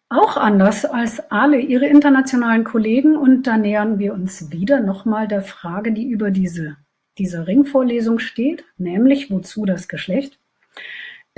Auch 0.09 0.37
anders 0.37 0.85
als 0.85 1.19
alle 1.31 1.59
ihre 1.59 1.87
internationalen 1.87 2.63
Kollegen, 2.63 3.17
und 3.17 3.43
da 3.43 3.57
nähern 3.57 3.99
wir 3.99 4.13
uns 4.13 4.51
wieder 4.51 4.79
nochmal 4.79 5.27
der 5.27 5.41
Frage, 5.41 5.91
die 5.91 6.07
über 6.07 6.31
diese 6.31 6.77
dieser 7.17 7.47
Ringvorlesung 7.47 8.19
steht, 8.19 8.63
nämlich 8.77 9.31
wozu 9.31 9.65
das 9.65 9.87
Geschlecht. 9.87 10.39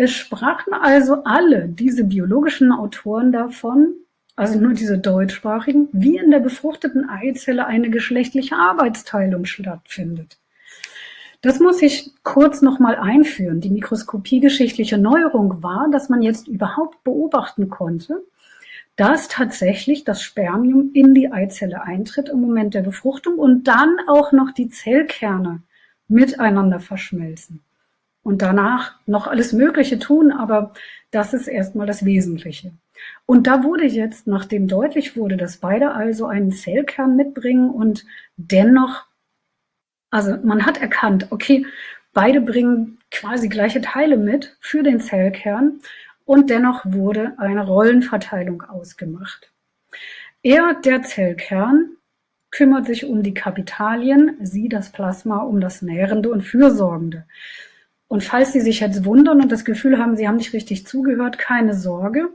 Es 0.02 0.14
sprachen 0.14 0.74
also 0.74 1.26
alle 1.26 1.68
diese 1.68 2.06
biologischen 2.06 2.72
Autoren 2.72 3.34
davon, 3.34 3.96
also 4.38 4.58
nur 4.58 4.72
diese 4.72 4.98
deutschsprachigen, 4.98 5.90
wie 5.92 6.16
in 6.16 6.32
der 6.32 6.40
befruchteten 6.40 7.10
Eizelle 7.10 7.66
eine 7.66 7.90
geschlechtliche 7.90 8.56
Arbeitsteilung 8.56 9.44
stattfindet. 9.44 10.38
Das 11.42 11.60
muss 11.60 11.82
ich 11.82 12.12
kurz 12.24 12.62
nochmal 12.62 12.96
einführen. 12.96 13.60
Die 13.60 13.70
mikroskopiegeschichtliche 13.70 14.98
Neuerung 14.98 15.62
war, 15.64 15.90
dass 15.92 16.08
man 16.08 16.22
jetzt 16.22 16.48
überhaupt 16.48 17.04
beobachten 17.04 17.68
konnte, 17.68 18.24
dass 18.96 19.28
tatsächlich 19.28 20.06
das 20.06 20.22
Spermium 20.22 20.92
in 20.94 21.14
die 21.14 21.30
Eizelle 21.30 21.82
eintritt 21.82 22.30
im 22.30 22.40
Moment 22.40 22.74
der 22.74 22.84
Befruchtung 22.84 23.38
und 23.38 23.68
dann 23.68 23.98
auch 24.08 24.32
noch 24.32 24.52
die 24.52 24.70
Zellkerne 24.70 25.62
miteinander 26.08 26.80
verschmelzen. 26.80 27.66
Und 28.22 28.42
danach 28.42 28.96
noch 29.06 29.28
alles 29.28 29.54
Mögliche 29.54 29.98
tun, 29.98 30.32
aber 30.32 30.74
das 31.12 31.34
ist 31.34 31.48
erstmal 31.48 31.88
das 31.88 32.06
Wesentliche. 32.06 32.74
Und 33.26 33.48
da 33.48 33.64
wurde 33.64 33.86
jetzt, 33.86 34.28
nachdem 34.28 34.68
deutlich 34.68 35.16
wurde, 35.16 35.38
dass 35.38 35.58
beide 35.58 35.94
also 35.94 36.26
einen 36.26 36.52
Zellkern 36.52 37.16
mitbringen 37.16 37.70
und 37.70 38.06
dennoch, 38.36 39.06
also 40.12 40.38
man 40.44 40.66
hat 40.66 40.82
erkannt, 40.82 41.28
okay, 41.32 41.66
beide 42.14 42.42
bringen 42.42 43.00
quasi 43.12 43.48
gleiche 43.48 43.82
Teile 43.82 44.18
mit 44.18 44.58
für 44.60 44.84
den 44.84 45.00
Zellkern 45.00 45.80
und 46.26 46.50
dennoch 46.50 46.86
wurde 46.86 47.34
eine 47.38 47.66
Rollenverteilung 47.66 48.64
ausgemacht. 48.64 49.52
Er, 50.44 50.76
der 50.76 51.04
Zellkern, 51.04 51.96
kümmert 52.52 52.86
sich 52.88 53.06
um 53.06 53.24
die 53.24 53.34
Kapitalien, 53.34 54.38
sie, 54.42 54.70
das 54.70 54.92
Plasma, 54.92 55.38
um 55.38 55.60
das 55.60 55.82
Nährende 55.82 56.32
und 56.32 56.42
Fürsorgende. 56.42 57.26
Und 58.10 58.24
falls 58.24 58.52
Sie 58.52 58.60
sich 58.60 58.80
jetzt 58.80 59.06
wundern 59.06 59.40
und 59.40 59.52
das 59.52 59.64
Gefühl 59.64 60.00
haben, 60.00 60.18
Sie 60.18 60.28
haben 60.28 60.38
nicht 60.38 60.54
richtig 60.54 60.86
zugehört, 60.88 61.38
keine 61.38 61.76
Sorge. 61.76 62.30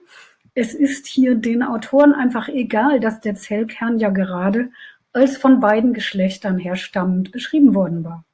Es 0.54 0.72
ist 0.72 1.06
hier 1.06 1.34
den 1.34 1.64
Autoren 1.64 2.14
einfach 2.14 2.48
egal, 2.48 3.00
dass 3.00 3.20
der 3.20 3.34
Zellkern 3.34 3.98
ja 3.98 4.10
gerade 4.10 4.70
als 5.12 5.36
von 5.36 5.58
beiden 5.58 5.92
Geschlechtern 5.92 6.58
herstammend 6.58 7.32
beschrieben 7.32 7.74
worden 7.74 8.04
war. 8.04 8.24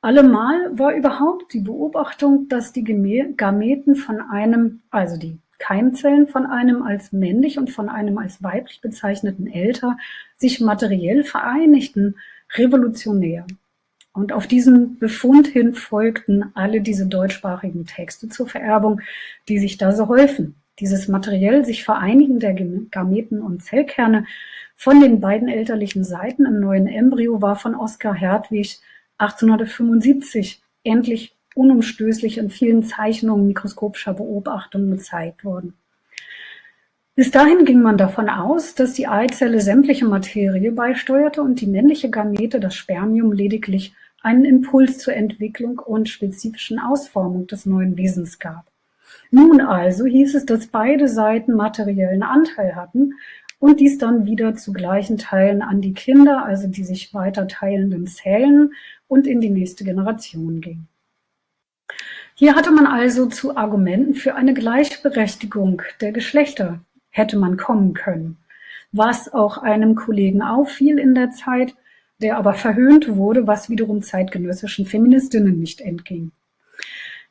Allemal 0.00 0.76
war 0.76 0.94
überhaupt 0.94 1.52
die 1.52 1.60
Beobachtung, 1.60 2.48
dass 2.48 2.72
die 2.72 2.84
Gameten 2.84 3.94
von 3.94 4.20
einem, 4.20 4.82
also 4.90 5.16
die 5.16 5.38
Keimzellen 5.58 6.26
von 6.26 6.46
einem 6.46 6.82
als 6.82 7.12
männlich 7.12 7.56
und 7.56 7.70
von 7.70 7.88
einem 7.88 8.18
als 8.18 8.42
weiblich 8.42 8.80
bezeichneten 8.80 9.46
Älter 9.46 9.96
sich 10.38 10.58
materiell 10.60 11.22
vereinigten, 11.22 12.16
revolutionär. 12.54 13.46
Und 14.12 14.32
auf 14.32 14.46
diesen 14.46 14.98
Befund 14.98 15.46
hin 15.46 15.74
folgten 15.74 16.50
alle 16.54 16.80
diese 16.80 17.06
deutschsprachigen 17.06 17.86
Texte 17.86 18.28
zur 18.28 18.48
Vererbung, 18.48 19.00
die 19.48 19.58
sich 19.58 19.78
da 19.78 19.92
so 19.92 20.08
häufen. 20.08 20.56
Dieses 20.80 21.08
materiell 21.08 21.64
sich 21.64 21.84
vereinigen 21.84 22.40
der 22.40 22.54
Gameten 22.54 23.40
und 23.40 23.62
Zellkerne 23.62 24.26
von 24.76 25.00
den 25.00 25.20
beiden 25.20 25.48
elterlichen 25.48 26.04
Seiten 26.04 26.46
im 26.46 26.58
neuen 26.58 26.86
Embryo 26.86 27.42
war 27.42 27.56
von 27.56 27.74
Oskar 27.74 28.14
Hertwig 28.14 28.80
1875 29.18 30.62
endlich 30.84 31.36
unumstößlich 31.54 32.38
in 32.38 32.48
vielen 32.48 32.82
Zeichnungen 32.82 33.46
mikroskopischer 33.46 34.14
Beobachtungen 34.14 34.90
gezeigt 34.90 35.44
worden. 35.44 35.74
Bis 37.14 37.30
dahin 37.30 37.66
ging 37.66 37.82
man 37.82 37.98
davon 37.98 38.30
aus, 38.30 38.74
dass 38.74 38.94
die 38.94 39.06
Eizelle 39.06 39.60
sämtliche 39.60 40.06
Materie 40.06 40.72
beisteuerte 40.72 41.42
und 41.42 41.60
die 41.60 41.66
männliche 41.66 42.08
Gamete, 42.08 42.60
das 42.60 42.74
Spermium, 42.74 43.32
lediglich 43.32 43.92
einen 44.22 44.44
Impuls 44.44 44.98
zur 44.98 45.14
Entwicklung 45.14 45.78
und 45.78 46.08
spezifischen 46.08 46.78
Ausformung 46.78 47.46
des 47.46 47.66
neuen 47.66 47.96
Wesens 47.96 48.38
gab. 48.38 48.70
Nun 49.30 49.60
also 49.60 50.04
hieß 50.04 50.34
es, 50.34 50.46
dass 50.46 50.66
beide 50.66 51.08
Seiten 51.08 51.54
materiellen 51.54 52.22
Anteil 52.22 52.76
hatten 52.76 53.14
und 53.58 53.80
dies 53.80 53.98
dann 53.98 54.26
wieder 54.26 54.54
zu 54.54 54.72
gleichen 54.72 55.18
Teilen 55.18 55.62
an 55.62 55.80
die 55.80 55.94
Kinder, 55.94 56.44
also 56.44 56.66
die 56.66 56.84
sich 56.84 57.14
weiter 57.14 57.46
teilenden 57.46 58.06
Zellen 58.06 58.72
und 59.06 59.26
in 59.26 59.40
die 59.40 59.50
nächste 59.50 59.84
Generation 59.84 60.60
ging. 60.60 60.86
Hier 62.34 62.54
hatte 62.56 62.70
man 62.70 62.86
also 62.86 63.26
zu 63.26 63.56
Argumenten 63.56 64.14
für 64.14 64.34
eine 64.34 64.54
Gleichberechtigung 64.54 65.82
der 66.00 66.12
Geschlechter 66.12 66.80
hätte 67.10 67.36
man 67.36 67.56
kommen 67.56 67.92
können, 67.92 68.38
was 68.92 69.32
auch 69.32 69.58
einem 69.58 69.94
Kollegen 69.94 70.40
auffiel 70.40 70.98
in 70.98 71.14
der 71.14 71.32
Zeit, 71.32 71.74
der 72.20 72.36
aber 72.36 72.54
verhöhnt 72.54 73.16
wurde, 73.16 73.46
was 73.46 73.70
wiederum 73.70 74.02
zeitgenössischen 74.02 74.86
Feministinnen 74.86 75.58
nicht 75.58 75.80
entging. 75.80 76.32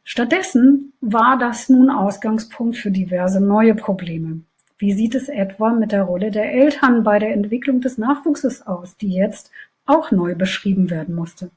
Stattdessen 0.03 0.93
war 1.01 1.37
das 1.37 1.69
nun 1.69 1.89
Ausgangspunkt 1.89 2.77
für 2.77 2.91
diverse 2.91 3.39
neue 3.41 3.75
Probleme. 3.75 4.41
Wie 4.79 4.93
sieht 4.93 5.13
es 5.13 5.29
etwa 5.29 5.71
mit 5.71 5.91
der 5.91 6.03
Rolle 6.03 6.31
der 6.31 6.51
Eltern 6.51 7.03
bei 7.03 7.19
der 7.19 7.33
Entwicklung 7.33 7.81
des 7.81 7.97
Nachwuchses 7.97 8.65
aus, 8.65 8.97
die 8.97 9.13
jetzt 9.13 9.51
auch 9.85 10.11
neu 10.11 10.35
beschrieben 10.35 10.89
werden 10.89 11.13
musste? 11.13 11.51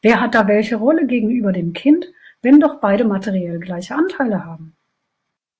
Wer 0.00 0.20
hat 0.20 0.34
da 0.34 0.46
welche 0.46 0.76
Rolle 0.76 1.06
gegenüber 1.06 1.52
dem 1.52 1.72
Kind, 1.72 2.06
wenn 2.40 2.60
doch 2.60 2.76
beide 2.80 3.04
materiell 3.04 3.58
gleiche 3.58 3.94
Anteile 3.94 4.44
haben? 4.44 4.74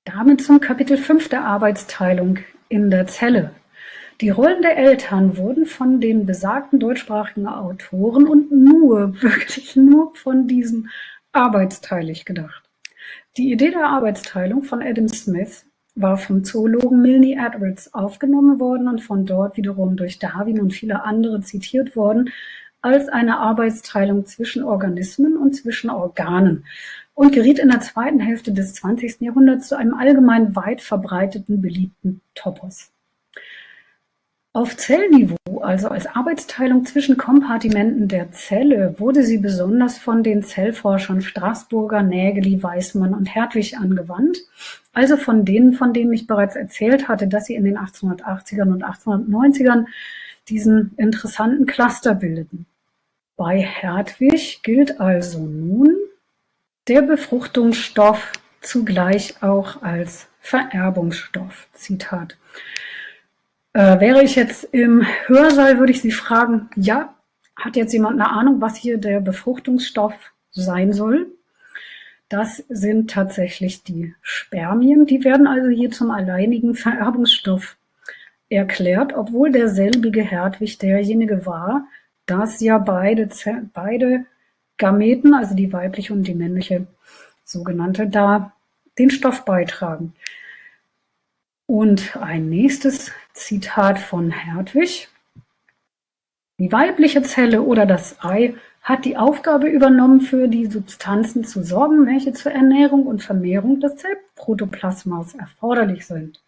Damit 0.05 0.43
zum 0.43 0.61
Kapitel 0.61 0.97
5 0.97 1.29
der 1.29 1.45
Arbeitsteilung 1.45 2.39
in 2.69 2.91
der 2.91 3.07
Zelle. 3.07 3.53
Die 4.21 4.31
Rollen 4.31 4.63
der 4.63 4.77
Eltern 4.77 5.37
wurden 5.37 5.67
von 5.67 6.01
den 6.01 6.27
besagten 6.27 6.79
deutschsprachigen 6.79 7.47
Autoren 7.47 8.27
und 8.27 8.53
nur, 8.53 9.15
wirklich 9.23 9.75
nur 9.77 10.15
von 10.15 10.47
diesen 10.47 10.91
arbeitsteilig 11.33 12.25
gedacht. 12.25 12.69
Die 13.37 13.51
Idee 13.51 13.71
der 13.71 13.87
Arbeitsteilung 13.87 14.63
von 14.63 14.83
Adam 14.83 15.09
Smith 15.09 15.67
war 15.95 16.17
vom 16.17 16.45
Zoologen 16.45 17.03
Milne 17.03 17.35
Edwards 17.35 17.93
aufgenommen 17.95 18.61
worden 18.61 18.89
und 18.89 19.01
von 19.01 19.27
dort 19.27 19.57
wiederum 19.57 19.97
durch 19.97 20.19
Darwin 20.19 20.61
und 20.61 20.73
viele 20.73 21.05
andere 21.05 21.41
zitiert 21.41 21.97
worden 21.97 22.31
als 22.81 23.09
eine 23.09 23.39
Arbeitsteilung 23.39 24.27
zwischen 24.27 24.65
Organismen 24.65 25.37
und 25.37 25.55
zwischen 25.55 25.89
Organen 25.89 26.65
und 27.15 27.33
geriet 27.33 27.59
in 27.59 27.71
der 27.71 27.81
zweiten 27.81 28.21
Hälfte 28.21 28.53
des 28.53 28.75
20. 28.75 29.21
Jahrhunderts 29.21 29.69
zu 29.69 29.77
einem 29.77 29.95
allgemein 29.95 30.57
weit 30.57 30.81
verbreiteten 30.81 31.61
beliebten 31.61 32.21
Topos. 32.35 32.91
Auf 34.55 34.76
Zellniveau, 34.76 35.62
also 35.62 35.88
als 35.88 36.07
Arbeitsteilung 36.07 36.84
zwischen 36.84 37.16
Kompartimenten 37.16 38.07
der 38.07 38.32
Zelle, 38.32 38.94
wurde 38.98 39.22
sie 39.22 39.38
besonders 39.38 39.96
von 39.96 40.22
den 40.22 40.42
Zellforschern 40.42 41.22
Straßburger, 41.22 42.03
Nägeli, 42.03 42.62
Weismann 42.62 43.14
und 43.14 43.34
Hertwig 43.34 43.78
angewandt, 43.78 44.40
also 44.92 45.16
von 45.16 45.46
denen, 45.46 45.72
von 45.72 45.94
denen 45.94 46.12
ich 46.12 46.26
bereits 46.26 46.55
erzählt 46.55 47.09
hatte, 47.09 47.28
dass 47.28 47.46
sie 47.46 47.55
in 47.55 47.64
den 47.64 47.78
1880ern 47.78 48.70
und 48.72 48.84
1890ern 48.84 49.86
diesen 50.48 50.92
interessanten 50.98 51.64
Cluster 51.64 52.14
bildeten. 52.14 52.66
Bei 53.36 53.59
Hertwig 53.59 54.62
gilt 54.62 55.00
also 55.00 55.38
nun, 55.46 55.96
der 56.88 57.00
Befruchtungsstoff 57.00 58.32
zugleich 58.61 59.42
auch 59.42 59.80
als 59.80 60.28
Vererbungsstoff. 60.40 61.68
Zitat. 61.72 62.36
Äh, 63.75 64.01
wäre 64.01 64.23
ich 64.23 64.37
jetzt 64.37 64.64
im 64.64 65.05
Hörsaal, 65.27 65.79
würde 65.79 65.93
ich 65.93 66.03
Sie 66.03 66.12
fragen, 66.12 66.68
ja, 66.77 67.14
hat 67.57 67.77
jetzt 67.77 67.93
jemand 67.93 68.20
eine 68.20 68.31
Ahnung, 68.31 68.61
was 68.61 68.77
hier 68.77 68.99
der 68.99 69.20
Befruchtungsstoff 69.20 70.14
sein 70.51 70.93
soll? 70.93 71.29
Das 72.29 72.64
sind 72.68 73.11
tatsächlich 73.11 73.83
die 73.83 74.14
Spermien. 74.23 75.07
Die 75.07 75.25
werden 75.25 75.47
also 75.47 75.68
hier 75.68 75.91
zum 75.91 76.11
alleinigen 76.11 76.75
Vererbungsstoff 76.75 77.77
erklärt, 78.49 79.14
obwohl 79.14 79.51
derselbige 79.51 80.23
Hertwig 80.23 80.79
derjenige 80.79 81.47
war, 81.47 81.87
dass 82.27 82.61
ja 82.61 82.79
beide, 82.79 83.29
beide 83.73 84.27
Gameten, 84.77 85.35
also 85.35 85.55
die 85.55 85.73
weibliche 85.73 86.12
und 86.12 86.25
die 86.25 86.35
männliche, 86.35 86.87
sogenannte, 87.45 88.07
da 88.07 88.53
den 88.99 89.11
Stoff 89.11 89.45
beitragen. 89.45 90.14
Und 91.66 92.16
ein 92.16 92.49
nächstes 92.49 93.12
Zitat 93.35 93.99
von 93.99 94.30
Hertwig. 94.30 95.09
Die 96.59 96.70
weibliche 96.70 97.22
Zelle 97.22 97.62
oder 97.62 97.87
das 97.87 98.22
Ei 98.22 98.55
hat 98.83 99.05
die 99.05 99.16
Aufgabe 99.16 99.68
übernommen, 99.68 100.20
für 100.20 100.49
die 100.49 100.66
Substanzen 100.66 101.45
zu 101.45 101.62
sorgen, 101.62 102.07
welche 102.07 102.33
zur 102.33 102.53
Ernährung 102.53 103.07
und 103.07 103.22
Vermehrung 103.22 103.80
des 103.80 103.97
Zellprotoplasmas 103.97 105.35
erforderlich 105.35 106.07
sind. 106.07 106.43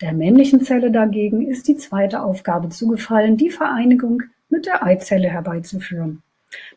Der 0.00 0.12
männlichen 0.12 0.62
Zelle 0.62 0.90
dagegen 0.90 1.46
ist 1.46 1.68
die 1.68 1.76
zweite 1.76 2.22
Aufgabe 2.22 2.70
zugefallen, 2.70 3.36
die 3.36 3.50
Vereinigung 3.50 4.22
mit 4.48 4.66
der 4.66 4.82
Eizelle 4.82 5.28
herbeizuführen. 5.28 6.22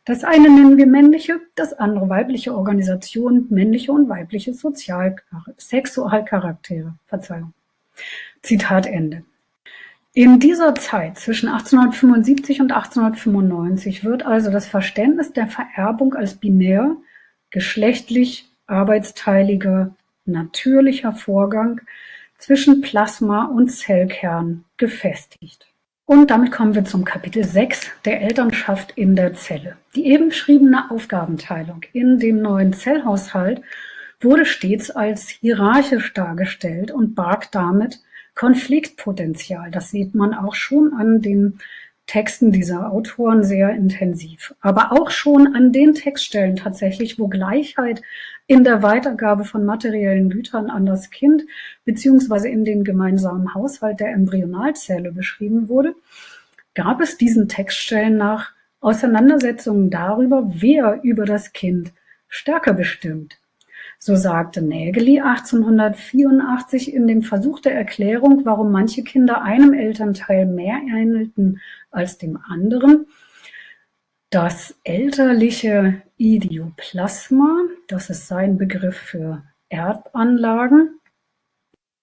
Das 0.05 0.23
eine 0.23 0.49
nennen 0.49 0.77
wir 0.77 0.85
männliche, 0.85 1.39
das 1.55 1.73
andere 1.73 2.09
weibliche 2.09 2.53
Organisation, 2.53 3.47
männliche 3.49 3.91
und 3.91 4.09
weibliche 4.09 4.53
Sozial 4.53 5.15
Sexualcharaktere. 5.57 6.95
Verzeihung. 7.05 7.53
Zitat 8.41 8.85
Ende. 8.85 9.23
In 10.15 10.39
dieser 10.39 10.75
Zeit 10.75 11.17
zwischen 11.17 11.49
1875 11.49 12.61
und 12.61 12.71
1895 12.71 14.03
wird 14.03 14.23
also 14.25 14.51
das 14.51 14.67
Verständnis 14.67 15.33
der 15.33 15.47
Vererbung 15.47 16.13
als 16.13 16.35
binär, 16.35 16.95
geschlechtlich, 17.49 18.47
arbeitsteiliger, 18.67 19.95
natürlicher 20.25 21.13
Vorgang 21.13 21.81
zwischen 22.37 22.81
Plasma 22.81 23.45
und 23.45 23.69
Zellkern 23.69 24.65
gefestigt. 24.77 25.65
Und 26.05 26.29
damit 26.29 26.51
kommen 26.51 26.75
wir 26.75 26.85
zum 26.85 27.05
Kapitel 27.05 27.43
6 27.43 27.89
der 28.05 28.21
Elternschaft 28.21 28.91
in 28.91 29.15
der 29.15 29.33
Zelle. 29.33 29.77
Die 29.95 30.05
eben 30.05 30.29
beschriebene 30.29 30.91
Aufgabenteilung 30.91 31.81
in 31.93 32.19
dem 32.19 32.41
neuen 32.41 32.73
Zellhaushalt 32.73 33.61
wurde 34.23 34.45
stets 34.45 34.91
als 34.91 35.29
hierarchisch 35.29 36.13
dargestellt 36.13 36.91
und 36.91 37.15
barg 37.15 37.51
damit 37.51 37.99
Konfliktpotenzial. 38.35 39.71
Das 39.71 39.91
sieht 39.91 40.15
man 40.15 40.33
auch 40.33 40.55
schon 40.55 40.93
an 40.93 41.21
den 41.21 41.59
Texten 42.05 42.51
dieser 42.51 42.91
Autoren 42.91 43.43
sehr 43.43 43.69
intensiv. 43.69 44.53
Aber 44.59 44.91
auch 44.91 45.09
schon 45.09 45.55
an 45.55 45.71
den 45.71 45.93
Textstellen 45.93 46.55
tatsächlich, 46.55 47.17
wo 47.17 47.27
Gleichheit 47.27 48.01
in 48.45 48.63
der 48.63 48.83
Weitergabe 48.83 49.45
von 49.45 49.65
materiellen 49.65 50.29
Gütern 50.29 50.69
an 50.69 50.85
das 50.85 51.09
Kind 51.11 51.43
beziehungsweise 51.85 52.49
in 52.49 52.65
den 52.65 52.83
gemeinsamen 52.83 53.53
Haushalt 53.53 54.01
der 54.01 54.11
Embryonalzelle 54.11 55.13
beschrieben 55.13 55.69
wurde, 55.69 55.95
gab 56.75 56.99
es 56.99 57.17
diesen 57.17 57.47
Textstellen 57.47 58.17
nach 58.17 58.51
Auseinandersetzungen 58.81 59.89
darüber, 59.89 60.51
wer 60.55 60.99
über 61.03 61.23
das 61.25 61.53
Kind 61.53 61.93
stärker 62.27 62.73
bestimmt. 62.73 63.37
So 64.05 64.17
sagte 64.17 64.61
Nägeli 64.61 65.21
1884 65.21 66.93
in 66.93 67.07
dem 67.07 67.21
Versuch 67.21 67.61
der 67.61 67.73
Erklärung, 67.73 68.43
warum 68.43 68.69
manche 68.69 69.01
Kinder 69.01 69.41
einem 69.43 69.71
Elternteil 69.71 70.45
mehr 70.45 70.75
ähnelten 70.85 71.61
als 71.89 72.17
dem 72.17 72.37
anderen, 72.45 73.05
das 74.29 74.75
elterliche 74.83 76.01
Idioplasma, 76.17 77.61
das 77.87 78.09
ist 78.09 78.27
sein 78.27 78.57
Begriff 78.57 78.97
für 78.97 79.43
Erbanlagen 79.69 80.99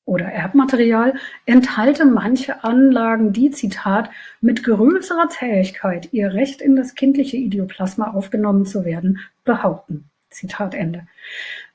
oder 0.07 0.25
Erbmaterial, 0.25 1.13
enthalte 1.45 2.07
manche 2.07 2.65
Anlagen, 2.65 3.35
die, 3.35 3.51
Zitat, 3.51 4.09
mit 4.41 4.65
größerer 4.65 5.29
Zähigkeit 5.29 6.15
ihr 6.15 6.33
Recht 6.33 6.63
in 6.63 6.77
das 6.77 6.95
kindliche 6.95 7.37
Idioplasma 7.37 8.13
aufgenommen 8.13 8.65
zu 8.65 8.87
werden, 8.87 9.19
behaupten. 9.45 10.07
Zitat 10.31 10.75
Ende. 10.75 11.07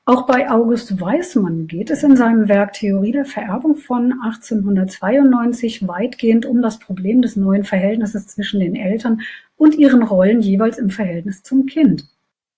Auch 0.08 0.24
bei 0.24 0.48
August 0.48 1.00
Weismann 1.00 1.66
geht 1.66 1.90
es 1.90 2.04
in 2.04 2.16
seinem 2.16 2.48
Werk 2.48 2.74
Theorie 2.74 3.10
der 3.10 3.24
Vererbung 3.24 3.74
von 3.74 4.12
1892 4.22 5.88
weitgehend 5.88 6.46
um 6.46 6.62
das 6.62 6.78
Problem 6.78 7.22
des 7.22 7.34
neuen 7.34 7.64
Verhältnisses 7.64 8.28
zwischen 8.28 8.60
den 8.60 8.76
Eltern 8.76 9.22
und 9.56 9.74
ihren 9.74 10.04
Rollen 10.04 10.42
jeweils 10.42 10.78
im 10.78 10.90
Verhältnis 10.90 11.42
zum 11.42 11.66
Kind. 11.66 12.04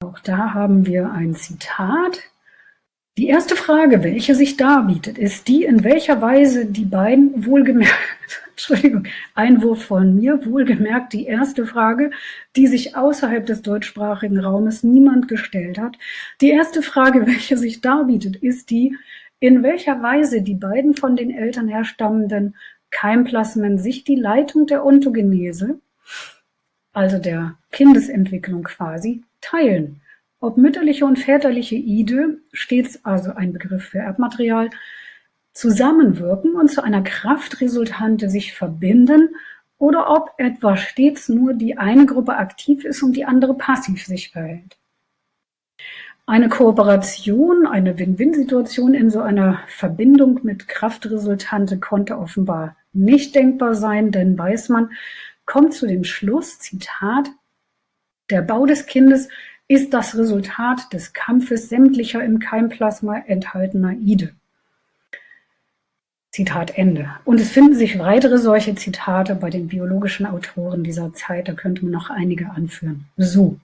Auch 0.04 0.18
da 0.18 0.52
haben 0.52 0.84
wir 0.84 1.10
ein 1.10 1.34
Zitat 1.34 2.20
die 3.16 3.28
erste 3.28 3.56
Frage, 3.56 4.04
welche 4.04 4.34
sich 4.34 4.58
darbietet, 4.58 5.16
ist 5.16 5.48
die, 5.48 5.64
in 5.64 5.84
welcher 5.84 6.20
Weise 6.20 6.66
die 6.66 6.84
beiden 6.84 7.46
wohlgemerkt, 7.46 8.42
Entschuldigung, 8.58 9.04
Einwurf 9.36 9.84
von 9.84 10.16
mir, 10.16 10.44
wohlgemerkt 10.44 11.12
die 11.12 11.26
erste 11.26 11.64
Frage, 11.64 12.10
die 12.56 12.66
sich 12.66 12.96
außerhalb 12.96 13.46
des 13.46 13.62
deutschsprachigen 13.62 14.40
Raumes 14.40 14.82
niemand 14.82 15.28
gestellt 15.28 15.78
hat. 15.78 15.96
Die 16.40 16.50
erste 16.50 16.82
Frage, 16.82 17.24
welche 17.28 17.56
sich 17.56 17.80
darbietet, 17.82 18.34
ist 18.34 18.70
die, 18.70 18.96
in 19.38 19.62
welcher 19.62 20.02
Weise 20.02 20.42
die 20.42 20.56
beiden 20.56 20.94
von 20.94 21.14
den 21.14 21.30
Eltern 21.30 21.68
herstammenden 21.68 22.56
Keimplasmen 22.90 23.78
sich 23.78 24.02
die 24.02 24.16
Leitung 24.16 24.66
der 24.66 24.84
Ontogenese, 24.84 25.78
also 26.92 27.18
der 27.20 27.56
Kindesentwicklung 27.70 28.64
quasi, 28.64 29.22
teilen. 29.40 30.00
Ob 30.40 30.56
mütterliche 30.56 31.04
und 31.04 31.20
väterliche 31.20 31.76
Ide, 31.76 32.38
stets 32.52 33.04
also 33.04 33.30
ein 33.34 33.52
Begriff 33.52 33.84
für 33.84 33.98
Erbmaterial, 33.98 34.70
zusammenwirken 35.58 36.54
und 36.54 36.70
zu 36.70 36.84
einer 36.84 37.02
Kraftresultante 37.02 38.30
sich 38.30 38.54
verbinden 38.54 39.34
oder 39.76 40.08
ob 40.08 40.30
etwa 40.38 40.76
stets 40.76 41.28
nur 41.28 41.52
die 41.52 41.76
eine 41.76 42.06
Gruppe 42.06 42.36
aktiv 42.36 42.84
ist 42.84 43.02
und 43.02 43.16
die 43.16 43.24
andere 43.24 43.54
passiv 43.54 44.06
sich 44.06 44.30
verhält. 44.30 44.78
Eine 46.26 46.48
Kooperation, 46.48 47.66
eine 47.66 47.98
Win-Win-Situation 47.98 48.94
in 48.94 49.10
so 49.10 49.20
einer 49.20 49.60
Verbindung 49.66 50.40
mit 50.44 50.68
Kraftresultante 50.68 51.80
konnte 51.80 52.18
offenbar 52.18 52.76
nicht 52.92 53.34
denkbar 53.34 53.74
sein, 53.74 54.12
denn 54.12 54.38
Weismann 54.38 54.92
kommt 55.44 55.74
zu 55.74 55.88
dem 55.88 56.04
Schluss, 56.04 56.60
Zitat, 56.60 57.30
der 58.30 58.42
Bau 58.42 58.64
des 58.64 58.86
Kindes 58.86 59.28
ist 59.66 59.92
das 59.92 60.16
Resultat 60.16 60.92
des 60.92 61.14
Kampfes 61.14 61.68
sämtlicher 61.68 62.22
im 62.22 62.38
Keimplasma 62.38 63.18
enthaltener 63.26 63.94
Ide. 63.94 64.34
Zitat 66.30 66.76
Ende. 66.76 67.08
Und 67.24 67.40
es 67.40 67.50
finden 67.50 67.74
sich 67.74 67.98
weitere 67.98 68.38
solche 68.38 68.74
Zitate 68.74 69.34
bei 69.34 69.50
den 69.50 69.68
biologischen 69.68 70.26
Autoren 70.26 70.84
dieser 70.84 71.12
Zeit, 71.14 71.48
da 71.48 71.52
könnte 71.52 71.84
man 71.84 71.92
noch 71.92 72.10
einige 72.10 72.50
anführen. 72.50 73.06
So. 73.16 73.58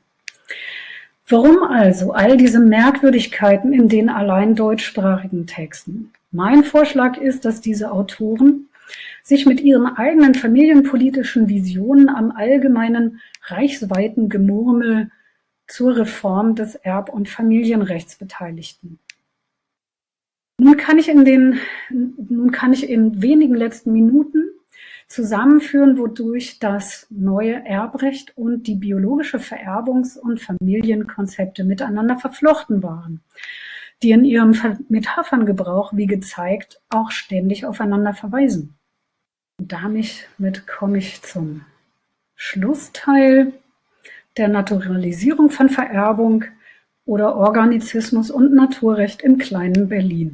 Warum 1.29 1.63
also 1.63 2.13
all 2.13 2.37
diese 2.37 2.61
Merkwürdigkeiten 2.61 3.73
in 3.73 3.89
den 3.89 4.09
allein 4.11 4.55
deutschsprachigen 4.55 5.47
Texten? 5.47 6.13
Mein 6.33 6.65
Vorschlag 6.65 7.17
ist, 7.17 7.45
dass 7.45 7.61
diese 7.61 7.93
Autoren 7.93 8.69
sich 9.23 9.47
mit 9.47 9.61
ihren 9.61 9.87
eigenen 9.87 10.35
familienpolitischen 10.35 11.49
Visionen 11.49 12.11
am 12.11 12.31
allgemeinen 12.31 13.21
reichsweiten 13.47 14.29
Gemurmel 14.29 15.11
zur 15.67 15.97
Reform 15.97 16.55
des 16.57 16.75
Erb- 16.75 17.09
und 17.09 17.29
Familienrechts 17.29 18.17
beteiligten. 18.17 18.99
Nun 20.65 20.79
kann 20.79 20.99
ich 20.99 21.11
in 21.11 21.27
den, 21.27 21.59
nun 21.91 22.51
kann 22.51 22.73
ich 22.73 22.89
in 22.89 23.21
wenigen 23.21 23.55
letzten 23.55 23.93
Minuten 23.93 24.49
zusammenführen, 25.09 25.99
wodurch 25.99 26.59
das 26.59 27.07
neue 27.11 27.67
Erbrecht 27.67 28.35
und 28.39 28.67
die 28.67 28.77
biologische 28.77 29.37
Vererbungs- 29.37 30.19
und 30.19 30.41
Familienkonzepte 30.41 31.65
miteinander 31.65 32.17
verflochten 32.17 32.83
waren, 32.83 33.21
die 34.03 34.13
in 34.13 34.25
ihrem 34.25 34.59
Metapherngebrauch, 34.89 35.93
wie 35.95 36.07
gezeigt, 36.07 36.81
auch 36.89 37.11
ständig 37.11 37.67
aufeinander 37.67 38.15
verweisen. 38.15 38.75
Und 39.59 39.71
damit 39.71 40.67
komme 40.67 40.97
ich 40.97 41.21
zum 41.21 41.67
Schlussteil 42.37 43.53
der 44.39 44.49
Naturalisierung 44.49 45.51
von 45.51 45.69
Vererbung 45.69 46.47
oder 47.05 47.37
Organizismus 47.37 48.31
und 48.31 48.55
Naturrecht 48.55 49.21
im 49.21 49.37
kleinen 49.37 49.91
Berlin. 49.91 50.33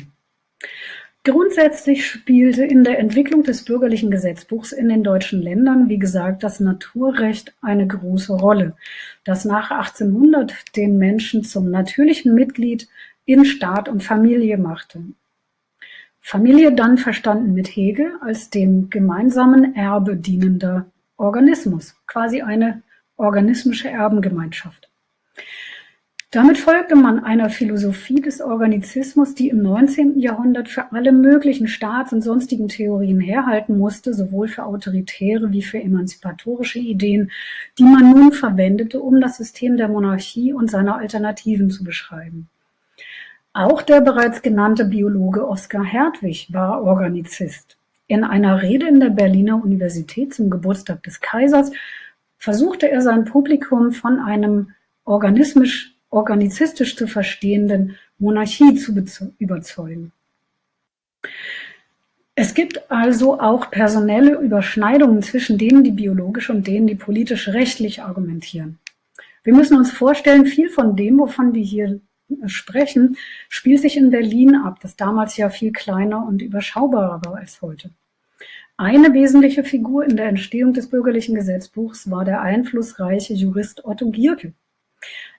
Grundsätzlich 1.23 2.07
spielte 2.07 2.65
in 2.65 2.83
der 2.83 2.99
Entwicklung 2.99 3.43
des 3.43 3.65
bürgerlichen 3.67 4.11
Gesetzbuchs 4.11 4.73
in 4.73 4.89
den 4.89 5.05
deutschen 5.05 5.43
Ländern, 5.43 5.91
wie 5.91 5.99
gesagt, 5.99 6.43
das 6.43 6.61
Naturrecht 6.61 7.55
eine 7.61 7.87
große 7.87 8.33
Rolle, 8.33 8.75
das 9.25 9.45
nach 9.45 9.71
1800 9.71 10.77
den 10.77 10.97
Menschen 10.97 11.45
zum 11.45 11.71
natürlichen 11.71 12.35
Mitglied 12.35 12.89
in 13.27 13.45
Staat 13.45 13.89
und 13.89 14.03
Familie 14.03 14.57
machte. 14.57 15.03
Familie 16.21 16.73
dann 16.73 16.97
verstanden 16.97 17.53
mit 17.53 17.69
Hegel 17.69 18.13
als 18.23 18.49
dem 18.49 18.89
gemeinsamen 18.89 19.75
Erbe 19.75 20.17
dienender 20.17 20.87
Organismus, 21.17 21.97
quasi 22.07 22.41
eine 22.41 22.83
organismische 23.17 23.91
Erbengemeinschaft. 23.91 24.90
Damit 26.33 26.59
folgte 26.59 26.95
man 26.95 27.25
einer 27.25 27.51
Philosophie 27.51 28.21
des 28.21 28.41
Organizismus, 28.41 29.35
die 29.35 29.49
im 29.49 29.63
19. 29.63 30.21
Jahrhundert 30.21 30.69
für 30.69 30.93
alle 30.93 31.11
möglichen 31.11 31.67
Staats- 31.67 32.13
und 32.13 32.23
sonstigen 32.23 32.69
Theorien 32.69 33.19
herhalten 33.19 33.77
musste, 33.77 34.15
sowohl 34.15 34.47
für 34.47 34.65
autoritäre 34.65 35.51
wie 35.51 35.63
für 35.63 35.83
emanzipatorische 35.83 36.79
Ideen, 36.79 37.33
die 37.79 37.83
man 37.83 38.13
nun 38.13 38.31
verwendete, 38.31 39.01
um 39.01 39.21
das 39.21 39.39
System 39.39 39.77
der 39.77 39.89
Monarchie 39.89 40.53
und 40.53 40.71
seiner 40.71 40.99
Alternativen 40.99 41.69
zu 41.69 41.83
beschreiben. 41.83 42.49
Auch 43.53 43.83
der 43.83 44.01
bereits 44.01 44.41
genannte 44.41 44.85
Biologe 44.85 45.49
Oskar 45.49 45.85
Hertwig 45.85 46.53
war 46.53 46.85
Organizist. 46.85 47.77
In 48.07 48.23
einer 48.23 48.63
Rede 48.63 48.87
in 48.87 49.01
der 49.01 49.11
Berliner 49.11 49.61
Universität 49.61 50.33
zum 50.33 50.49
Geburtstag 50.49 51.03
des 51.03 51.21
Kaisers 51.21 51.73
versuchte 52.39 52.89
er 52.89 53.03
sein 53.03 53.25
Publikum 53.25 53.91
von 53.91 54.21
einem 54.21 54.75
organismisch, 55.05 55.90
organizistisch 56.11 56.97
zu 56.97 57.07
verstehenden 57.07 57.97
Monarchie 58.19 58.75
zu 58.75 58.93
überzeugen. 59.39 60.13
Es 62.35 62.55
gibt 62.55 62.91
also 62.91 63.41
auch 63.41 63.71
personelle 63.71 64.39
Überschneidungen 64.39 65.23
zwischen 65.23 65.59
denen, 65.59 65.85
die 65.85 65.91
biologisch 65.91 66.51
und 66.51 66.67
denen, 66.67 66.87
die 66.87 66.95
politisch 66.95 67.49
rechtlich 67.49 68.03
argumentieren. 68.03 68.79
Wir 69.43 69.55
müssen 69.55 69.77
uns 69.77 69.91
vorstellen, 69.91 70.47
viel 70.47 70.69
von 70.69 70.97
dem, 70.97 71.19
wovon 71.19 71.55
wir 71.55 71.63
hier 71.63 72.01
sprechen, 72.47 73.17
spielt 73.49 73.81
sich 73.81 73.97
in 73.97 74.11
Berlin 74.11 74.55
ab, 74.55 74.79
das 74.81 74.97
damals 74.97 75.37
ja 75.37 75.51
viel 75.51 75.73
kleiner 75.73 76.27
und 76.27 76.43
überschaubarer 76.43 77.21
war 77.25 77.37
als 77.37 77.61
heute. 77.63 77.91
Eine 78.77 79.13
wesentliche 79.13 79.63
Figur 79.63 80.05
in 80.05 80.17
der 80.17 80.29
Entstehung 80.29 80.73
des 80.73 80.89
bürgerlichen 80.89 81.35
Gesetzbuchs 81.35 82.11
war 82.11 82.25
der 82.25 82.41
einflussreiche 82.41 83.35
Jurist 83.35 83.85
Otto 83.85 84.11
Gierke. 84.11 84.55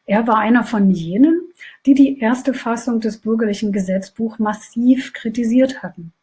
Er 0.06 0.28
war 0.28 0.38
einer 0.38 0.64
von 0.64 0.91
jenen, 0.91 1.41
die 1.86 1.93
die 1.93 2.20
erste 2.20 2.54
Fassung 2.54 2.99
des 2.99 3.20
bürgerlichen 3.20 3.72
Gesetzbuchs 3.72 4.39
massiv 4.39 5.14
kritisiert 5.14 5.84
hatten. 5.84 6.14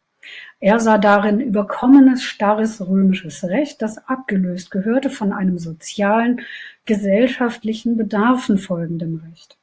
Er 0.60 0.80
sah 0.80 0.98
darin 0.98 1.40
überkommenes, 1.40 2.22
starres 2.22 2.86
römisches 2.86 3.44
Recht, 3.44 3.80
das 3.80 3.98
abgelöst 4.08 4.70
gehörte 4.70 5.08
von 5.08 5.32
einem 5.32 5.58
sozialen, 5.58 6.40
gesellschaftlichen 6.84 7.96
Bedarfen 7.96 8.58
folgendem 8.58 9.22
Recht. 9.28 9.56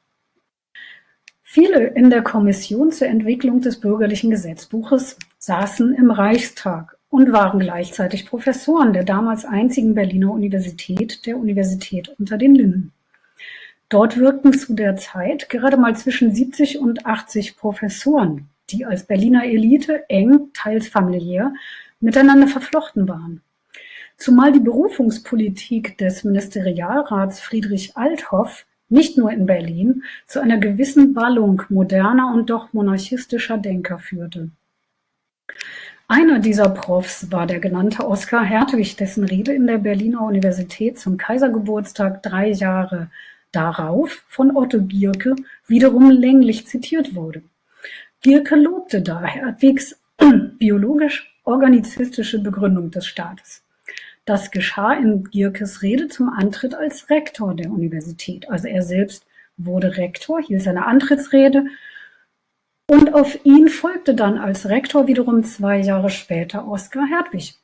Viele 1.42 1.86
in 1.86 2.10
der 2.10 2.22
Kommission 2.22 2.90
zur 2.90 3.08
Entwicklung 3.08 3.60
des 3.60 3.80
bürgerlichen 3.80 4.30
Gesetzbuches 4.30 5.16
saßen 5.38 5.94
im 5.94 6.10
Reichstag 6.10 6.96
und 7.08 7.32
waren 7.32 7.60
gleichzeitig 7.60 8.26
Professoren 8.26 8.92
der 8.92 9.04
damals 9.04 9.44
einzigen 9.44 9.94
Berliner 9.94 10.32
Universität, 10.32 11.24
der 11.26 11.36
Universität 11.36 12.08
unter 12.18 12.36
den 12.36 12.54
Linden. 12.54 12.92
Dort 13.88 14.16
wirkten 14.16 14.52
zu 14.52 14.74
der 14.74 14.96
Zeit 14.96 15.48
gerade 15.48 15.76
mal 15.76 15.96
zwischen 15.96 16.34
70 16.34 16.78
und 16.78 17.06
80 17.06 17.56
Professoren, 17.56 18.48
die 18.70 18.84
als 18.84 19.04
Berliner 19.04 19.44
Elite 19.44 20.08
eng, 20.08 20.50
teils 20.54 20.88
familiär, 20.88 21.54
miteinander 22.00 22.48
verflochten 22.48 23.08
waren. 23.08 23.42
Zumal 24.16 24.50
die 24.50 24.60
Berufungspolitik 24.60 25.98
des 25.98 26.24
Ministerialrats 26.24 27.40
Friedrich 27.40 27.96
Althoff 27.96 28.66
nicht 28.88 29.18
nur 29.18 29.30
in 29.30 29.46
Berlin, 29.46 30.04
zu 30.26 30.40
einer 30.40 30.58
gewissen 30.58 31.12
Ballung 31.12 31.62
moderner 31.68 32.32
und 32.32 32.50
doch 32.50 32.72
monarchistischer 32.72 33.58
Denker 33.58 33.98
führte. 33.98 34.50
Einer 36.08 36.38
dieser 36.38 36.68
Profs 36.68 37.32
war 37.32 37.46
der 37.46 37.58
genannte 37.58 38.06
Oskar 38.06 38.44
Hertwig, 38.44 38.96
dessen 38.96 39.24
Rede 39.24 39.52
in 39.52 39.66
der 39.66 39.78
Berliner 39.78 40.22
Universität 40.22 40.98
zum 41.00 41.16
Kaisergeburtstag 41.16 42.22
drei 42.22 42.50
Jahre 42.50 43.10
darauf 43.56 44.24
von 44.28 44.56
Otto 44.56 44.82
Gierke 44.82 45.34
wiederum 45.66 46.10
länglich 46.10 46.66
zitiert 46.66 47.14
wurde. 47.14 47.42
Gierke 48.20 48.56
lobte 48.56 49.02
da 49.02 49.24
Hertwigs 49.24 49.98
biologisch-organizistische 50.58 52.42
Begründung 52.42 52.90
des 52.90 53.06
Staates. 53.06 53.62
Das 54.24 54.50
geschah 54.50 54.92
in 54.94 55.24
Gierkes 55.24 55.82
Rede 55.82 56.08
zum 56.08 56.28
Antritt 56.28 56.74
als 56.74 57.10
Rektor 57.10 57.54
der 57.54 57.70
Universität. 57.70 58.48
Also 58.50 58.68
er 58.68 58.82
selbst 58.82 59.24
wurde 59.56 59.96
Rektor, 59.96 60.40
hielt 60.42 60.62
seine 60.62 60.84
Antrittsrede 60.86 61.66
und 62.88 63.14
auf 63.14 63.44
ihn 63.44 63.68
folgte 63.68 64.14
dann 64.14 64.38
als 64.38 64.68
Rektor 64.68 65.06
wiederum 65.06 65.44
zwei 65.44 65.78
Jahre 65.78 66.10
später 66.10 66.68
Oskar 66.68 67.06
Hertwig. 67.06 67.54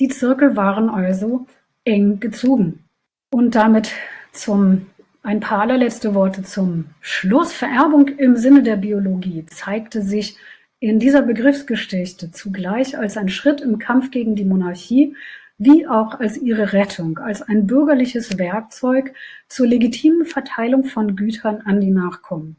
Die 0.00 0.08
Zirkel 0.08 0.56
waren 0.56 0.90
also 0.90 1.46
eng 1.84 2.20
gezogen. 2.20 2.84
Und 3.30 3.54
damit 3.54 3.92
zum 4.34 4.86
ein 5.22 5.40
paar 5.40 5.62
allerletzte 5.62 6.14
Worte 6.14 6.42
zum 6.42 6.86
Schluss. 7.00 7.52
Vererbung 7.52 8.08
im 8.08 8.36
Sinne 8.36 8.62
der 8.62 8.76
Biologie 8.76 9.46
zeigte 9.46 10.02
sich 10.02 10.36
in 10.80 10.98
dieser 10.98 11.22
Begriffsgeschichte 11.22 12.30
zugleich 12.30 12.98
als 12.98 13.16
ein 13.16 13.30
Schritt 13.30 13.62
im 13.62 13.78
Kampf 13.78 14.10
gegen 14.10 14.36
die 14.36 14.44
Monarchie 14.44 15.16
wie 15.56 15.86
auch 15.86 16.18
als 16.18 16.36
ihre 16.36 16.72
Rettung, 16.72 17.18
als 17.18 17.40
ein 17.40 17.66
bürgerliches 17.66 18.38
Werkzeug 18.38 19.14
zur 19.48 19.66
legitimen 19.66 20.26
Verteilung 20.26 20.84
von 20.84 21.16
Gütern 21.16 21.62
an 21.64 21.80
die 21.80 21.92
Nachkommen. 21.92 22.56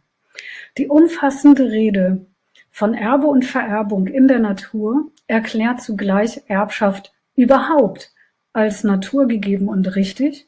Die 0.78 0.88
umfassende 0.88 1.70
Rede 1.72 2.26
von 2.72 2.94
Erbe 2.94 3.28
und 3.28 3.46
Vererbung 3.46 4.08
in 4.08 4.28
der 4.28 4.40
Natur 4.40 5.12
erklärt 5.28 5.82
zugleich 5.82 6.42
Erbschaft 6.48 7.14
überhaupt 7.36 8.12
als 8.54 8.84
naturgegeben 8.84 9.68
und 9.68 9.96
richtig 9.96 10.48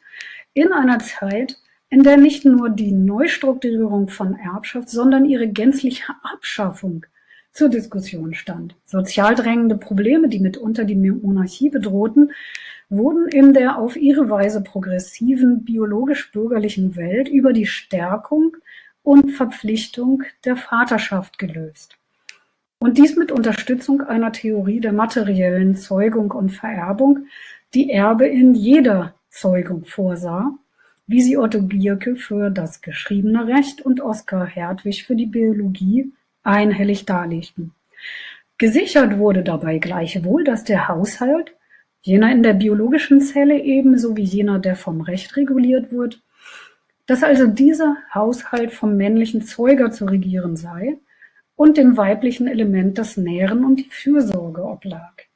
in 0.57 0.73
einer 0.73 0.99
Zeit, 0.99 1.57
in 1.89 2.03
der 2.03 2.17
nicht 2.17 2.43
nur 2.43 2.69
die 2.69 2.91
Neustrukturierung 2.91 4.09
von 4.09 4.35
Erbschaft, 4.35 4.89
sondern 4.89 5.25
ihre 5.25 5.47
gänzliche 5.47 6.13
Abschaffung 6.23 7.05
zur 7.51 7.69
Diskussion 7.69 8.33
stand. 8.33 8.75
Sozial 8.85 9.35
drängende 9.35 9.77
Probleme, 9.77 10.29
die 10.29 10.39
mitunter 10.39 10.83
die 10.83 10.95
Monarchie 10.95 11.69
bedrohten, 11.69 12.31
wurden 12.89 13.27
in 13.27 13.53
der 13.53 13.77
auf 13.77 13.95
ihre 13.95 14.29
Weise 14.29 14.61
progressiven 14.61 15.63
biologisch-bürgerlichen 15.63 16.95
Welt 16.95 17.29
über 17.29 17.53
die 17.53 17.65
Stärkung 17.65 18.57
und 19.03 19.31
Verpflichtung 19.31 20.23
der 20.43 20.55
Vaterschaft 20.55 21.37
gelöst. 21.37 21.97
Und 22.79 22.97
dies 22.97 23.15
mit 23.15 23.31
Unterstützung 23.31 24.01
einer 24.01 24.31
Theorie 24.31 24.79
der 24.79 24.93
materiellen 24.93 25.75
Zeugung 25.75 26.31
und 26.31 26.49
Vererbung, 26.49 27.27
die 27.73 27.91
Erbe 27.91 28.27
in 28.27 28.53
jeder 28.53 29.13
Zeugung 29.39 29.85
vorsah, 29.85 30.51
wie 31.05 31.21
sie 31.21 31.37
Otto 31.37 31.61
Gierke 31.63 32.15
für 32.15 32.49
das 32.49 32.81
geschriebene 32.81 33.47
Recht 33.47 33.81
und 33.81 34.01
Oskar 34.01 34.45
Hertwig 34.45 35.05
für 35.05 35.15
die 35.15 35.25
Biologie 35.25 36.11
einhellig 36.43 37.05
darlegten. 37.05 37.73
Gesichert 38.57 39.17
wurde 39.17 39.43
dabei 39.43 39.77
gleichwohl, 39.77 40.43
dass 40.43 40.63
der 40.63 40.87
Haushalt, 40.87 41.53
jener 42.01 42.31
in 42.31 42.41
der 42.41 42.53
biologischen 42.53 43.21
Zelle 43.21 43.59
ebenso 43.59 44.17
wie 44.17 44.23
jener, 44.23 44.59
der 44.59 44.75
vom 44.75 45.01
Recht 45.01 45.35
reguliert 45.35 45.91
wird, 45.91 46.21
dass 47.05 47.23
also 47.23 47.47
dieser 47.47 47.97
Haushalt 48.13 48.71
vom 48.71 48.97
männlichen 48.97 49.43
Zeuger 49.43 49.91
zu 49.91 50.05
regieren 50.05 50.55
sei 50.55 50.97
und 51.55 51.77
dem 51.77 51.95
weiblichen 51.95 52.47
Element 52.47 52.97
das 52.97 53.17
Nähren 53.17 53.63
und 53.63 53.77
die 53.77 53.89
Fürsorge 53.89 54.63
oblag. 54.63 55.26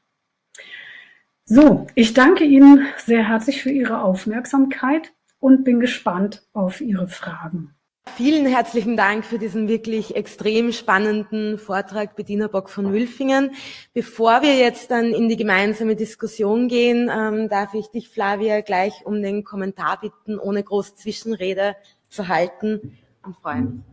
So, 1.45 1.87
ich 1.95 2.13
danke 2.13 2.43
Ihnen 2.43 2.87
sehr 2.97 3.27
herzlich 3.27 3.61
für 3.61 3.71
Ihre 3.71 4.01
Aufmerksamkeit 4.01 5.11
und 5.39 5.63
bin 5.63 5.79
gespannt 5.79 6.43
auf 6.53 6.81
Ihre 6.81 7.07
Fragen. 7.07 7.75
Vielen 8.15 8.45
herzlichen 8.45 8.97
Dank 8.97 9.25
für 9.25 9.37
diesen 9.37 9.67
wirklich 9.67 10.15
extrem 10.15 10.71
spannenden 10.71 11.57
Vortrag, 11.57 12.15
Bettina 12.15 12.47
Bock 12.47 12.69
von 12.69 12.91
Wülfingen. 12.91 13.51
Bevor 13.93 14.41
wir 14.41 14.55
jetzt 14.55 14.91
dann 14.91 15.13
in 15.13 15.29
die 15.29 15.37
gemeinsame 15.37 15.95
Diskussion 15.95 16.67
gehen, 16.67 17.11
ähm, 17.15 17.47
darf 17.47 17.73
ich 17.73 17.87
dich, 17.87 18.09
Flavia, 18.09 18.61
gleich 18.61 19.05
um 19.05 19.21
den 19.21 19.43
Kommentar 19.43 19.99
bitten, 20.01 20.39
ohne 20.39 20.63
große 20.63 20.95
Zwischenrede 20.95 21.75
zu 22.09 22.27
halten 22.27 22.97
und 23.23 23.35
freuen. 23.37 23.83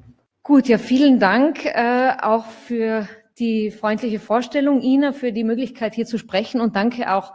Gut, 0.42 0.68
ja, 0.68 0.78
vielen 0.78 1.20
Dank 1.20 1.66
äh, 1.66 2.12
auch 2.22 2.46
für 2.46 3.06
die 3.38 3.70
freundliche 3.70 4.20
Vorstellung, 4.20 4.82
Ina, 4.82 5.12
für 5.12 5.32
die 5.32 5.44
Möglichkeit 5.44 5.94
hier 5.94 6.06
zu 6.06 6.18
sprechen 6.18 6.60
und 6.60 6.76
danke 6.76 7.12
auch 7.12 7.34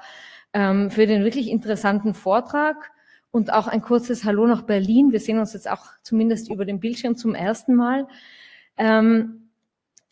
ähm, 0.53 0.89
für 0.91 1.07
den 1.07 1.23
wirklich 1.23 1.49
interessanten 1.49 2.13
Vortrag. 2.13 2.91
Und 3.31 3.51
auch 3.51 3.67
ein 3.67 3.81
kurzes 3.81 4.25
Hallo 4.25 4.45
nach 4.45 4.61
Berlin. 4.61 5.11
Wir 5.11 5.19
sehen 5.19 5.39
uns 5.39 5.53
jetzt 5.53 5.67
auch 5.67 5.85
zumindest 6.03 6.51
über 6.51 6.65
den 6.65 6.79
Bildschirm 6.79 7.15
zum 7.15 7.33
ersten 7.33 7.73
Mal. 7.73 8.07
Ähm, 8.77 9.49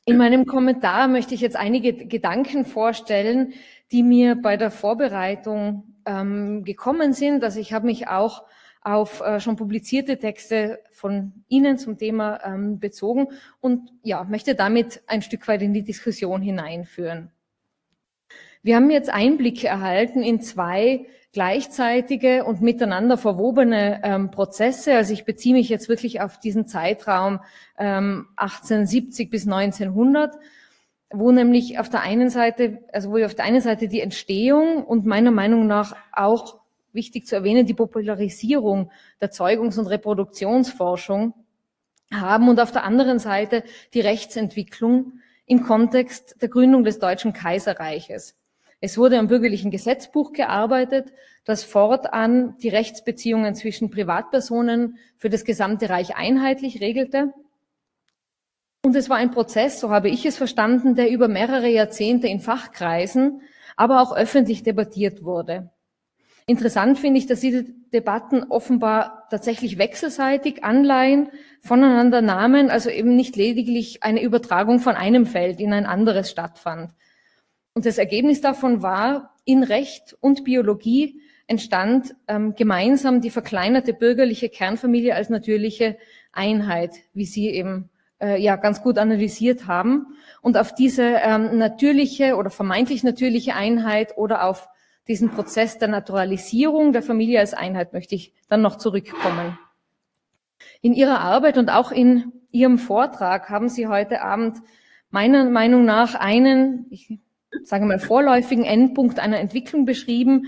in 0.06 0.18
meinem 0.18 0.48
Kommentar 0.48 1.08
möchte 1.08 1.36
ich 1.36 1.42
jetzt 1.42 1.56
einige 1.56 1.94
Gedanken 1.94 2.66
vorstellen, 2.66 3.54
die 3.92 4.02
mir 4.02 4.36
bei 4.36 4.58
der 4.58 4.72
Vorbereitung 4.72 5.84
ähm, 6.08 6.64
gekommen 6.64 7.14
sind. 7.14 7.44
Also 7.44 7.60
ich 7.60 7.74
habe 7.74 7.86
mich 7.86 8.08
auch 8.08 8.44
auf 8.82 9.22
äh, 9.22 9.40
schon 9.40 9.56
publizierte 9.56 10.18
Texte 10.18 10.80
von 10.92 11.44
Ihnen 11.48 11.78
zum 11.78 11.98
Thema 11.98 12.40
ähm, 12.44 12.80
bezogen 12.80 13.28
und 13.60 13.92
ja, 14.04 14.24
möchte 14.24 14.56
damit 14.56 15.02
ein 15.08 15.22
Stück 15.22 15.48
weit 15.48 15.62
in 15.62 15.74
die 15.74 15.84
Diskussion 15.84 16.42
hineinführen. 16.42 17.32
Wir 18.64 18.76
haben 18.76 18.90
jetzt 18.90 19.12
Einblicke 19.12 19.68
erhalten 19.68 20.22
in 20.22 20.42
zwei 20.42 21.06
gleichzeitige 21.34 22.44
und 22.44 22.62
miteinander 22.62 23.18
verwobene 23.18 24.02
ähm, 24.04 24.32
Prozesse. 24.32 24.96
Also 24.96 25.14
ich 25.14 25.26
beziehe 25.26 25.56
mich 25.56 25.70
jetzt 25.70 25.88
wirklich 25.88 26.22
auf 26.22 26.40
diesen 26.40 26.66
Zeitraum 26.66 27.40
ähm, 27.78 28.28
1870 28.36 29.30
bis 29.30 29.48
1900, 29.48 30.36
wo 31.12 31.32
nämlich 31.32 31.80
auf 31.80 31.90
der 31.90 32.02
einen 32.02 32.30
Seite, 32.30 32.80
also 32.92 33.12
wo 33.12 33.24
auf 33.24 33.36
der 33.36 33.46
einen 33.46 33.62
Seite 33.62 33.88
die 33.88 34.02
Entstehung 34.02 34.84
und 34.84 35.06
meiner 35.06 35.32
Meinung 35.32 35.68
nach 35.68 35.96
auch 36.12 36.61
wichtig 36.94 37.28
zu 37.28 37.36
erwähnen, 37.36 37.66
die 37.66 37.74
Popularisierung 37.74 38.92
der 39.20 39.32
Zeugungs- 39.32 39.80
und 39.80 39.88
Reproduktionsforschung 39.88 41.34
haben 42.14 42.50
und 42.50 42.60
auf 42.60 42.72
der 42.72 42.84
anderen 42.84 43.20
Seite 43.20 43.64
die 43.94 44.02
Rechtsentwicklung 44.02 45.20
im 45.46 45.64
Kontext 45.64 46.42
der 46.42 46.50
Gründung 46.50 46.84
des 46.84 47.00
Deutschen 47.00 47.34
Kaiserreiches. 47.34 48.36
Es 48.80 48.98
wurde 48.98 49.20
am 49.20 49.28
bürgerlichen 49.28 49.70
Gesetzbuch 49.70 50.34
gearbeitet, 50.34 51.14
das 51.46 51.64
fortan 51.64 52.58
die 52.58 52.70
Rechtsbeziehungen 52.70 53.54
zwischen 53.54 53.92
Privatpersonen 53.92 54.98
für 55.18 55.30
das 55.30 55.46
gesamte 55.46 55.90
Reich 55.90 56.16
einheitlich 56.16 56.82
regelte. 56.82 57.34
Und 58.84 58.96
es 58.96 59.10
war 59.10 59.18
ein 59.18 59.30
Prozess, 59.30 59.80
so 59.80 59.92
habe 59.92 60.10
ich 60.10 60.26
es 60.26 60.38
verstanden, 60.38 60.96
der 60.96 61.12
über 61.12 61.28
mehrere 61.28 61.68
Jahrzehnte 61.68 62.28
in 62.28 62.40
Fachkreisen, 62.40 63.42
aber 63.76 64.02
auch 64.02 64.16
öffentlich 64.16 64.64
debattiert 64.64 65.24
wurde. 65.24 65.70
Interessant 66.48 66.98
finde 66.98 67.20
ich, 67.20 67.28
dass 67.28 67.40
diese 67.40 67.64
Debatten 67.94 68.44
offenbar 68.44 69.28
tatsächlich 69.30 69.78
wechselseitig 69.78 70.64
Anleihen 70.64 71.30
voneinander 71.62 72.22
nahmen, 72.22 72.70
also 72.70 72.90
eben 72.90 73.16
nicht 73.16 73.36
lediglich 73.36 74.04
eine 74.04 74.22
Übertragung 74.22 74.80
von 74.80 74.96
einem 74.96 75.26
Feld 75.26 75.60
in 75.60 75.74
ein 75.74 75.86
anderes 75.86 76.32
stattfand. 76.32 76.92
Und 77.74 77.86
das 77.86 77.98
Ergebnis 77.98 78.42
davon 78.42 78.82
war, 78.82 79.36
in 79.46 79.64
Recht 79.64 80.16
und 80.20 80.44
Biologie 80.44 81.22
entstand 81.48 82.16
ähm, 82.28 82.56
gemeinsam 82.56 83.22
die 83.22 83.30
verkleinerte 83.30 83.94
bürgerliche 83.94 84.50
Kernfamilie 84.50 85.16
als 85.16 85.30
natürliche 85.30 85.98
Einheit, 86.32 86.96
wie 87.14 87.26
Sie 87.26 87.50
eben 87.50 87.90
äh, 88.22 88.42
ja 88.42 88.56
ganz 88.56 88.82
gut 88.82 88.98
analysiert 88.98 89.68
haben. 89.68 90.08
Und 90.42 90.58
auf 90.58 90.74
diese 90.74 91.04
ähm, 91.04 91.58
natürliche 91.58 92.36
oder 92.36 92.50
vermeintlich 92.50 93.04
natürliche 93.04 93.56
Einheit 93.56 94.18
oder 94.18 94.48
auf 94.48 94.70
diesen 95.12 95.30
Prozess 95.30 95.78
der 95.78 95.90
Naturalisierung 95.90 96.94
der 96.94 97.04
Familie 97.04 97.42
als 97.42 97.54
Einheit 97.54 97.92
möchte 97.92 98.16
ich 98.16 98.34
dann 98.48 98.62
noch 98.62 98.78
zurückkommen. 98.78 99.60
In 100.82 100.94
Ihrer 100.94 101.20
Arbeit 101.20 101.58
und 101.58 101.70
auch 101.70 101.92
in 101.92 102.32
Ihrem 102.52 102.78
Vortrag 102.80 103.50
haben 103.50 103.68
Sie 103.68 103.88
heute 103.88 104.22
Abend 104.22 104.60
meiner 105.10 105.44
Meinung 105.44 105.84
nach 105.84 106.16
einen, 106.16 106.86
ich 106.92 107.20
sage 107.66 107.84
mal, 107.84 108.00
vorläufigen 108.00 108.64
Endpunkt 108.64 109.20
einer 109.20 109.40
Entwicklung 109.40 109.84
beschrieben, 109.84 110.46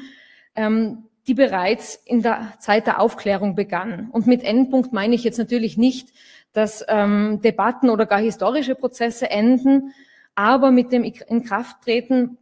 ähm, 0.55 1.09
die 1.27 1.33
bereits 1.33 1.95
in 1.95 2.21
der 2.21 2.53
Zeit 2.59 2.87
der 2.87 3.01
Aufklärung 3.01 3.55
begann. 3.55 4.09
Und 4.11 4.27
mit 4.27 4.45
Endpunkt 4.45 4.93
meine 4.93 5.13
ich 5.13 5.25
jetzt 5.25 5.39
natürlich 5.39 5.77
nicht, 5.77 6.07
dass 6.53 6.85
ähm, 6.87 7.41
Debatten 7.43 7.89
oder 7.89 8.05
gar 8.05 8.19
historische 8.19 8.75
Prozesse 8.75 9.29
enden, 9.29 9.91
aber 10.35 10.71
mit 10.71 10.93
dem 10.93 11.03
Inkrafttreten 11.03 12.37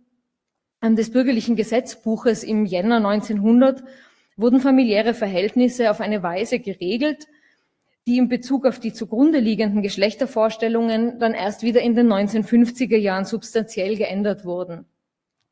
des 0.81 1.11
bürgerlichen 1.11 1.55
Gesetzbuches 1.55 2.43
im 2.43 2.65
Jänner 2.65 2.97
1900 2.97 3.83
wurden 4.35 4.59
familiäre 4.59 5.13
Verhältnisse 5.13 5.91
auf 5.91 6.01
eine 6.01 6.23
Weise 6.23 6.59
geregelt, 6.59 7.27
die 8.07 8.17
in 8.17 8.29
Bezug 8.29 8.65
auf 8.65 8.79
die 8.79 8.93
zugrunde 8.93 9.39
liegenden 9.39 9.83
Geschlechtervorstellungen 9.83 11.19
dann 11.19 11.33
erst 11.33 11.61
wieder 11.61 11.81
in 11.81 11.95
den 11.95 12.11
1950er 12.11 12.97
Jahren 12.97 13.25
substanziell 13.25 13.95
geändert 13.95 14.43
wurden. 14.43 14.85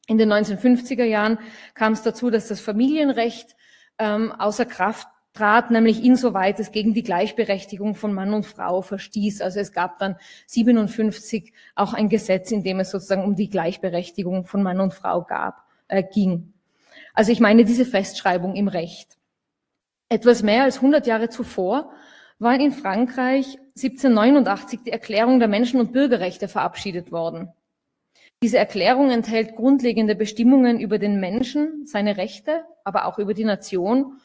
In 0.08 0.18
den 0.18 0.34
1950er 0.34 1.04
Jahren 1.04 1.38
kam 1.76 1.94
es 1.94 2.02
dazu, 2.02 2.32
dass 2.32 2.48
das 2.48 2.60
Familienrecht 2.60 3.56
ähm, 4.00 4.32
außer 4.32 4.66
Kraft 4.66 5.08
trat, 5.40 5.72
nämlich 5.72 6.04
insoweit 6.04 6.60
es 6.60 6.72
gegen 6.72 6.94
die 6.94 7.04
Gleichberechtigung 7.04 7.96
von 7.96 8.14
Mann 8.14 8.34
und 8.34 8.46
Frau 8.46 8.82
verstieß. 8.82 9.42
Also 9.42 9.62
es 9.62 9.72
gab 9.72 9.98
dann 9.98 10.18
57 10.48 11.54
auch 11.76 11.94
ein 11.94 12.10
Gesetz, 12.10 12.52
in 12.52 12.62
dem 12.62 12.80
es 12.82 12.92
sozusagen 12.92 13.24
um 13.24 13.36
die 13.36 13.50
Gleichberechtigung 13.50 14.46
von 14.46 14.62
Mann 14.62 14.82
und 14.82 14.94
Frau 14.94 15.24
gab, 15.24 15.64
äh, 15.88 16.04
ging. 16.04 16.54
Also 17.14 17.32
ich 17.32 17.40
meine 17.40 17.64
diese 17.64 17.86
Festschreibung 17.86 18.56
im 18.56 18.68
Recht. 18.68 19.18
Etwas 20.10 20.44
mehr 20.44 20.64
als 20.64 20.78
100 20.78 21.08
Jahre 21.08 21.30
zuvor 21.30 21.92
war 22.38 22.60
in 22.60 22.74
Frankreich 22.74 23.58
1789 23.78 24.82
die 24.86 24.92
Erklärung 24.92 25.40
der 25.40 25.48
Menschen- 25.48 25.80
und 25.80 25.94
Bürgerrechte 25.94 26.50
verabschiedet 26.50 27.14
worden. 27.14 27.54
Diese 28.44 28.58
Erklärung 28.58 29.10
enthält 29.10 29.56
grundlegende 29.56 30.16
Bestimmungen 30.16 30.82
über 30.82 31.00
den 31.00 31.20
Menschen, 31.20 31.86
seine 31.86 32.18
Rechte, 32.18 32.64
aber 32.84 33.06
auch 33.06 33.20
über 33.20 33.34
die 33.34 33.46
Nation 33.46 34.20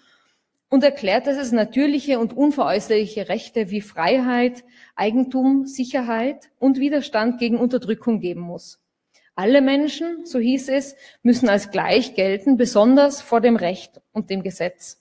und 0.74 0.82
erklärt, 0.82 1.28
dass 1.28 1.36
es 1.36 1.52
natürliche 1.52 2.18
und 2.18 2.36
unveräußerliche 2.36 3.28
Rechte 3.28 3.70
wie 3.70 3.80
Freiheit, 3.80 4.64
Eigentum, 4.96 5.66
Sicherheit 5.66 6.50
und 6.58 6.80
Widerstand 6.80 7.38
gegen 7.38 7.58
Unterdrückung 7.58 8.18
geben 8.18 8.40
muss. 8.40 8.82
Alle 9.36 9.62
Menschen, 9.62 10.26
so 10.26 10.40
hieß 10.40 10.70
es, 10.70 10.96
müssen 11.22 11.48
als 11.48 11.70
gleich 11.70 12.16
gelten, 12.16 12.56
besonders 12.56 13.22
vor 13.22 13.40
dem 13.40 13.54
Recht 13.54 14.00
und 14.10 14.30
dem 14.30 14.42
Gesetz. 14.42 15.00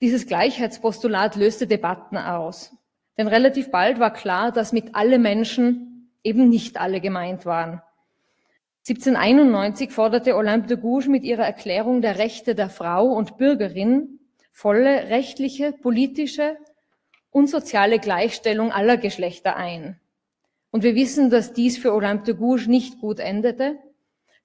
Dieses 0.00 0.28
Gleichheitspostulat 0.28 1.34
löste 1.34 1.66
Debatten 1.66 2.16
aus. 2.16 2.76
Denn 3.18 3.26
relativ 3.26 3.72
bald 3.72 3.98
war 3.98 4.12
klar, 4.12 4.52
dass 4.52 4.72
mit 4.72 4.94
alle 4.94 5.18
Menschen 5.18 6.12
eben 6.22 6.48
nicht 6.48 6.78
alle 6.78 7.00
gemeint 7.00 7.44
waren. 7.44 7.82
1791 8.88 9.90
forderte 9.90 10.36
Olympe 10.36 10.68
de 10.68 10.76
Gouges 10.76 11.08
mit 11.08 11.24
ihrer 11.24 11.44
Erklärung 11.44 12.02
der 12.02 12.18
Rechte 12.18 12.54
der 12.54 12.70
Frau 12.70 13.06
und 13.06 13.36
Bürgerin 13.36 14.20
volle 14.52 15.08
rechtliche, 15.10 15.72
politische 15.72 16.56
und 17.30 17.50
soziale 17.50 17.98
Gleichstellung 17.98 18.70
aller 18.70 18.96
Geschlechter 18.96 19.56
ein. 19.56 19.98
Und 20.70 20.84
wir 20.84 20.94
wissen, 20.94 21.30
dass 21.30 21.52
dies 21.52 21.78
für 21.78 21.92
Olympe 21.92 22.26
de 22.26 22.34
Gouges 22.34 22.66
nicht 22.68 23.00
gut 23.00 23.18
endete 23.18 23.78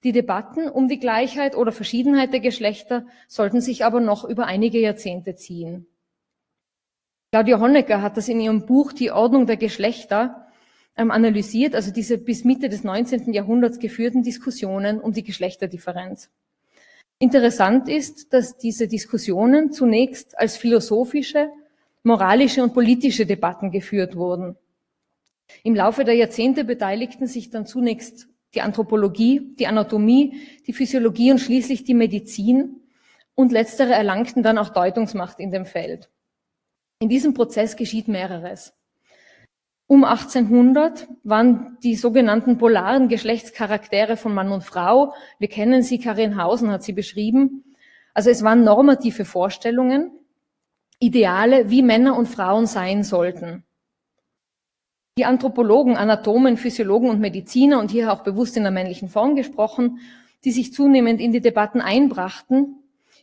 die 0.04 0.12
Debatten 0.12 0.68
um 0.68 0.88
die 0.88 0.98
Gleichheit 0.98 1.56
oder 1.56 1.70
Verschiedenheit 1.70 2.32
der 2.32 2.40
Geschlechter 2.40 3.06
sollten 3.28 3.60
sich 3.60 3.84
aber 3.84 4.00
noch 4.00 4.24
über 4.24 4.46
einige 4.46 4.80
Jahrzehnte 4.80 5.36
ziehen. 5.36 5.86
Claudia 7.30 7.60
Honecker 7.60 8.02
hat 8.02 8.16
das 8.16 8.28
in 8.28 8.40
ihrem 8.40 8.66
Buch 8.66 8.92
Die 8.92 9.12
Ordnung 9.12 9.46
der 9.46 9.56
Geschlechter 9.56 10.48
analysiert, 10.94 11.74
also 11.74 11.90
diese 11.90 12.18
bis 12.18 12.44
Mitte 12.44 12.68
des 12.68 12.84
19. 12.84 13.32
Jahrhunderts 13.32 13.78
geführten 13.78 14.22
Diskussionen 14.22 15.00
um 15.00 15.12
die 15.12 15.22
Geschlechterdifferenz. 15.22 16.30
Interessant 17.18 17.88
ist, 17.88 18.32
dass 18.32 18.58
diese 18.58 18.88
Diskussionen 18.88 19.72
zunächst 19.72 20.38
als 20.38 20.56
philosophische, 20.56 21.50
moralische 22.02 22.62
und 22.62 22.74
politische 22.74 23.26
Debatten 23.26 23.70
geführt 23.70 24.16
wurden. 24.16 24.56
Im 25.62 25.74
Laufe 25.74 26.04
der 26.04 26.14
Jahrzehnte 26.14 26.64
beteiligten 26.64 27.26
sich 27.26 27.50
dann 27.50 27.66
zunächst 27.66 28.28
die 28.54 28.60
Anthropologie, 28.60 29.54
die 29.58 29.66
Anatomie, 29.66 30.34
die 30.66 30.72
Physiologie 30.72 31.30
und 31.30 31.38
schließlich 31.38 31.84
die 31.84 31.94
Medizin 31.94 32.80
und 33.34 33.52
letztere 33.52 33.92
erlangten 33.92 34.42
dann 34.42 34.58
auch 34.58 34.70
Deutungsmacht 34.70 35.38
in 35.38 35.50
dem 35.50 35.64
Feld. 35.64 36.10
In 36.98 37.08
diesem 37.08 37.34
Prozess 37.34 37.76
geschieht 37.76 38.08
mehreres. 38.08 38.74
Um 39.86 40.04
1800 40.04 41.08
waren 41.22 41.76
die 41.82 41.96
sogenannten 41.96 42.56
polaren 42.56 43.08
Geschlechtscharaktere 43.08 44.16
von 44.16 44.34
Mann 44.34 44.50
und 44.50 44.64
Frau, 44.64 45.14
wir 45.38 45.48
kennen 45.48 45.82
sie, 45.82 45.98
Karin 45.98 46.42
Hausen 46.42 46.70
hat 46.70 46.82
sie 46.82 46.92
beschrieben, 46.92 47.64
also 48.14 48.30
es 48.30 48.42
waren 48.42 48.64
normative 48.64 49.24
Vorstellungen, 49.24 50.10
Ideale, 50.98 51.68
wie 51.68 51.82
Männer 51.82 52.16
und 52.16 52.28
Frauen 52.28 52.66
sein 52.66 53.02
sollten. 53.02 53.64
Die 55.18 55.24
Anthropologen, 55.24 55.96
Anatomen, 55.96 56.56
Physiologen 56.56 57.10
und 57.10 57.20
Mediziner, 57.20 57.80
und 57.80 57.90
hier 57.90 58.12
auch 58.12 58.22
bewusst 58.22 58.56
in 58.56 58.62
der 58.62 58.72
männlichen 58.72 59.08
Form 59.08 59.34
gesprochen, 59.34 59.98
die 60.44 60.52
sich 60.52 60.72
zunehmend 60.72 61.20
in 61.20 61.32
die 61.32 61.40
Debatten 61.40 61.80
einbrachten, 61.80 62.81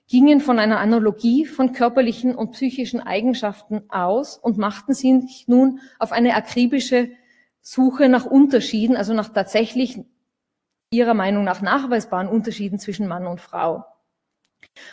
gingen 0.10 0.42
von 0.42 0.58
einer 0.58 0.80
Analogie 0.80 1.46
von 1.46 1.72
körperlichen 1.72 2.36
und 2.36 2.52
psychischen 2.52 3.00
Eigenschaften 3.00 3.84
aus 3.90 4.38
und 4.38 4.58
machten 4.58 4.96
sich 4.96 5.48
nun 5.48 5.80
auf 6.00 6.12
eine 6.12 6.36
akribische 6.36 7.12
Suche 7.62 8.10
nach 8.10 8.26
Unterschieden, 8.26 8.98
also 8.98 9.14
nach 9.14 9.30
tatsächlich 9.30 10.00
ihrer 10.92 11.14
Meinung 11.14 11.44
nach 11.44 11.62
nachweisbaren 11.62 12.28
Unterschieden 12.28 12.80
zwischen 12.80 13.08
Mann 13.08 13.28
und 13.28 13.40
Frau. 13.40 13.86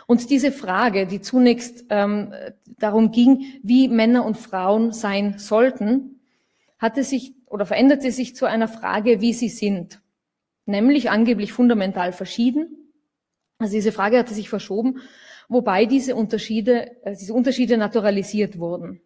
Und 0.07 0.29
diese 0.29 0.53
Frage, 0.53 1.07
die 1.07 1.23
zunächst 1.23 1.87
ähm, 1.89 2.35
darum 2.79 3.11
ging, 3.11 3.59
wie 3.62 3.89
Männer 3.89 4.25
und 4.25 4.37
Frauen 4.37 4.93
sein 4.93 5.39
sollten, 5.39 6.21
hatte 6.79 7.03
sich 7.03 7.35
oder 7.47 7.64
veränderte 7.64 8.12
sich 8.12 8.37
zu 8.37 8.45
einer 8.45 8.69
Frage, 8.69 9.23
wie 9.23 9.33
sie 9.33 9.49
sind, 9.49 10.03
nämlich 10.67 11.11
angeblich 11.11 11.55
fundamental 11.55 12.12
verschieden. 12.12 12.86
Also 13.59 13.75
diese 13.75 13.93
Frage 13.93 14.19
hatte 14.19 14.35
sich 14.35 14.49
verschoben, 14.49 15.01
wobei 15.49 15.87
diese 15.87 16.15
Unterschiede, 16.15 17.03
äh, 17.05 17.17
diese 17.17 17.33
Unterschiede 17.33 17.79
naturalisiert 17.79 18.59
wurden. 18.59 19.01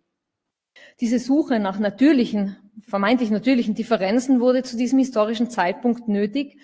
Diese 1.01 1.19
Suche 1.19 1.61
nach 1.61 1.79
natürlichen, 1.79 2.57
vermeintlich 2.83 3.31
natürlichen 3.31 3.75
Differenzen 3.75 4.41
wurde 4.41 4.63
zu 4.63 4.77
diesem 4.77 4.99
historischen 4.99 5.51
Zeitpunkt 5.51 6.09
nötig, 6.09 6.59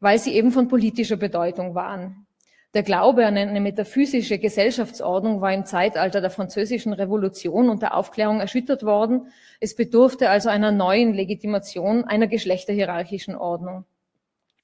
weil 0.00 0.18
sie 0.18 0.34
eben 0.34 0.50
von 0.50 0.68
politischer 0.68 1.16
Bedeutung 1.16 1.74
waren. 1.74 2.26
Der 2.72 2.84
Glaube 2.84 3.26
an 3.26 3.36
eine 3.36 3.60
metaphysische 3.60 4.38
Gesellschaftsordnung 4.38 5.40
war 5.40 5.52
im 5.52 5.66
Zeitalter 5.66 6.20
der 6.20 6.30
französischen 6.30 6.92
Revolution 6.92 7.68
und 7.68 7.82
der 7.82 7.96
Aufklärung 7.96 8.38
erschüttert 8.38 8.84
worden. 8.84 9.32
Es 9.58 9.74
bedurfte 9.74 10.30
also 10.30 10.48
einer 10.50 10.70
neuen 10.70 11.12
Legitimation 11.12 12.04
einer 12.04 12.28
geschlechterhierarchischen 12.28 13.34
Ordnung. 13.34 13.86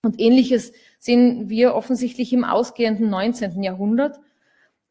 Und 0.03 0.21
ähnliches 0.21 0.73
sehen 0.99 1.49
wir 1.49 1.75
offensichtlich 1.75 2.33
im 2.33 2.45
ausgehenden 2.45 3.11
19. 3.11 3.63
Jahrhundert. 3.63 4.19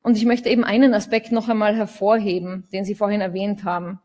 Und 0.01 0.17
ich 0.17 0.25
möchte 0.25 0.49
eben 0.49 0.63
einen 0.63 0.93
Aspekt 0.93 1.31
noch 1.31 1.49
einmal 1.49 1.75
hervorheben, 1.75 2.67
den 2.71 2.85
Sie 2.85 2.95
vorhin 2.95 3.21
erwähnt 3.21 3.63
haben. 3.63 3.99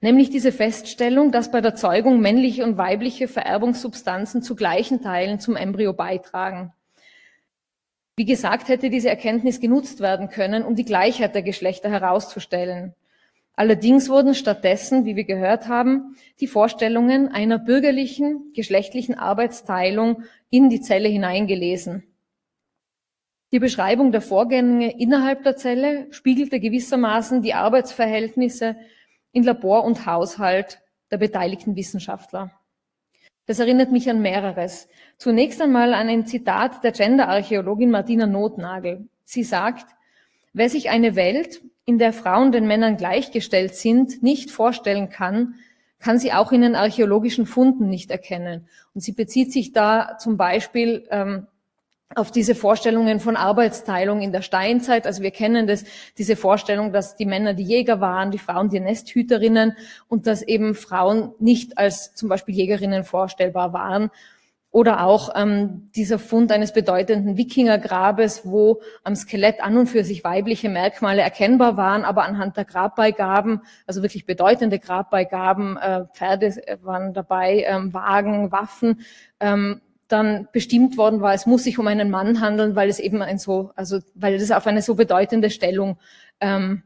Nämlich 0.00 0.30
diese 0.30 0.52
Feststellung, 0.52 1.32
dass 1.32 1.50
bei 1.50 1.60
der 1.60 1.74
Zeugung 1.74 2.20
männliche 2.20 2.64
und 2.64 2.76
weibliche 2.76 3.28
Vererbungssubstanzen 3.28 4.42
zu 4.42 4.56
gleichen 4.56 5.02
Teilen 5.02 5.40
zum 5.40 5.56
Embryo 5.56 5.92
beitragen. 5.92 6.72
Wie 8.16 8.24
gesagt, 8.24 8.68
hätte 8.68 8.90
diese 8.90 9.10
Erkenntnis 9.10 9.60
genutzt 9.60 10.00
werden 10.00 10.28
können, 10.28 10.64
um 10.64 10.74
die 10.74 10.84
Gleichheit 10.84 11.34
der 11.34 11.42
Geschlechter 11.42 11.90
herauszustellen. 11.90 12.94
Allerdings 13.58 14.10
wurden 14.10 14.34
stattdessen, 14.34 15.06
wie 15.06 15.16
wir 15.16 15.24
gehört 15.24 15.66
haben, 15.66 16.16
die 16.40 16.46
Vorstellungen 16.46 17.28
einer 17.28 17.58
bürgerlichen, 17.58 18.52
geschlechtlichen 18.54 19.14
Arbeitsteilung 19.14 20.24
in 20.50 20.68
die 20.68 20.82
Zelle 20.82 21.08
hineingelesen. 21.08 22.04
Die 23.52 23.58
Beschreibung 23.58 24.12
der 24.12 24.20
Vorgänge 24.20 25.00
innerhalb 25.00 25.42
der 25.42 25.56
Zelle 25.56 26.06
spiegelte 26.10 26.60
gewissermaßen 26.60 27.40
die 27.40 27.54
Arbeitsverhältnisse 27.54 28.76
in 29.32 29.42
Labor 29.42 29.84
und 29.84 30.04
Haushalt 30.04 30.82
der 31.10 31.16
beteiligten 31.16 31.76
Wissenschaftler. 31.76 32.50
Das 33.46 33.58
erinnert 33.58 33.90
mich 33.90 34.10
an 34.10 34.20
mehreres. 34.20 34.88
Zunächst 35.16 35.62
einmal 35.62 35.94
an 35.94 36.08
ein 36.08 36.26
Zitat 36.26 36.84
der 36.84 36.92
Genderarchäologin 36.92 37.90
Martina 37.90 38.26
Notnagel. 38.26 39.08
Sie 39.24 39.44
sagt, 39.44 39.86
wer 40.52 40.68
sich 40.68 40.90
eine 40.90 41.16
Welt, 41.16 41.62
in 41.86 41.98
der 41.98 42.12
Frauen 42.12 42.52
den 42.52 42.66
Männern 42.66 42.98
gleichgestellt 42.98 43.74
sind, 43.74 44.22
nicht 44.22 44.50
vorstellen 44.50 45.08
kann, 45.08 45.54
kann 45.98 46.18
sie 46.18 46.32
auch 46.32 46.52
in 46.52 46.60
den 46.60 46.74
archäologischen 46.74 47.46
Funden 47.46 47.88
nicht 47.88 48.10
erkennen. 48.10 48.68
Und 48.94 49.00
sie 49.00 49.12
bezieht 49.12 49.52
sich 49.52 49.72
da 49.72 50.18
zum 50.18 50.36
Beispiel 50.36 51.06
ähm, 51.10 51.46
auf 52.14 52.30
diese 52.30 52.54
Vorstellungen 52.54 53.20
von 53.20 53.36
Arbeitsteilung 53.36 54.20
in 54.20 54.32
der 54.32 54.42
Steinzeit. 54.42 55.06
Also 55.06 55.22
wir 55.22 55.30
kennen 55.30 55.66
das, 55.66 55.84
diese 56.18 56.36
Vorstellung, 56.36 56.92
dass 56.92 57.16
die 57.16 57.26
Männer 57.26 57.54
die 57.54 57.64
Jäger 57.64 58.00
waren, 58.00 58.30
die 58.30 58.38
Frauen 58.38 58.68
die 58.68 58.80
Nesthüterinnen 58.80 59.76
und 60.08 60.26
dass 60.26 60.42
eben 60.42 60.74
Frauen 60.74 61.32
nicht 61.38 61.78
als 61.78 62.14
zum 62.14 62.28
Beispiel 62.28 62.54
Jägerinnen 62.54 63.04
vorstellbar 63.04 63.72
waren. 63.72 64.10
Oder 64.76 65.06
auch 65.06 65.30
ähm, 65.34 65.90
dieser 65.96 66.18
Fund 66.18 66.52
eines 66.52 66.74
bedeutenden 66.74 67.38
Wikingergrabes, 67.38 68.42
wo 68.44 68.82
am 69.04 69.16
Skelett 69.16 69.62
an 69.62 69.78
und 69.78 69.86
für 69.86 70.04
sich 70.04 70.22
weibliche 70.22 70.68
Merkmale 70.68 71.22
erkennbar 71.22 71.78
waren, 71.78 72.04
aber 72.04 72.24
anhand 72.24 72.58
der 72.58 72.66
Grabbeigaben, 72.66 73.62
also 73.86 74.02
wirklich 74.02 74.26
bedeutende 74.26 74.78
Grabbeigaben, 74.78 75.78
äh, 75.78 76.04
Pferde 76.12 76.54
waren 76.82 77.14
dabei, 77.14 77.64
ähm, 77.66 77.94
Wagen, 77.94 78.52
Waffen, 78.52 79.00
ähm, 79.40 79.80
dann 80.08 80.46
bestimmt 80.52 80.98
worden 80.98 81.22
war, 81.22 81.32
es 81.32 81.46
muss 81.46 81.64
sich 81.64 81.78
um 81.78 81.86
einen 81.86 82.10
Mann 82.10 82.42
handeln, 82.42 82.76
weil 82.76 82.90
es 82.90 82.98
eben 82.98 83.22
ein 83.22 83.38
so, 83.38 83.70
also 83.76 84.00
weil 84.14 84.34
es 84.34 84.50
auf 84.50 84.66
eine 84.66 84.82
so 84.82 84.94
bedeutende 84.94 85.48
Stellung 85.48 85.96
ähm, 86.38 86.82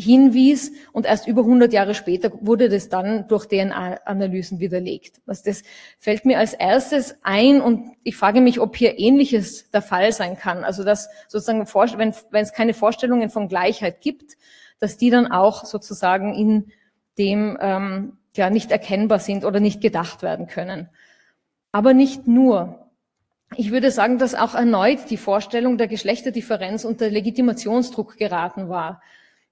hinwies 0.00 0.72
und 0.92 1.06
erst 1.06 1.28
über 1.28 1.42
100 1.42 1.72
Jahre 1.72 1.94
später 1.94 2.32
wurde 2.40 2.68
das 2.68 2.88
dann 2.88 3.28
durch 3.28 3.46
DNA-Analysen 3.46 4.58
widerlegt. 4.60 5.20
Also 5.26 5.42
das 5.44 5.62
fällt 5.98 6.24
mir 6.24 6.38
als 6.38 6.54
erstes 6.54 7.16
ein 7.22 7.60
und 7.60 7.92
ich 8.02 8.16
frage 8.16 8.40
mich, 8.40 8.60
ob 8.60 8.76
hier 8.76 8.98
Ähnliches 8.98 9.70
der 9.70 9.82
Fall 9.82 10.12
sein 10.12 10.36
kann. 10.36 10.64
Also 10.64 10.84
dass 10.84 11.08
sozusagen, 11.28 11.66
wenn, 11.98 12.14
wenn 12.30 12.42
es 12.42 12.52
keine 12.52 12.74
Vorstellungen 12.74 13.30
von 13.30 13.48
Gleichheit 13.48 14.00
gibt, 14.00 14.36
dass 14.78 14.96
die 14.96 15.10
dann 15.10 15.30
auch 15.30 15.64
sozusagen 15.64 16.34
in 16.34 16.72
dem 17.18 17.58
ähm, 17.60 18.16
ja 18.36 18.50
nicht 18.50 18.70
erkennbar 18.70 19.18
sind 19.18 19.44
oder 19.44 19.60
nicht 19.60 19.80
gedacht 19.80 20.22
werden 20.22 20.46
können. 20.46 20.88
Aber 21.72 21.94
nicht 21.94 22.26
nur. 22.26 22.86
Ich 23.56 23.72
würde 23.72 23.90
sagen, 23.90 24.18
dass 24.18 24.34
auch 24.34 24.54
erneut 24.54 25.10
die 25.10 25.16
Vorstellung 25.16 25.76
der 25.76 25.88
Geschlechterdifferenz 25.88 26.84
unter 26.84 27.10
Legitimationsdruck 27.10 28.16
geraten 28.16 28.68
war. 28.68 29.02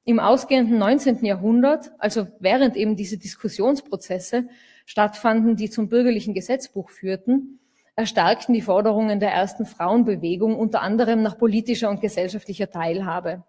Im 0.09 0.21
ausgehenden 0.21 0.79
19. 0.79 1.23
Jahrhundert, 1.23 1.93
also 1.99 2.29
während 2.41 2.77
eben 2.77 2.97
diese 2.97 3.19
Diskussionsprozesse 3.19 4.49
stattfanden, 4.87 5.55
die 5.55 5.69
zum 5.69 5.91
bürgerlichen 5.91 6.33
Gesetzbuch 6.33 6.89
führten, 6.89 7.61
erstarkten 7.95 8.55
die 8.55 8.63
Forderungen 8.63 9.21
der 9.21 9.33
ersten 9.33 9.67
Frauenbewegung 9.67 10.57
unter 10.57 10.81
anderem 10.81 11.21
nach 11.21 11.37
politischer 11.37 11.91
und 11.91 12.01
gesellschaftlicher 12.01 12.71
Teilhabe. 12.71 13.45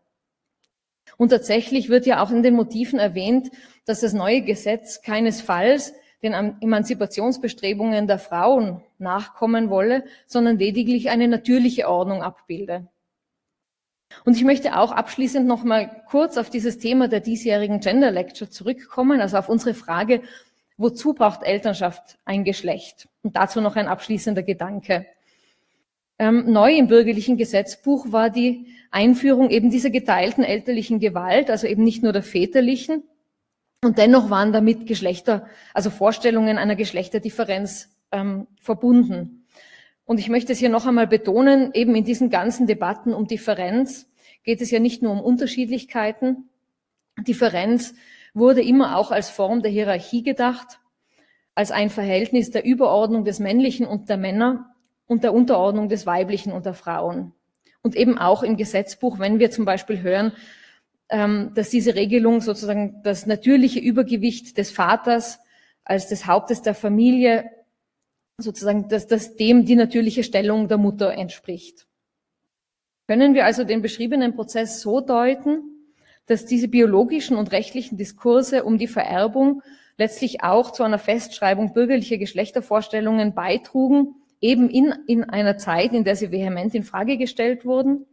Und 1.16 1.30
tatsächlich 1.30 1.88
wird 1.88 2.06
ja 2.06 2.22
auch 2.22 2.30
in 2.30 2.44
den 2.44 2.56
Motiven 2.56 3.00
erwähnt, 3.00 3.52
dass 3.86 4.02
das 4.02 4.12
neue 4.12 4.42
Gesetz 4.42 5.02
keinesfalls 5.02 5.94
den 6.24 6.34
Emanzipationsbestrebungen 6.60 8.06
der 8.06 8.20
Frauen 8.20 8.84
nachkommen 8.98 9.70
wolle, 9.70 10.04
sondern 10.28 10.58
lediglich 10.58 11.10
eine 11.10 11.30
natürliche 11.30 11.88
Ordnung 11.88 12.22
abbilde. 12.22 12.90
Und 14.26 14.36
ich 14.36 14.44
möchte 14.44 14.78
auch 14.78 14.92
abschließend 14.92 15.48
noch 15.48 15.64
mal 15.64 16.04
kurz 16.10 16.38
auf 16.38 16.50
dieses 16.50 16.78
Thema 16.78 17.08
der 17.08 17.20
diesjährigen 17.20 17.80
Gender 17.80 18.12
Lecture 18.12 18.50
zurückkommen, 18.50 19.22
also 19.22 19.38
auf 19.38 19.50
unsere 19.50 19.74
Frage, 19.74 20.22
wozu 20.78 21.14
braucht 21.14 21.44
Elternschaft 21.44 22.18
ein 22.26 22.44
Geschlecht? 22.44 23.08
Und 23.22 23.36
dazu 23.36 23.62
noch 23.62 23.76
ein 23.76 23.88
abschließender 23.88 24.44
Gedanke. 24.44 25.06
Ähm, 26.18 26.52
neu 26.52 26.74
im 26.74 26.88
bürgerlichen 26.88 27.38
Gesetzbuch 27.38 28.12
war 28.12 28.30
die 28.30 28.68
Einführung 28.92 29.50
eben 29.50 29.70
dieser 29.70 29.90
geteilten 29.90 30.44
elterlichen 30.44 31.00
Gewalt, 31.00 31.50
also 31.50 31.68
eben 31.68 31.84
nicht 31.84 32.04
nur 32.04 32.12
der 32.12 32.24
väterlichen, 32.24 33.04
und 33.82 33.98
dennoch 33.98 34.30
waren 34.30 34.52
damit 34.52 34.88
Geschlechter, 34.88 35.48
also 35.74 35.90
Vorstellungen 35.90 36.58
einer 36.58 36.76
Geschlechterdifferenz 36.76 37.90
ähm, 38.12 38.48
verbunden. 38.60 39.39
Und 40.10 40.20
ich 40.20 40.28
möchte 40.28 40.54
es 40.54 40.58
hier 40.58 40.70
noch 40.70 40.88
einmal 40.88 41.06
betonen, 41.06 41.70
eben 41.76 41.94
in 41.94 42.04
diesen 42.04 42.32
ganzen 42.32 42.66
Debatten 42.66 43.14
um 43.14 43.28
Differenz 43.28 44.10
geht 44.44 44.60
es 44.60 44.72
ja 44.72 44.80
nicht 44.80 45.04
nur 45.04 45.12
um 45.12 45.22
Unterschiedlichkeiten. 45.22 46.50
Differenz 47.28 47.94
wurde 48.34 48.64
immer 48.64 48.98
auch 48.98 49.12
als 49.12 49.30
Form 49.30 49.62
der 49.62 49.70
Hierarchie 49.70 50.24
gedacht, 50.24 50.80
als 51.54 51.70
ein 51.70 51.92
Verhältnis 51.92 52.50
der 52.50 52.66
Überordnung 52.66 53.24
des 53.24 53.38
Männlichen 53.38 53.86
und 53.86 54.10
der 54.10 54.18
Männer 54.18 54.74
und 55.06 55.24
der 55.24 55.32
Unterordnung 55.32 55.90
des 55.90 56.08
Weiblichen 56.08 56.54
und 56.54 56.66
der 56.66 56.74
Frauen. 56.74 57.34
Und 57.84 57.96
eben 57.96 58.18
auch 58.18 58.42
im 58.42 58.58
Gesetzbuch, 58.58 59.20
wenn 59.20 59.38
wir 59.38 59.52
zum 59.52 59.66
Beispiel 59.66 60.02
hören, 60.02 60.32
ähm, 61.10 61.52
dass 61.54 61.70
diese 61.70 61.94
Regelung 61.94 62.42
sozusagen 62.42 63.04
das 63.04 63.28
natürliche 63.28 63.80
Übergewicht 63.80 64.58
des 64.58 64.72
Vaters 64.72 65.40
als 65.84 66.08
des 66.08 66.26
Hauptes 66.26 66.64
der 66.64 66.74
Familie 66.74 67.52
sozusagen, 68.42 68.88
dass 68.90 69.08
das 69.08 69.36
dem 69.36 69.66
die 69.66 69.76
natürliche 69.76 70.24
Stellung 70.24 70.68
der 70.68 70.78
Mutter 70.78 71.14
entspricht. 71.14 71.88
Können 73.08 73.34
wir 73.34 73.46
also 73.46 73.64
den 73.64 73.82
beschriebenen 73.82 74.36
Prozess 74.36 74.82
so 74.82 75.02
deuten, 75.02 75.64
dass 76.28 76.46
diese 76.46 76.68
biologischen 76.68 77.38
und 77.38 77.52
rechtlichen 77.52 77.98
Diskurse 77.98 78.64
um 78.64 78.78
die 78.78 78.88
Vererbung 78.88 79.64
letztlich 79.98 80.44
auch 80.44 80.72
zu 80.72 80.84
einer 80.84 81.00
Festschreibung 81.00 81.74
bürgerlicher 81.74 82.18
Geschlechtervorstellungen 82.18 83.34
beitrugen, 83.34 84.16
eben 84.42 84.70
in, 84.70 84.94
in 85.08 85.24
einer 85.24 85.58
Zeit, 85.58 85.94
in 85.94 86.04
der 86.04 86.16
sie 86.16 86.32
vehement 86.32 86.74
in 86.76 86.84
Frage 86.84 87.18
gestellt 87.18 87.66
wurden? 87.66 88.06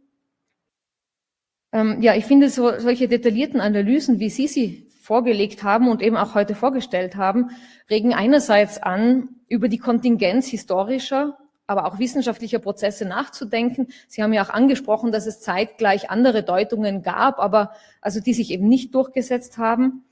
Ähm, 1.71 2.01
ja, 2.01 2.15
ich 2.15 2.25
finde 2.25 2.49
so, 2.49 2.79
solche 2.79 3.07
detaillierten 3.07 3.61
Analysen, 3.61 4.19
wie 4.19 4.29
Sie 4.29 4.47
sie 4.47 4.87
vorgelegt 5.01 5.63
haben 5.63 5.87
und 5.87 6.01
eben 6.01 6.17
auch 6.17 6.35
heute 6.35 6.55
vorgestellt 6.55 7.15
haben, 7.15 7.51
regen 7.89 8.13
einerseits 8.13 8.81
an, 8.81 9.29
über 9.47 9.69
die 9.69 9.77
Kontingenz 9.77 10.47
historischer, 10.47 11.37
aber 11.67 11.85
auch 11.85 11.99
wissenschaftlicher 11.99 12.59
Prozesse 12.59 13.05
nachzudenken. 13.05 13.87
Sie 14.07 14.23
haben 14.23 14.33
ja 14.33 14.43
auch 14.43 14.49
angesprochen, 14.49 15.11
dass 15.11 15.27
es 15.27 15.41
zeitgleich 15.41 16.09
andere 16.09 16.43
Deutungen 16.43 17.03
gab, 17.03 17.39
aber 17.39 17.71
also 18.01 18.21
die 18.21 18.33
sich 18.33 18.51
eben 18.51 18.67
nicht 18.67 18.95
durchgesetzt 18.95 19.57
haben. 19.57 20.05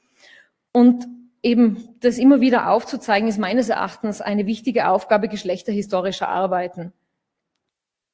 Und 0.74 1.08
eben 1.42 1.96
das 2.02 2.18
immer 2.18 2.42
wieder 2.42 2.70
aufzuzeigen, 2.70 3.30
ist 3.30 3.40
meines 3.40 3.70
Erachtens 3.70 4.20
eine 4.20 4.46
wichtige 4.46 4.90
Aufgabe 4.90 5.30
geschlechterhistorischer 5.30 6.28
Arbeiten. 6.28 6.92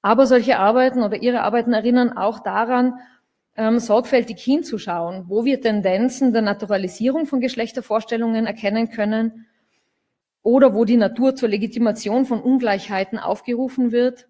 Aber 0.04 0.28
solche 0.28 0.60
Arbeiten 0.60 1.02
oder 1.02 1.22
Ihre 1.22 1.42
Arbeiten 1.42 1.74
erinnern 1.74 2.16
auch 2.16 2.40
daran, 2.40 3.00
ähm, 3.56 3.80
sorgfältig 3.80 4.42
hinzuschauen, 4.42 5.26
wo 5.28 5.46
wir 5.46 5.62
Tendenzen 5.62 6.34
der 6.34 6.42
Naturalisierung 6.42 7.26
von 7.26 7.42
Geschlechtervorstellungen 7.42 8.46
erkennen 8.46 8.90
können 8.90 9.46
oder 10.44 10.74
wo 10.74 10.86
die 10.86 10.98
Natur 10.98 11.36
zur 11.36 11.50
Legitimation 11.50 12.26
von 12.26 12.42
Ungleichheiten 12.42 13.20
aufgerufen 13.20 13.92
wird 13.92 14.28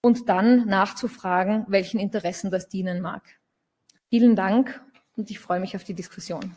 und 0.00 0.28
dann 0.28 0.66
nachzufragen, 0.66 1.64
welchen 1.68 1.98
Interessen 1.98 2.50
das 2.50 2.68
dienen 2.68 3.00
mag. 3.00 3.22
Vielen 4.10 4.36
Dank 4.36 4.82
und 5.16 5.30
ich 5.30 5.38
freue 5.38 5.60
mich 5.60 5.76
auf 5.76 5.84
die 5.84 5.94
Diskussion. 5.94 6.56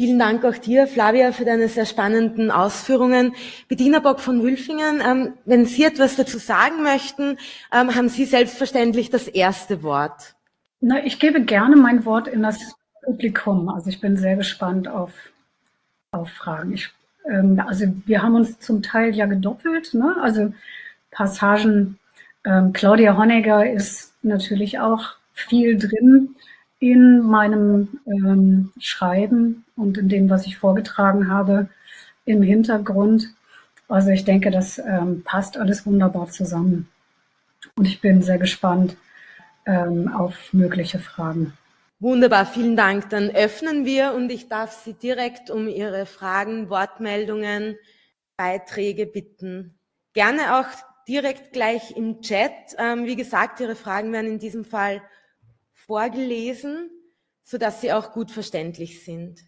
Vielen 0.00 0.18
Dank 0.18 0.44
auch 0.44 0.58
dir, 0.58 0.88
Flavia, 0.88 1.30
für 1.32 1.44
deine 1.44 1.68
sehr 1.68 1.86
spannenden 1.86 2.50
Ausführungen. 2.50 3.32
Bettina 3.68 4.00
Bock 4.00 4.20
von 4.20 4.42
Wülfingen, 4.42 5.00
ähm, 5.00 5.34
wenn 5.44 5.66
Sie 5.66 5.84
etwas 5.84 6.16
dazu 6.16 6.38
sagen 6.38 6.82
möchten, 6.82 7.38
ähm, 7.72 7.94
haben 7.94 8.08
Sie 8.08 8.24
selbstverständlich 8.24 9.10
das 9.10 9.28
erste 9.28 9.82
Wort. 9.82 10.34
Na, 10.80 11.04
ich 11.04 11.20
gebe 11.20 11.42
gerne 11.42 11.76
mein 11.76 12.04
Wort 12.04 12.26
in 12.26 12.42
das 12.42 12.74
Publikum. 13.04 13.68
Also 13.68 13.88
ich 13.88 14.00
bin 14.00 14.16
sehr 14.16 14.36
gespannt 14.36 14.88
auf, 14.88 15.12
auf 16.10 16.30
Fragen. 16.30 16.72
Ich, 16.72 16.90
ähm, 17.30 17.60
also 17.66 17.86
wir 18.06 18.22
haben 18.22 18.34
uns 18.34 18.58
zum 18.58 18.82
Teil 18.82 19.14
ja 19.14 19.26
gedoppelt. 19.26 19.94
Ne? 19.94 20.16
Also 20.22 20.52
Passagen, 21.10 21.98
ähm, 22.44 22.72
Claudia 22.72 23.16
Honegger 23.16 23.70
ist 23.70 24.12
natürlich 24.22 24.78
auch 24.80 25.16
viel 25.32 25.78
drin 25.78 26.36
in 26.78 27.22
meinem 27.22 28.00
ähm, 28.06 28.72
Schreiben 28.78 29.64
und 29.76 29.96
in 29.96 30.08
dem, 30.08 30.28
was 30.28 30.46
ich 30.46 30.58
vorgetragen 30.58 31.30
habe 31.30 31.68
im 32.24 32.42
Hintergrund. 32.42 33.28
Also 33.88 34.10
ich 34.10 34.24
denke, 34.24 34.50
das 34.50 34.78
ähm, 34.78 35.22
passt 35.24 35.56
alles 35.56 35.86
wunderbar 35.86 36.28
zusammen. 36.28 36.88
Und 37.76 37.86
ich 37.86 38.00
bin 38.00 38.22
sehr 38.22 38.38
gespannt 38.38 38.96
ähm, 39.66 40.12
auf 40.12 40.52
mögliche 40.52 40.98
Fragen. 40.98 41.54
Wunderbar, 41.98 42.46
vielen 42.46 42.76
Dank. 42.76 43.10
Dann 43.10 43.30
öffnen 43.30 43.84
wir 43.84 44.12
und 44.12 44.30
ich 44.30 44.48
darf 44.48 44.72
Sie 44.84 44.94
direkt 44.94 45.50
um 45.50 45.68
Ihre 45.68 46.06
Fragen, 46.06 46.68
Wortmeldungen, 46.68 47.76
Beiträge 48.36 49.06
bitten. 49.06 49.78
Gerne 50.12 50.58
auch 50.58 50.66
direkt 51.08 51.52
gleich 51.52 51.96
im 51.96 52.20
Chat. 52.20 52.52
Ähm, 52.78 53.06
wie 53.06 53.16
gesagt, 53.16 53.60
Ihre 53.60 53.76
Fragen 53.76 54.12
werden 54.12 54.32
in 54.32 54.38
diesem 54.38 54.64
Fall 54.64 55.02
vorgelesen, 55.86 56.90
sodass 57.42 57.80
sie 57.80 57.92
auch 57.92 58.12
gut 58.12 58.30
verständlich 58.30 59.04
sind. 59.04 59.40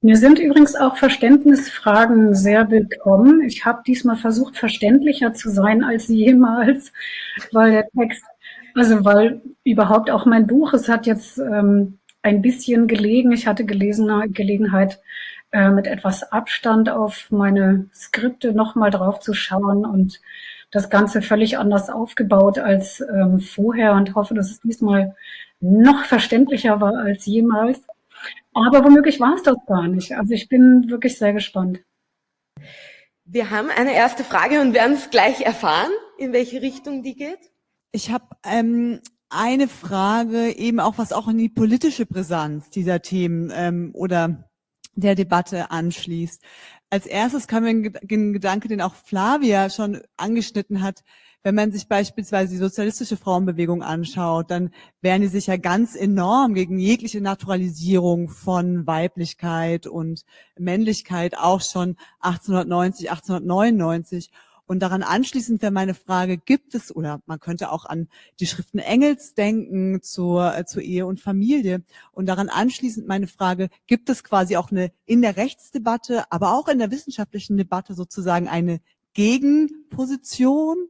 Mir 0.00 0.16
sind 0.16 0.40
übrigens 0.40 0.74
auch 0.74 0.96
Verständnisfragen 0.96 2.34
sehr 2.34 2.68
willkommen. 2.70 3.42
Ich 3.42 3.64
habe 3.64 3.82
diesmal 3.86 4.16
versucht, 4.16 4.56
verständlicher 4.56 5.32
zu 5.32 5.48
sein 5.50 5.84
als 5.84 6.08
jemals, 6.08 6.92
weil 7.52 7.70
der 7.70 7.88
Text, 7.96 8.24
also 8.74 9.04
weil 9.04 9.42
überhaupt 9.64 10.10
auch 10.10 10.26
mein 10.26 10.46
Buch, 10.46 10.72
es 10.72 10.88
hat 10.88 11.06
jetzt 11.06 11.38
ähm, 11.38 11.98
ein 12.22 12.42
bisschen 12.42 12.86
gelegen. 12.86 13.32
Ich 13.32 13.46
hatte 13.46 13.64
gelesene 13.64 14.28
Gelegenheit, 14.28 15.00
äh, 15.52 15.70
mit 15.70 15.86
etwas 15.86 16.32
Abstand 16.32 16.88
auf 16.88 17.30
meine 17.30 17.90
Skripte 17.94 18.52
nochmal 18.54 18.90
drauf 18.90 19.20
zu 19.20 19.34
schauen 19.34 19.84
und 19.84 20.20
das 20.70 20.88
Ganze 20.88 21.20
völlig 21.20 21.58
anders 21.58 21.90
aufgebaut 21.90 22.58
als 22.58 23.00
ähm, 23.00 23.40
vorher 23.40 23.92
und 23.92 24.14
hoffe, 24.14 24.32
dass 24.34 24.50
es 24.50 24.60
diesmal 24.60 25.14
noch 25.60 26.04
verständlicher 26.06 26.80
war 26.80 26.96
als 26.96 27.26
jemals. 27.26 27.82
Aber 28.54 28.82
womöglich 28.82 29.20
war 29.20 29.34
es 29.34 29.42
das 29.42 29.56
gar 29.66 29.88
nicht. 29.88 30.16
Also 30.16 30.32
ich 30.32 30.48
bin 30.48 30.88
wirklich 30.88 31.18
sehr 31.18 31.34
gespannt. 31.34 31.80
Wir 33.24 33.50
haben 33.50 33.68
eine 33.68 33.94
erste 33.94 34.24
Frage 34.24 34.60
und 34.62 34.72
werden 34.72 34.94
es 34.94 35.10
gleich 35.10 35.42
erfahren, 35.42 35.90
in 36.18 36.32
welche 36.32 36.62
Richtung 36.62 37.02
die 37.02 37.14
geht. 37.14 37.51
Ich 37.92 38.10
habe 38.10 38.24
ähm, 38.44 39.00
eine 39.28 39.68
Frage, 39.68 40.56
eben 40.56 40.80
auch 40.80 40.96
was 40.96 41.12
auch 41.12 41.28
in 41.28 41.36
die 41.36 41.50
politische 41.50 42.06
Brisanz 42.06 42.70
dieser 42.70 43.02
Themen 43.02 43.52
ähm, 43.54 43.90
oder 43.92 44.48
der 44.94 45.14
Debatte 45.14 45.70
anschließt. 45.70 46.42
Als 46.88 47.06
erstes 47.06 47.46
kam 47.46 47.64
mir 47.64 47.70
ein 47.70 48.32
Gedanke, 48.32 48.68
den 48.68 48.80
auch 48.80 48.94
Flavia 48.94 49.68
schon 49.68 50.00
angeschnitten 50.16 50.82
hat, 50.82 51.02
wenn 51.42 51.54
man 51.54 51.72
sich 51.72 51.88
beispielsweise 51.88 52.52
die 52.52 52.58
sozialistische 52.58 53.16
Frauenbewegung 53.16 53.82
anschaut, 53.82 54.50
dann 54.50 54.70
wehren 55.00 55.22
die 55.22 55.28
sich 55.28 55.48
ja 55.48 55.56
ganz 55.56 55.96
enorm 55.96 56.54
gegen 56.54 56.78
jegliche 56.78 57.20
Naturalisierung 57.20 58.28
von 58.28 58.86
Weiblichkeit 58.86 59.86
und 59.86 60.24
Männlichkeit 60.58 61.36
auch 61.36 61.60
schon 61.60 61.96
1890, 62.20 63.10
1899. 63.10 64.30
Und 64.66 64.80
daran 64.80 65.02
anschließend 65.02 65.60
wäre 65.60 65.72
meine 65.72 65.94
Frage, 65.94 66.38
gibt 66.38 66.74
es, 66.74 66.94
oder 66.94 67.20
man 67.26 67.40
könnte 67.40 67.70
auch 67.70 67.84
an 67.84 68.08
die 68.40 68.46
Schriften 68.46 68.78
Engels 68.78 69.34
denken 69.34 70.02
zur, 70.02 70.56
äh, 70.56 70.64
zur 70.64 70.82
Ehe 70.82 71.06
und 71.06 71.20
Familie. 71.20 71.82
Und 72.12 72.26
daran 72.26 72.48
anschließend 72.48 73.06
meine 73.06 73.26
Frage, 73.26 73.68
gibt 73.86 74.08
es 74.08 74.24
quasi 74.24 74.56
auch 74.56 74.70
eine 74.70 74.92
in 75.04 75.20
der 75.20 75.36
Rechtsdebatte, 75.36 76.30
aber 76.30 76.56
auch 76.56 76.68
in 76.68 76.78
der 76.78 76.90
wissenschaftlichen 76.90 77.56
Debatte 77.56 77.94
sozusagen 77.94 78.48
eine 78.48 78.80
Gegenposition, 79.14 80.88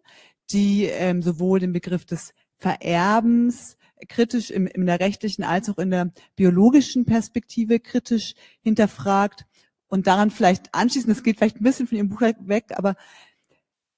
die 0.50 0.84
ähm, 0.84 1.22
sowohl 1.22 1.60
den 1.60 1.72
Begriff 1.72 2.04
des 2.04 2.34
Vererbens 2.58 3.76
kritisch 4.08 4.50
im, 4.50 4.66
in 4.66 4.86
der 4.86 5.00
rechtlichen 5.00 5.44
als 5.44 5.68
auch 5.68 5.78
in 5.78 5.90
der 5.90 6.12
biologischen 6.36 7.04
Perspektive 7.04 7.80
kritisch 7.80 8.34
hinterfragt 8.62 9.46
und 9.88 10.06
daran 10.06 10.30
vielleicht 10.30 10.74
anschließend, 10.74 11.10
das 11.14 11.22
geht 11.22 11.38
vielleicht 11.38 11.60
ein 11.60 11.64
bisschen 11.64 11.86
von 11.86 11.98
Ihrem 11.98 12.08
Buch 12.08 12.20
weg, 12.20 12.66
aber 12.76 12.96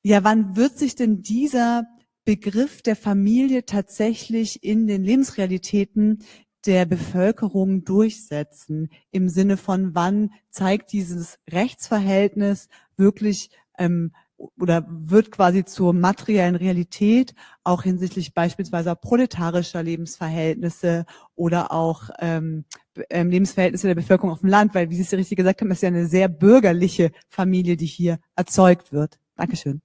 ja, 0.05 0.23
wann 0.23 0.55
wird 0.55 0.79
sich 0.79 0.95
denn 0.95 1.23
dieser 1.23 1.87
Begriff 2.27 2.83
der 2.83 2.95
Familie 2.95 3.65
tatsächlich 3.65 4.63
in 4.63 4.87
den 4.87 5.03
Lebensrealitäten 5.03 6.23
der 6.67 6.85
Bevölkerung 6.85 7.85
durchsetzen? 7.85 8.91
Im 9.13 9.31
Sinne 9.31 9.57
von, 9.57 9.95
wann 9.95 10.31
zeigt 10.51 10.93
dieses 10.93 11.39
Rechtsverhältnis 11.51 12.69
wirklich 12.99 13.49
ähm, 13.79 14.13
oder 14.61 14.85
wird 14.89 15.31
quasi 15.31 15.65
zur 15.65 15.95
materiellen 15.95 16.57
Realität, 16.57 17.35
auch 17.63 17.83
hinsichtlich 17.85 18.35
beispielsweise 18.35 18.95
proletarischer 18.97 19.83
Lebensverhältnisse 19.83 21.07
oder 21.35 21.73
auch 21.73 22.11
ähm, 22.19 22.67
ähm, 23.09 23.31
Lebensverhältnisse 23.31 23.87
der 23.87 23.95
Bevölkerung 23.95 24.33
auf 24.33 24.41
dem 24.41 24.51
Land, 24.51 24.75
weil, 24.75 24.91
wie 24.91 24.97
Sie 24.97 25.03
es 25.03 25.11
ja 25.13 25.17
richtig 25.17 25.39
gesagt 25.39 25.63
haben, 25.63 25.71
ist 25.71 25.83
ja 25.83 25.89
eine 25.89 26.07
sehr 26.07 26.29
bürgerliche 26.29 27.11
Familie, 27.31 27.79
die 27.79 27.87
hier 27.87 28.19
erzeugt 28.37 28.93
wird. 28.93 29.19
Dankeschön. 29.37 29.81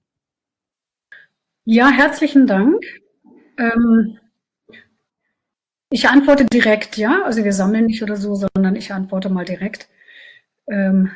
Ja, 1.64 1.88
herzlichen 1.90 2.46
Dank. 2.46 2.84
Ähm, 3.58 4.18
ich 5.90 6.08
antworte 6.08 6.44
direkt, 6.46 6.96
ja. 6.96 7.22
Also 7.24 7.44
wir 7.44 7.52
sammeln 7.52 7.86
nicht 7.86 8.02
oder 8.02 8.16
so, 8.16 8.34
sondern 8.34 8.74
ich 8.76 8.92
antworte 8.92 9.28
mal 9.30 9.44
direkt. 9.44 9.88
Ähm, 10.68 11.12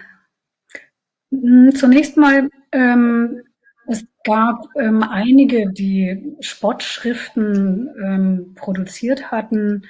zunächst 1.74 2.16
mal 2.16 2.49
ähm, 2.72 3.42
es 3.86 4.07
gab 4.24 4.64
ähm, 4.78 5.03
einige, 5.03 5.70
die 5.70 6.34
Spottschriften 6.40 7.90
ähm, 8.03 8.55
produziert 8.55 9.30
hatten 9.30 9.82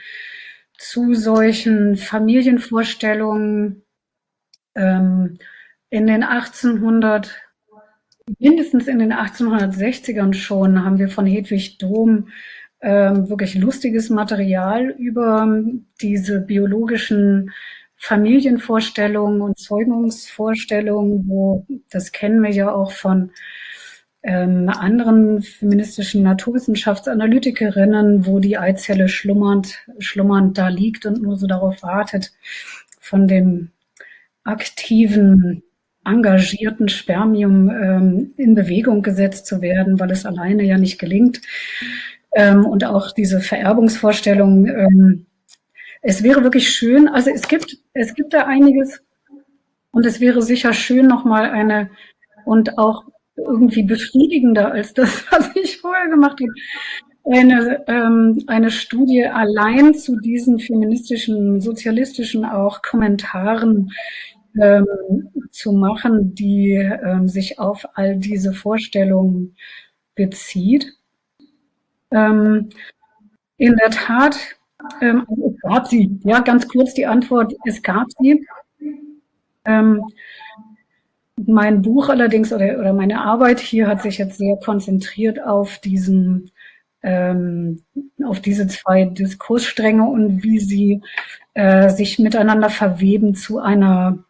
zu 0.77 1.15
solchen 1.15 1.97
Familienvorstellungen 1.97 3.85
ähm, 4.75 5.39
in 5.91 6.07
den 6.07 6.25
1800, 6.25 7.43
mindestens 8.39 8.89
in 8.89 8.99
den 8.99 9.13
1860ern 9.13 10.33
schon, 10.33 10.85
haben 10.85 10.99
wir 10.99 11.09
von 11.09 11.27
Hedwig 11.27 11.79
Dom 11.79 12.29
ähm, 12.81 13.29
wirklich 13.29 13.55
lustiges 13.55 14.11
Material 14.11 14.91
über 14.99 15.63
diese 16.01 16.41
biologischen 16.41 17.51
Familienvorstellungen 17.97 19.41
und 19.41 19.59
Zeugungsvorstellungen, 19.59 21.27
wo 21.27 21.67
das 21.91 22.13
kennen 22.13 22.43
wir 22.43 22.51
ja 22.51 22.71
auch 22.71 22.93
von 22.93 23.31
ähm, 24.23 24.69
anderen 24.69 25.43
feministischen 25.43 26.23
Naturwissenschaftsanalytikerinnen, 26.23 28.27
wo 28.27 28.41
die 28.41 28.59
Eizelle 28.59 29.09
schlummernd, 29.09 29.79
schlummernd 29.99 30.59
da 30.59 30.69
liegt 30.69 31.07
und 31.07 31.23
nur 31.23 31.37
so 31.37 31.47
darauf 31.47 31.83
wartet, 31.83 32.33
von 33.01 33.29
dem 33.29 33.71
aktiven, 34.45 35.63
engagierten 36.05 36.89
Spermium 36.89 37.71
ähm, 37.71 38.35
in 38.37 38.55
Bewegung 38.55 39.03
gesetzt 39.03 39.47
zu 39.47 39.61
werden, 39.61 39.99
weil 39.99 40.11
es 40.11 40.27
alleine 40.27 40.63
ja 40.63 40.79
nicht 40.79 40.99
gelingt. 40.99 41.41
Ähm, 42.35 42.65
und 42.67 42.85
auch 42.85 43.13
diese 43.13 43.41
Vererbungsvorstellung, 43.41 44.67
ähm, 44.67 45.27
es 46.03 46.23
wäre 46.23 46.43
wirklich 46.43 46.71
schön, 46.71 47.09
also 47.09 47.31
es 47.31 47.49
gibt, 47.49 47.79
es 47.95 48.15
gibt 48.15 48.35
da 48.35 48.47
einiges 48.47 49.01
und 49.91 50.05
es 50.05 50.21
wäre 50.21 50.43
sicher 50.43 50.73
schön, 50.73 51.07
nochmal 51.07 51.51
eine 51.51 51.91
und 52.45 52.77
auch 52.79 53.05
irgendwie 53.37 53.85
befriedigender 53.85 54.73
als 54.73 54.95
das, 54.95 55.25
was 55.31 55.51
ich 55.55 55.79
vorher 55.79 56.09
gemacht 56.09 56.41
habe, 56.41 56.53
eine, 57.25 57.85
ähm, 57.89 58.45
eine 58.49 58.71
Studie 58.71 59.25
allein 59.25 59.95
zu 59.95 60.21
diesen 60.21 60.59
feministischen, 60.59 61.61
sozialistischen 61.61 62.45
auch 62.45 62.83
Kommentaren 62.83 63.91
ähm, 64.61 64.87
zu 65.51 65.73
machen, 65.73 66.35
die 66.35 66.73
ähm, 66.73 67.29
sich 67.29 67.59
auf 67.59 67.87
all 67.95 68.17
diese 68.17 68.53
Vorstellungen 68.53 69.57
bezieht. 70.15 70.97
Ähm, 72.11 72.69
in 73.57 73.77
der 73.77 73.91
Tat 73.91 74.37
ähm, 75.01 75.25
also 75.29 75.55
es 75.55 75.61
gab 75.61 75.87
sie. 75.87 76.21
Ja, 76.25 76.41
ganz 76.41 76.69
kurz 76.69 76.95
die 76.95 77.07
Antwort, 77.07 77.55
es 77.65 77.83
gab 77.83 78.07
sie. 78.19 78.47
Ähm, 79.65 80.03
mein 81.37 81.83
Buch 81.83 82.09
allerdings 82.09 82.53
oder, 82.53 82.79
oder 82.79 82.93
meine 82.93 83.21
Arbeit 83.21 83.61
hier 83.61 83.89
hat 83.89 84.03
sich 84.03 84.19
jetzt 84.19 84.39
sehr 84.39 84.57
konzentriert 84.57 85.43
auf 85.43 85.79
diesen 85.79 86.51
ähm, 87.03 87.83
auf 88.25 88.41
diese 88.41 88.67
zwei 88.69 89.05
Diskursstränge 89.05 90.05
und 90.05 90.43
wie 90.43 90.59
sie 90.59 91.03
äh, 91.55 91.91
sich 91.91 92.19
miteinander 92.19 92.71
verweben 92.71 93.35
zu 93.35 93.59
einer 93.59 94.25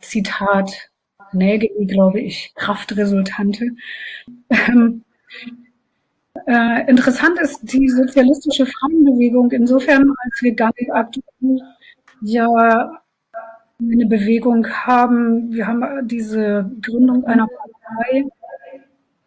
Zitat 0.00 0.90
Nägel, 1.32 1.70
glaube 1.86 2.20
ich, 2.20 2.52
Kraftresultante. 2.54 3.68
Ähm, 4.50 5.04
äh, 6.46 6.88
interessant 6.88 7.38
ist 7.40 7.60
die 7.62 7.88
sozialistische 7.88 8.64
Frauenbewegung 8.64 9.50
insofern, 9.50 10.10
als 10.24 10.42
wir 10.42 10.54
ganz 10.54 10.74
aktuell 10.90 11.60
ja 12.22 13.02
eine 13.80 14.06
Bewegung 14.06 14.66
haben. 14.66 15.52
Wir 15.52 15.66
haben 15.66 16.08
diese 16.08 16.70
Gründung 16.80 17.24
einer 17.24 17.46
Partei 17.46 18.24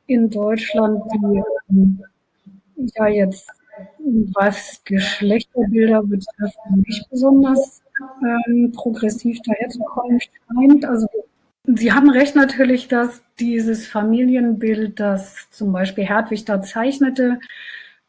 in 0.07 0.29
Deutschland, 0.29 1.03
die 1.13 1.41
ähm, 1.69 2.03
ja 2.75 3.07
jetzt 3.07 3.49
was 4.33 4.81
Geschlechterbilder 4.85 6.03
betrifft, 6.03 6.57
nicht 6.75 7.09
besonders 7.09 7.81
ähm, 8.23 8.71
progressiv 8.71 9.39
daherzukommen 9.43 10.19
scheint. 10.19 10.85
Also 10.85 11.07
Sie 11.65 11.91
haben 11.91 12.09
recht 12.09 12.35
natürlich, 12.35 12.87
dass 12.87 13.21
dieses 13.39 13.87
Familienbild, 13.87 14.99
das 14.99 15.49
zum 15.51 15.71
Beispiel 15.71 16.05
Hertwig 16.05 16.45
da 16.45 16.61
zeichnete, 16.61 17.39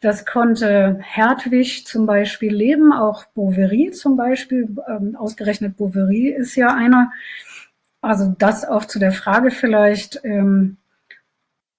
das 0.00 0.26
konnte 0.26 0.98
Hertwig 1.00 1.86
zum 1.86 2.06
Beispiel 2.06 2.52
leben, 2.52 2.92
auch 2.92 3.24
Bouverie 3.34 3.92
zum 3.92 4.16
Beispiel. 4.16 4.74
Ähm, 4.88 5.14
ausgerechnet 5.16 5.76
Bouverie 5.76 6.30
ist 6.30 6.56
ja 6.56 6.74
einer. 6.74 7.12
Also 8.00 8.34
das 8.36 8.64
auch 8.64 8.84
zu 8.84 8.98
der 8.98 9.12
Frage 9.12 9.52
vielleicht, 9.52 10.20
ähm, 10.24 10.78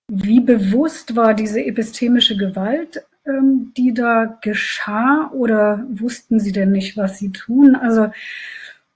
wie 0.09 0.39
bewusst 0.39 1.17
war 1.17 1.33
diese 1.33 1.65
epistemische 1.65 2.37
Gewalt, 2.37 3.05
ähm, 3.25 3.73
die 3.77 3.93
da 3.93 4.37
geschah, 4.41 5.29
oder 5.31 5.85
wussten 5.89 6.39
Sie 6.39 6.51
denn 6.51 6.71
nicht, 6.71 6.97
was 6.97 7.19
Sie 7.19 7.31
tun? 7.31 7.75
Also 7.75 8.11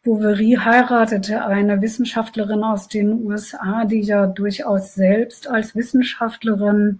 Bouverie 0.03 0.57
heiratete 0.57 1.45
eine 1.45 1.81
Wissenschaftlerin 1.81 2.63
aus 2.63 2.87
den 2.87 3.25
USA, 3.25 3.85
die 3.85 4.01
ja 4.01 4.25
durchaus 4.25 4.93
selbst 4.95 5.49
als 5.49 5.75
Wissenschaftlerin 5.75 6.99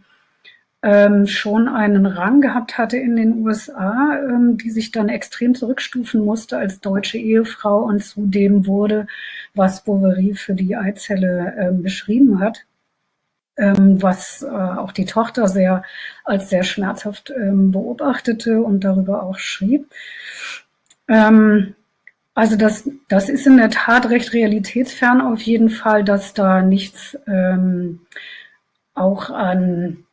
ähm, 0.84 1.26
schon 1.26 1.68
einen 1.68 2.06
Rang 2.06 2.42
gehabt 2.42 2.78
hatte 2.78 2.98
in 2.98 3.16
den 3.16 3.46
USA, 3.46 4.20
ähm, 4.20 4.58
die 4.58 4.70
sich 4.70 4.92
dann 4.92 5.10
extrem 5.10 5.56
zurückstufen 5.56 6.24
musste 6.24 6.58
als 6.58 6.82
deutsche 6.82 7.18
Ehefrau 7.18 7.84
und 7.84 8.04
zu 8.04 8.28
dem 8.28 8.68
wurde, 8.68 9.08
was 9.56 9.84
Bouverie 9.84 10.36
für 10.36 10.54
die 10.54 10.76
Eizelle 10.76 11.56
ähm, 11.58 11.84
beschrieben 11.84 12.40
hat 12.40 12.66
was 13.58 14.44
äh, 14.44 14.48
auch 14.48 14.92
die 14.92 15.06
Tochter 15.06 15.48
sehr 15.48 15.84
als 16.24 16.50
sehr 16.50 16.64
schmerzhaft 16.64 17.32
ähm, 17.36 17.72
beobachtete 17.72 18.62
und 18.62 18.84
darüber 18.84 19.24
auch 19.24 19.40
schrieb. 19.40 19.92
Ähm, 21.08 21.76
also 22.36 22.56
das, 22.56 22.88
das 23.10 23.30
ist 23.30 23.48
in 23.48 23.58
der 23.58 23.72
Tat 23.72 24.10
recht 24.10 24.32
realitätsfern 24.34 25.22
auf 25.22 25.42
jeden 25.42 25.70
Fall, 25.70 26.04
dass 26.04 26.36
da 26.36 26.62
nichts 26.62 27.18
ähm, 27.28 28.02
auch 28.94 29.32
an 29.32 30.04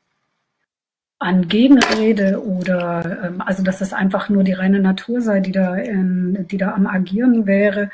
an 1.19 1.49
Gegenrede 1.49 2.43
oder 2.43 3.25
ähm, 3.25 3.41
also 3.41 3.63
dass 3.63 3.79
das 3.79 3.93
einfach 3.93 4.29
nur 4.29 4.43
die 4.43 4.53
reine 4.53 4.81
Natur 4.81 5.21
sei, 5.21 5.41
die 5.41 5.53
da 5.53 5.77
in, 5.77 6.47
die 6.51 6.59
da 6.59 6.73
am 6.73 6.87
agieren 6.87 7.47
wäre 7.47 7.91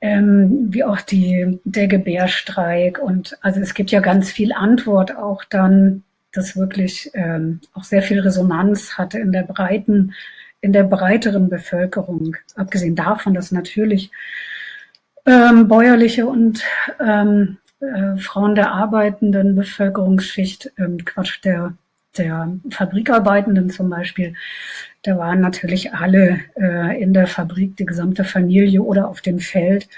ähm, 0.00 0.68
wie 0.72 0.84
auch 0.84 1.00
die, 1.00 1.60
der 1.64 1.88
Gebärstreik. 1.88 2.98
Und 2.98 3.36
also 3.42 3.60
es 3.60 3.74
gibt 3.74 3.90
ja 3.90 4.00
ganz 4.00 4.30
viel 4.30 4.52
Antwort 4.52 5.16
auch 5.16 5.44
dann, 5.44 6.02
das 6.32 6.56
wirklich 6.56 7.10
ähm, 7.14 7.60
auch 7.74 7.84
sehr 7.84 8.02
viel 8.02 8.20
Resonanz 8.20 8.96
hatte 8.96 9.18
in 9.18 9.32
der 9.32 9.42
breiten, 9.42 10.14
in 10.60 10.72
der 10.72 10.84
breiteren 10.84 11.48
Bevölkerung. 11.48 12.36
Abgesehen 12.54 12.94
davon, 12.94 13.34
dass 13.34 13.50
natürlich 13.50 14.10
ähm, 15.26 15.68
bäuerliche 15.68 16.26
und 16.26 16.62
ähm, 17.00 17.58
äh, 17.80 18.16
Frauen 18.16 18.54
der 18.54 18.72
arbeitenden 18.72 19.54
Bevölkerungsschicht, 19.54 20.72
ähm, 20.78 21.04
Quatsch, 21.04 21.40
der, 21.44 21.74
der 22.16 22.52
Fabrikarbeitenden 22.70 23.70
zum 23.70 23.90
Beispiel, 23.90 24.34
da 25.02 25.16
waren 25.16 25.40
natürlich 25.40 25.94
alle 25.94 26.40
äh, 26.56 27.02
in 27.02 27.12
der 27.12 27.26
Fabrik, 27.26 27.76
die 27.76 27.86
gesamte 27.86 28.24
Familie 28.24 28.82
oder 28.82 29.08
auf 29.08 29.20
dem 29.20 29.38
Feld. 29.38 29.88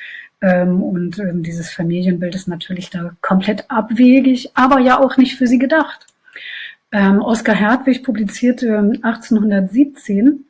Ähm, 0.41 0.83
und 0.83 1.19
ähm, 1.19 1.43
dieses 1.43 1.70
Familienbild 1.70 2.35
ist 2.35 2.49
natürlich 2.49 2.91
da 2.91 3.12
komplett 3.20 3.70
abwegig, 3.70 4.51
aber 4.55 4.79
ja 4.79 4.99
auch 4.99 5.16
nicht 5.16 5.37
für 5.37 5.47
sie 5.47 5.59
gedacht. 5.59 6.07
Ähm, 6.93 7.20
Oskar 7.20 7.55
Hertwig 7.55 8.05
publizierte 8.05 8.77
1817 9.03 10.45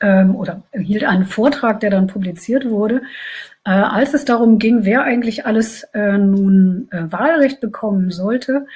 ähm, 0.00 0.34
oder 0.34 0.62
hielt 0.72 1.04
einen 1.04 1.24
Vortrag, 1.24 1.80
der 1.80 1.90
dann 1.90 2.08
publiziert 2.08 2.68
wurde, 2.68 3.02
äh, 3.64 3.70
als 3.70 4.12
es 4.12 4.24
darum 4.24 4.58
ging, 4.58 4.84
wer 4.84 5.04
eigentlich 5.04 5.46
alles 5.46 5.84
äh, 5.94 6.18
nun 6.18 6.88
äh, 6.90 7.10
Wahlrecht 7.10 7.60
bekommen 7.60 8.10
sollte, 8.10 8.66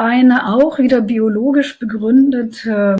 eine 0.00 0.54
auch 0.54 0.78
wieder 0.78 1.02
biologisch 1.02 1.78
begründete 1.78 2.96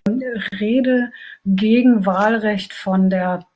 Rede 0.60 1.12
gegen 1.46 2.04
Wahlrecht 2.04 2.74
von 2.74 3.08
der 3.08 3.46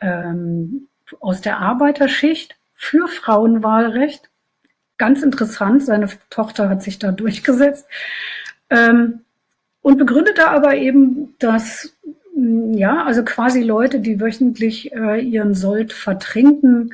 ähm, 0.00 0.88
aus 1.20 1.40
der 1.40 1.58
Arbeiterschicht 1.58 2.56
für 2.74 3.06
Frauenwahlrecht. 3.06 4.30
Ganz 4.98 5.22
interessant, 5.22 5.84
seine 5.84 6.08
Tochter 6.30 6.68
hat 6.68 6.82
sich 6.82 6.98
da 6.98 7.12
durchgesetzt. 7.12 7.86
Ähm, 8.70 9.20
und 9.82 9.98
begründete 9.98 10.48
aber 10.48 10.74
eben, 10.76 11.34
dass 11.38 11.96
ja, 12.34 13.04
also 13.04 13.24
quasi 13.24 13.62
Leute, 13.62 14.00
die 14.00 14.20
wöchentlich 14.20 14.92
äh, 14.92 15.20
ihren 15.20 15.54
Sold 15.54 15.92
vertrinken, 15.92 16.90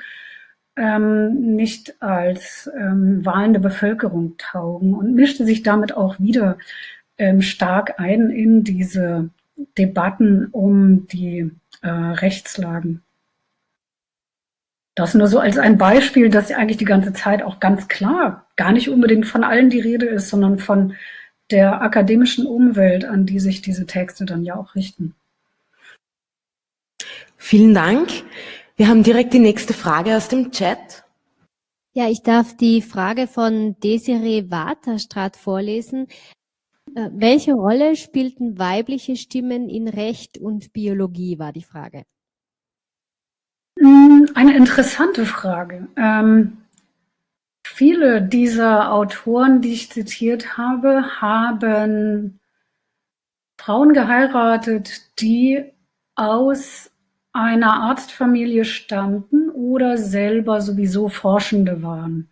ähm, 0.77 1.55
nicht 1.55 2.03
als 2.03 2.71
ähm, 2.79 3.25
wahlende 3.25 3.61
Bevölkerung 3.61 4.37
taugen 4.39 4.95
und 4.95 5.15
mischte 5.15 5.45
sich 5.45 5.63
damit 5.63 5.95
auch 5.95 6.19
wieder 6.19 6.59
ähm, 7.19 7.43
stark 7.43 8.01
ein 8.01 8.31
in 8.31 8.65
diese 8.65 9.31
Debatten 9.79 10.47
um 10.47 11.07
die 11.09 11.51
äh, 11.83 11.89
Rechtslagen. 11.89 13.03
Das 14.95 15.15
nur 15.15 15.27
so 15.27 15.39
als 15.39 15.57
ein 15.57 15.79
Beispiel, 15.79 16.29
dass 16.29 16.51
eigentlich 16.53 16.77
die 16.77 16.85
ganze 16.85 17.13
Zeit 17.13 17.43
auch 17.43 17.61
ganz 17.61 17.89
klar 17.89 18.47
gar 18.57 18.73
nicht 18.73 18.91
unbedingt 18.91 19.27
von 19.27 19.45
allen 19.45 19.71
die 19.71 19.81
Rede 19.81 20.07
ist, 20.07 20.29
sondern 20.29 20.59
von 20.59 20.95
der 21.51 21.83
akademischen 21.83 22.47
Umwelt, 22.47 23.05
an 23.05 23.27
die 23.27 23.41
sich 23.41 23.63
diese 23.63 23.87
Texte 23.87 24.25
dann 24.25 24.43
ja 24.43 24.57
auch 24.57 24.75
richten. 24.75 25.15
Vielen 27.37 27.75
Dank. 27.75 28.09
Wir 28.83 28.89
haben 28.89 29.05
direkt 29.05 29.33
die 29.33 29.39
nächste 29.39 29.75
Frage 29.75 30.17
aus 30.17 30.27
dem 30.27 30.51
Chat. 30.51 31.05
Ja, 31.93 32.09
ich 32.09 32.25
darf 32.25 32.57
die 32.57 32.83
Frage 32.83 33.29
von 33.29 33.77
Desiree 33.79 34.51
Waterstraat 34.51 35.37
vorlesen. 35.37 36.09
Äh, 36.97 37.09
welche 37.13 37.53
Rolle 37.53 37.95
spielten 37.95 38.59
weibliche 38.59 39.15
Stimmen 39.15 39.69
in 39.69 39.87
Recht 39.87 40.37
und 40.37 40.73
Biologie, 40.73 41.39
war 41.39 41.53
die 41.53 41.63
Frage. 41.63 42.03
Hm, 43.79 44.29
eine 44.35 44.57
interessante 44.57 45.27
Frage. 45.27 45.87
Ähm, 45.97 46.65
viele 47.65 48.21
dieser 48.21 48.93
Autoren, 48.93 49.61
die 49.61 49.75
ich 49.75 49.93
zitiert 49.93 50.59
habe, 50.59 51.21
haben 51.21 52.41
Frauen 53.61 53.93
geheiratet, 53.93 55.21
die 55.21 55.71
aus 56.17 56.91
einer 57.33 57.75
Arztfamilie 57.75 58.65
stammten 58.65 59.51
oder 59.51 59.97
selber 59.97 60.61
sowieso 60.61 61.09
Forschende 61.09 61.83
waren, 61.83 62.29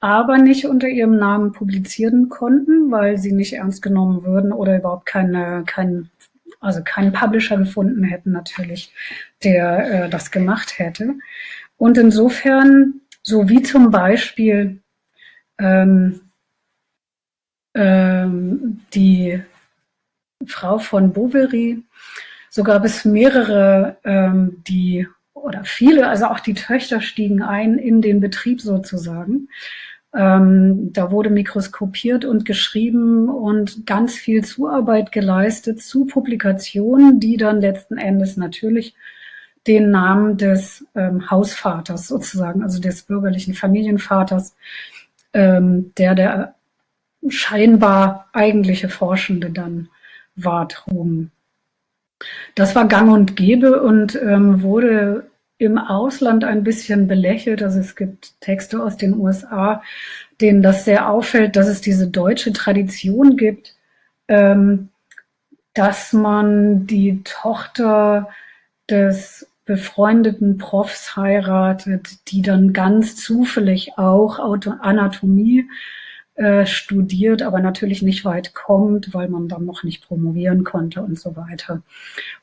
aber 0.00 0.38
nicht 0.38 0.66
unter 0.66 0.88
ihrem 0.88 1.16
Namen 1.16 1.52
publizieren 1.52 2.28
konnten, 2.28 2.90
weil 2.90 3.18
sie 3.18 3.32
nicht 3.32 3.54
ernst 3.54 3.82
genommen 3.82 4.24
würden 4.24 4.52
oder 4.52 4.78
überhaupt 4.78 5.06
keine, 5.06 5.64
kein, 5.66 6.10
also 6.60 6.82
keinen 6.82 7.12
Publisher 7.12 7.58
gefunden 7.58 8.04
hätten 8.04 8.32
natürlich, 8.32 8.92
der 9.42 10.04
äh, 10.04 10.08
das 10.08 10.30
gemacht 10.30 10.78
hätte. 10.78 11.14
Und 11.76 11.98
insofern, 11.98 13.00
so 13.22 13.48
wie 13.48 13.62
zum 13.62 13.90
Beispiel 13.90 14.80
ähm, 15.58 16.20
ähm, 17.74 18.80
die 18.94 19.42
Frau 20.46 20.78
von 20.78 21.12
Bovary, 21.12 21.82
so 22.54 22.62
gab 22.62 22.84
es 22.84 23.04
mehrere, 23.04 23.96
ähm, 24.04 24.62
die 24.68 25.08
oder 25.32 25.64
viele, 25.64 26.06
also 26.06 26.26
auch 26.26 26.38
die 26.38 26.54
Töchter 26.54 27.00
stiegen 27.00 27.42
ein 27.42 27.78
in 27.78 28.00
den 28.00 28.20
Betrieb 28.20 28.60
sozusagen. 28.60 29.48
Ähm, 30.14 30.92
da 30.92 31.10
wurde 31.10 31.30
mikroskopiert 31.30 32.24
und 32.24 32.44
geschrieben 32.44 33.28
und 33.28 33.86
ganz 33.86 34.14
viel 34.14 34.44
Zuarbeit 34.44 35.10
geleistet 35.10 35.82
zu 35.82 36.04
Publikationen, 36.04 37.18
die 37.18 37.38
dann 37.38 37.60
letzten 37.60 37.98
Endes 37.98 38.36
natürlich 38.36 38.94
den 39.66 39.90
Namen 39.90 40.36
des 40.36 40.86
ähm, 40.94 41.28
Hausvaters 41.28 42.06
sozusagen, 42.06 42.62
also 42.62 42.80
des 42.80 43.02
bürgerlichen 43.02 43.54
Familienvaters, 43.54 44.54
ähm, 45.32 45.92
der 45.98 46.14
der 46.14 46.54
scheinbar 47.28 48.28
eigentliche 48.32 48.88
Forschende 48.88 49.50
dann 49.50 49.88
war, 50.36 50.68
trugen. 50.68 51.32
Das 52.54 52.74
war 52.74 52.86
gang 52.86 53.12
und 53.12 53.36
gäbe 53.36 53.82
und 53.82 54.14
ähm, 54.16 54.62
wurde 54.62 55.26
im 55.58 55.78
Ausland 55.78 56.44
ein 56.44 56.64
bisschen 56.64 57.06
belächelt. 57.06 57.62
Also 57.62 57.80
es 57.80 57.96
gibt 57.96 58.40
Texte 58.40 58.82
aus 58.82 58.96
den 58.96 59.16
USA, 59.18 59.82
denen 60.40 60.62
das 60.62 60.84
sehr 60.84 61.08
auffällt, 61.08 61.56
dass 61.56 61.68
es 61.68 61.80
diese 61.80 62.08
deutsche 62.08 62.52
Tradition 62.52 63.36
gibt, 63.36 63.74
ähm, 64.28 64.88
dass 65.74 66.12
man 66.12 66.86
die 66.86 67.22
Tochter 67.24 68.28
des 68.88 69.46
befreundeten 69.64 70.58
Profs 70.58 71.16
heiratet, 71.16 72.28
die 72.28 72.42
dann 72.42 72.72
ganz 72.72 73.16
zufällig 73.16 73.96
auch 73.96 74.38
Anatomie 74.80 75.66
äh, 76.36 76.66
studiert, 76.66 77.42
aber 77.42 77.60
natürlich 77.60 78.02
nicht 78.02 78.24
weit 78.24 78.54
kommt, 78.54 79.14
weil 79.14 79.28
man 79.28 79.48
dann 79.48 79.64
noch 79.64 79.84
nicht 79.84 80.06
promovieren 80.06 80.64
konnte 80.64 81.02
und 81.02 81.18
so 81.18 81.36
weiter. 81.36 81.82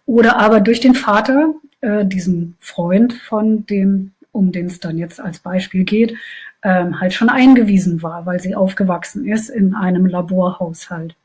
Oder 0.06 0.38
aber 0.38 0.62
durch 0.62 0.80
den 0.80 0.96
Vater, 0.96 1.54
äh, 1.82 2.06
diesen 2.06 2.56
Freund 2.60 3.14
von 3.14 3.66
dem, 3.66 4.12
um 4.32 4.52
den 4.52 4.68
es 4.68 4.80
dann 4.80 4.98
jetzt 4.98 5.20
als 5.20 5.40
Beispiel 5.40 5.84
geht, 5.84 6.16
ähm, 6.64 7.02
halt 7.02 7.14
schon 7.14 7.30
eingewiesen 7.30 8.02
war, 8.02 8.26
weil 8.26 8.40
sie 8.40 8.56
aufgewachsen 8.56 9.28
ist 9.28 9.50
in 9.50 9.76
einem 9.76 10.06
Laborhaushalt. 10.06 11.16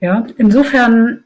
Ja, 0.00 0.26
insofern 0.36 1.24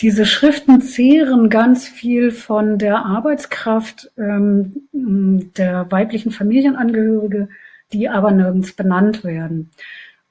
diese 0.00 0.26
Schriften 0.26 0.82
zehren 0.82 1.48
ganz 1.48 1.88
viel 1.88 2.30
von 2.30 2.78
der 2.78 3.06
Arbeitskraft 3.06 4.10
ähm, 4.18 4.88
der 4.92 5.90
weiblichen 5.90 6.32
Familienangehörige, 6.32 7.48
die 7.92 8.08
aber 8.08 8.30
nirgends 8.30 8.74
benannt 8.74 9.24
werden. 9.24 9.70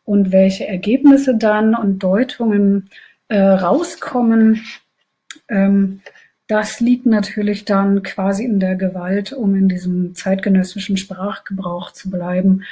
Und 0.03 0.31
welche 0.31 0.67
Ergebnisse 0.67 1.35
dann 1.37 1.75
und 1.75 1.99
Deutungen 1.99 2.89
äh, 3.27 3.39
rauskommen, 3.39 4.61
ähm, 5.49 6.01
das 6.47 6.79
liegt 6.79 7.07
natürlich 7.07 7.65
dann 7.65 8.03
quasi 8.03 8.43
in 8.45 8.59
der 8.59 8.75
Gewalt, 8.75 9.33
um 9.33 9.55
in 9.55 9.67
diesem 9.67 10.13
zeitgenössischen 10.13 10.95
Sprachgebrauch 10.95 11.91
zu 11.91 12.11
bleiben, 12.11 12.63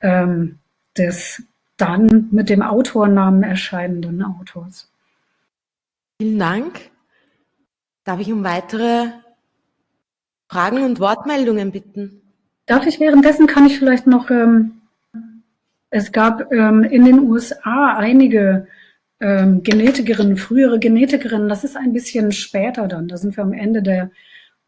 ähm, 0.00 0.58
des 0.96 1.42
dann 1.76 2.28
mit 2.30 2.50
dem 2.50 2.62
Autornamen 2.62 3.42
erscheinenden 3.42 4.22
Autors. 4.22 4.90
Vielen 6.20 6.38
Dank. 6.38 6.90
Darf 8.04 8.20
ich 8.20 8.30
um 8.30 8.44
weitere 8.44 9.06
Fragen 10.48 10.84
und 10.84 11.00
Wortmeldungen 11.00 11.72
bitten? 11.72 12.20
Darf 12.66 12.86
ich 12.86 13.00
währenddessen, 13.00 13.46
kann 13.46 13.66
ich 13.66 13.78
vielleicht 13.78 14.06
noch, 14.06 14.30
ähm, 14.30 14.80
es 15.90 16.12
gab 16.12 16.52
ähm, 16.52 16.82
in 16.82 17.04
den 17.04 17.20
USA 17.20 17.94
einige 17.96 18.66
ähm, 19.20 19.62
Genetikerinnen, 19.62 20.36
frühere 20.36 20.78
Genetikerinnen, 20.78 21.48
das 21.48 21.64
ist 21.64 21.76
ein 21.76 21.92
bisschen 21.92 22.32
später 22.32 22.88
dann, 22.88 23.08
da 23.08 23.16
sind 23.16 23.36
wir 23.36 23.44
am 23.44 23.52
Ende 23.52 23.82
der 23.82 24.10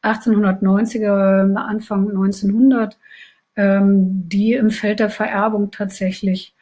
1890er, 0.02 1.54
Anfang 1.56 2.10
1900, 2.10 2.98
ähm, 3.56 4.28
die 4.28 4.52
im 4.52 4.70
Feld 4.70 5.00
der 5.00 5.10
Vererbung 5.10 5.70
tatsächlich 5.70 6.54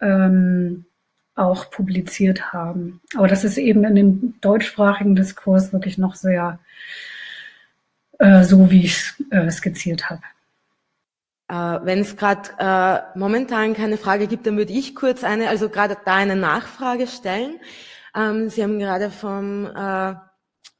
ähm, 0.00 0.86
auch 1.34 1.70
publiziert 1.70 2.52
haben. 2.52 3.00
Aber 3.16 3.28
das 3.28 3.44
ist 3.44 3.58
eben 3.58 3.84
in 3.84 3.94
dem 3.94 4.34
deutschsprachigen 4.40 5.16
Diskurs 5.16 5.72
wirklich 5.72 5.98
noch 5.98 6.14
sehr 6.14 6.58
äh, 8.18 8.42
so, 8.44 8.70
wie 8.70 8.84
ich 8.84 8.96
es 8.96 9.22
äh, 9.30 9.50
skizziert 9.50 10.08
habe. 10.08 10.22
Äh, 11.48 11.54
Wenn 11.54 12.00
es 12.00 12.16
gerade 12.16 12.50
äh, 12.58 13.18
momentan 13.18 13.74
keine 13.74 13.98
Frage 13.98 14.26
gibt, 14.26 14.46
dann 14.46 14.56
würde 14.56 14.72
ich 14.72 14.94
kurz 14.94 15.22
eine, 15.22 15.48
also 15.48 15.68
gerade 15.68 15.96
da 16.04 16.14
eine 16.14 16.36
Nachfrage 16.36 17.06
stellen. 17.06 17.60
Ähm, 18.14 18.48
Sie 18.48 18.62
haben 18.62 18.78
gerade 18.78 19.10
vom, 19.10 19.66
äh, 19.66 20.14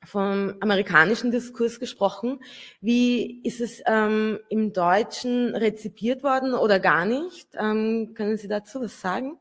vom 0.05 0.55
amerikanischen 0.61 1.31
Diskurs 1.31 1.79
gesprochen. 1.79 2.41
Wie 2.81 3.43
ist 3.43 3.61
es 3.61 3.83
ähm, 3.87 4.41
im 4.49 4.73
Deutschen 4.73 5.55
rezipiert 5.55 6.23
worden 6.25 6.55
oder 6.55 6.81
gar 6.81 7.05
nicht? 7.05 7.49
Ähm, 7.55 8.15
können 8.15 8.37
Sie 8.37 8.49
dazu 8.49 8.81
was 8.81 9.01
sagen? 9.01 9.39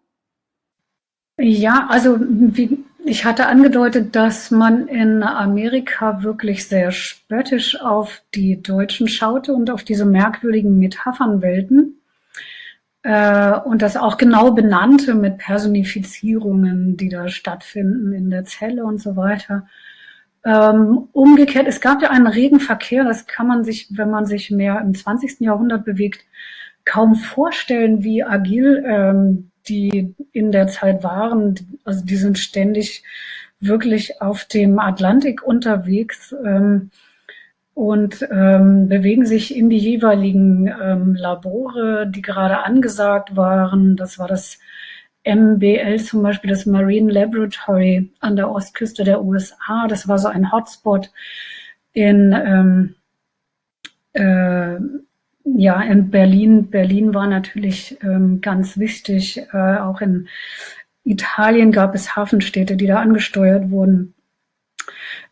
Ja, 1.38 1.88
also 1.90 2.18
wie, 2.20 2.86
ich 3.06 3.24
hatte 3.24 3.46
angedeutet, 3.48 4.16
dass 4.16 4.50
man 4.50 4.88
in 4.88 5.22
Amerika 5.22 6.24
wirklich 6.24 6.68
sehr 6.68 6.92
spöttisch 6.92 7.80
auf 7.80 8.24
die 8.34 8.62
Deutschen 8.62 9.08
schaute 9.08 9.54
und 9.54 9.70
auf 9.70 9.84
diese 9.84 10.06
merkwürdigen 10.06 10.80
Metaphernwelten 10.80 12.02
äh, 13.04 13.60
und 13.60 13.84
das 13.84 13.96
auch 13.96 14.18
genau 14.18 14.52
benannte 14.52 15.14
mit 15.14 15.38
Personifizierungen, 15.38 16.98
die 16.98 17.10
da 17.10 17.30
stattfinden 17.30 18.12
in 18.12 18.32
der 18.32 18.46
Zelle 18.46 18.84
und 18.84 19.00
so 19.00 19.16
weiter. 19.16 19.68
Ähm, 20.44 21.08
umgekehrt, 21.12 21.68
es 21.68 21.82
gab 21.82 22.02
ja 22.02 22.10
einen 22.10 22.28
regen 22.28 22.60
Verkehr, 22.60 23.04
das 23.04 23.28
kann 23.28 23.46
man 23.46 23.64
sich, 23.64 23.88
wenn 23.92 24.10
man 24.10 24.26
sich 24.26 24.50
mehr 24.50 24.82
im 24.82 24.96
20. 24.96 25.42
Jahrhundert 25.42 25.86
bewegt, 25.86 26.26
kaum 26.86 27.14
vorstellen, 27.14 28.04
wie 28.04 28.24
agil 28.24 28.84
ähm, 28.88 29.52
die 29.68 30.16
in 30.32 30.52
der 30.52 30.68
Zeit 30.68 31.04
waren, 31.04 31.80
also 31.84 32.06
die 32.06 32.16
sind 32.16 32.38
ständig 32.38 33.04
wirklich 33.60 34.22
auf 34.22 34.46
dem 34.46 34.80
Atlantik 34.80 35.44
unterwegs 35.44 36.36
ähm, 36.46 36.92
und 37.74 38.26
ähm, 38.32 38.88
bewegen 38.88 39.26
sich 39.26 39.56
in 39.56 39.70
die 39.70 39.78
jeweiligen 39.78 40.68
ähm, 40.68 41.16
Labore, 41.16 42.08
die 42.08 42.22
gerade 42.22 42.64
angesagt 42.64 43.36
waren. 43.36 43.96
Das 43.98 44.18
war 44.18 44.28
das 44.28 44.60
MBL 45.26 46.00
zum 46.00 46.22
Beispiel, 46.22 46.52
das 46.52 46.66
Marine 46.66 47.12
Laboratory 47.12 48.12
an 48.20 48.36
der 48.36 48.50
Ostküste 48.50 49.04
der 49.04 49.24
USA. 49.24 49.88
Das 49.88 50.08
war 50.08 50.20
so 50.20 50.28
ein 50.28 50.52
Hotspot 50.52 51.12
in 51.94 52.34
ähm, 52.34 52.96
äh, 54.14 54.78
ja, 55.46 55.82
in 55.82 56.10
Berlin, 56.10 56.70
Berlin 56.70 57.14
war 57.14 57.28
natürlich 57.28 57.98
ähm, 58.02 58.42
ganz 58.42 58.78
wichtig. 58.78 59.42
Äh, 59.54 59.78
auch 59.78 60.02
in 60.02 60.28
Italien 61.04 61.72
gab 61.72 61.94
es 61.94 62.16
Hafenstädte, 62.16 62.76
die 62.76 62.88
da 62.88 63.00
angesteuert 63.00 63.70
wurden. 63.70 64.16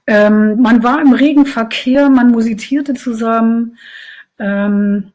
Ähm, 0.05 0.61
man 0.61 0.83
war 0.83 1.01
im 1.01 1.13
regen 1.13 1.45
Verkehr, 1.47 2.09
man 2.09 2.29
musizierte 2.29 2.93
zusammen. 2.93 3.77
Ähm, 4.37 5.13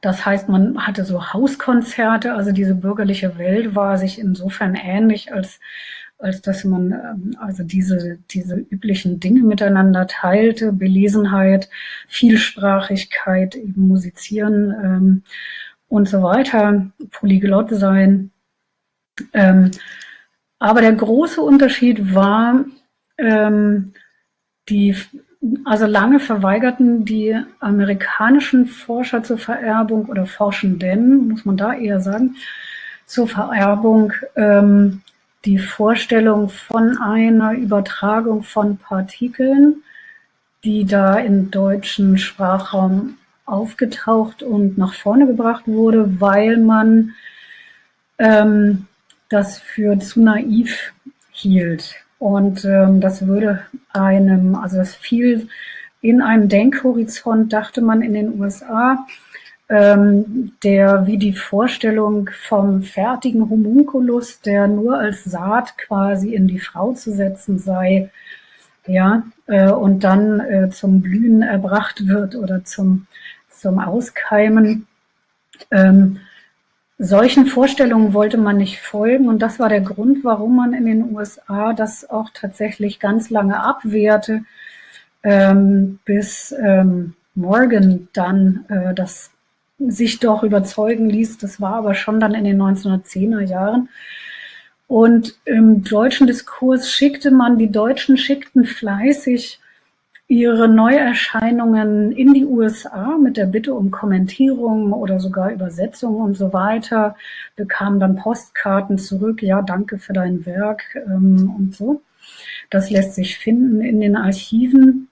das 0.00 0.26
heißt, 0.26 0.48
man 0.48 0.86
hatte 0.86 1.04
so 1.04 1.32
Hauskonzerte, 1.32 2.34
also 2.34 2.52
diese 2.52 2.74
bürgerliche 2.74 3.38
Welt 3.38 3.74
war 3.74 3.96
sich 3.96 4.18
insofern 4.18 4.74
ähnlich, 4.74 5.32
als 5.32 5.60
als 6.20 6.42
dass 6.42 6.64
man 6.64 6.92
ähm, 6.92 7.36
also 7.40 7.62
diese, 7.62 8.18
diese 8.30 8.56
üblichen 8.56 9.20
Dinge 9.20 9.42
miteinander 9.42 10.06
teilte, 10.06 10.72
Belesenheit, 10.72 11.68
Vielsprachigkeit, 12.08 13.54
eben 13.56 13.88
Musizieren 13.88 14.74
ähm, 14.82 15.22
und 15.88 16.08
so 16.08 16.22
weiter, 16.22 16.90
Polyglott 17.10 17.70
sein. 17.70 18.30
Ähm, 19.32 19.70
aber 20.58 20.82
der 20.82 20.92
große 20.92 21.40
Unterschied 21.40 22.14
war, 22.14 22.64
ähm, 23.16 23.92
die, 24.68 24.94
also 25.64 25.86
lange 25.86 26.20
verweigerten 26.20 27.04
die 27.04 27.36
amerikanischen 27.60 28.66
Forscher 28.66 29.22
zur 29.22 29.38
Vererbung 29.38 30.06
oder 30.06 30.26
Forschenden, 30.26 31.28
muss 31.28 31.44
man 31.44 31.56
da 31.56 31.72
eher 31.72 32.00
sagen, 32.00 32.36
zur 33.06 33.26
Vererbung 33.26 34.12
ähm, 34.36 35.00
die 35.44 35.58
Vorstellung 35.58 36.48
von 36.48 36.98
einer 36.98 37.52
Übertragung 37.52 38.42
von 38.42 38.76
Partikeln, 38.76 39.82
die 40.64 40.84
da 40.84 41.14
im 41.14 41.50
deutschen 41.50 42.18
Sprachraum 42.18 43.16
aufgetaucht 43.46 44.42
und 44.42 44.78
nach 44.78 44.94
vorne 44.94 45.26
gebracht 45.26 45.66
wurde, 45.66 46.20
weil 46.20 46.58
man 46.58 47.14
ähm, 48.18 48.86
das 49.28 49.58
für 49.58 49.98
zu 49.98 50.22
naiv 50.22 50.92
hielt. 51.30 51.94
Und 52.18 52.64
ähm, 52.66 53.00
das 53.00 53.26
würde 53.26 53.62
einem, 53.92 54.54
also 54.54 54.76
das 54.76 54.94
fiel 54.94 55.48
in 56.02 56.20
einem 56.20 56.48
Denkhorizont, 56.48 57.52
dachte 57.52 57.80
man 57.80 58.02
in 58.02 58.14
den 58.14 58.38
USA, 58.38 59.06
ähm, 59.70 60.52
der 60.64 61.06
wie 61.06 61.16
die 61.16 61.32
Vorstellung 61.32 62.28
vom 62.48 62.82
fertigen 62.82 63.48
Homunculus, 63.48 64.40
der 64.40 64.66
nur 64.66 64.98
als 64.98 65.22
Saat 65.22 65.78
quasi 65.78 66.34
in 66.34 66.48
die 66.48 66.58
Frau 66.58 66.92
zu 66.92 67.12
setzen 67.12 67.58
sei, 67.58 68.10
ja, 68.86 69.22
äh, 69.46 69.70
und 69.70 70.02
dann 70.02 70.40
äh, 70.40 70.70
zum 70.70 71.02
Blühen 71.02 71.42
erbracht 71.42 72.08
wird 72.08 72.34
oder 72.34 72.64
zum, 72.64 73.06
zum 73.48 73.78
Auskeimen. 73.78 74.88
Ähm, 75.70 76.18
solchen 76.98 77.46
Vorstellungen 77.46 78.12
wollte 78.12 78.38
man 78.38 78.56
nicht 78.56 78.80
folgen 78.80 79.28
und 79.28 79.40
das 79.40 79.60
war 79.60 79.68
der 79.68 79.82
Grund, 79.82 80.24
warum 80.24 80.56
man 80.56 80.74
in 80.74 80.86
den 80.86 81.14
USA 81.14 81.74
das 81.74 82.10
auch 82.10 82.30
tatsächlich 82.34 82.98
ganz 82.98 83.30
lange 83.30 83.62
abwehrte, 83.62 84.42
ähm, 85.22 86.00
bis 86.04 86.52
ähm, 86.60 87.14
Morgan 87.36 88.08
dann 88.12 88.64
äh, 88.68 88.94
das 88.94 89.30
sich 89.88 90.20
doch 90.20 90.42
überzeugen 90.42 91.08
ließ. 91.08 91.38
Das 91.38 91.60
war 91.60 91.74
aber 91.74 91.94
schon 91.94 92.20
dann 92.20 92.34
in 92.34 92.44
den 92.44 92.60
1910er 92.60 93.40
Jahren. 93.40 93.88
Und 94.86 95.36
im 95.44 95.84
deutschen 95.84 96.26
Diskurs 96.26 96.90
schickte 96.90 97.30
man, 97.30 97.58
die 97.58 97.70
Deutschen 97.70 98.16
schickten 98.16 98.64
fleißig 98.64 99.60
ihre 100.30 100.68
Neuerscheinungen 100.68 102.12
in 102.12 102.34
die 102.34 102.44
USA 102.44 103.16
mit 103.16 103.36
der 103.36 103.46
Bitte 103.46 103.74
um 103.74 103.90
Kommentierung 103.90 104.92
oder 104.92 105.18
sogar 105.18 105.50
Übersetzung 105.50 106.16
und 106.16 106.34
so 106.34 106.52
weiter, 106.52 107.16
bekamen 107.56 107.98
dann 107.98 108.14
Postkarten 108.14 108.96
zurück, 108.96 109.42
ja, 109.42 109.60
danke 109.60 109.98
für 109.98 110.12
dein 110.12 110.46
Werk 110.46 110.82
ähm, 110.94 111.52
und 111.58 111.74
so. 111.74 112.02
Das 112.70 112.90
lässt 112.90 113.16
sich 113.16 113.38
finden 113.38 113.80
in 113.80 114.00
den 114.00 114.14
Archiven. 114.14 115.08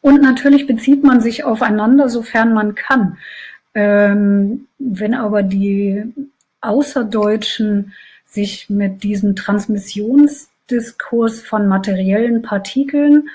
Und 0.00 0.22
natürlich 0.22 0.66
bezieht 0.66 1.04
man 1.04 1.20
sich 1.20 1.44
aufeinander, 1.44 2.08
sofern 2.08 2.54
man 2.54 2.74
kann. 2.74 3.18
Ähm, 3.74 4.66
wenn 4.78 5.14
aber 5.14 5.42
die 5.42 6.04
Außerdeutschen 6.60 7.92
sich 8.26 8.68
mit 8.68 9.02
diesem 9.02 9.34
Transmissionsdiskurs 9.36 11.40
von 11.40 11.66
materiellen 11.66 12.42
Partikeln 12.42 13.28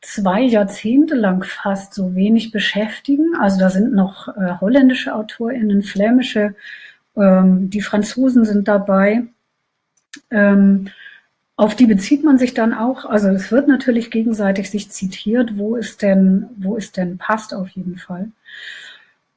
zwei 0.00 0.42
Jahrzehnte 0.42 1.14
lang 1.14 1.44
fast 1.44 1.94
so 1.94 2.14
wenig 2.14 2.52
beschäftigen. 2.52 3.34
Also 3.40 3.58
da 3.58 3.70
sind 3.70 3.94
noch 3.94 4.28
äh, 4.28 4.58
holländische 4.60 5.14
AutorInnen, 5.14 5.82
flämische, 5.82 6.54
ähm, 7.16 7.70
die 7.70 7.80
Franzosen 7.80 8.44
sind 8.44 8.68
dabei. 8.68 9.24
Ähm, 10.30 10.90
auf 11.56 11.76
die 11.76 11.86
bezieht 11.86 12.24
man 12.24 12.38
sich 12.38 12.54
dann 12.54 12.74
auch. 12.74 13.04
Also 13.04 13.28
es 13.28 13.52
wird 13.52 13.68
natürlich 13.68 14.10
gegenseitig 14.10 14.70
sich 14.70 14.90
zitiert, 14.90 15.56
wo 15.56 15.76
es 15.76 15.96
denn, 15.96 16.46
wo 16.56 16.76
es 16.76 16.92
denn 16.92 17.16
passt 17.16 17.54
auf 17.54 17.68
jeden 17.70 17.96
Fall. 17.96 18.30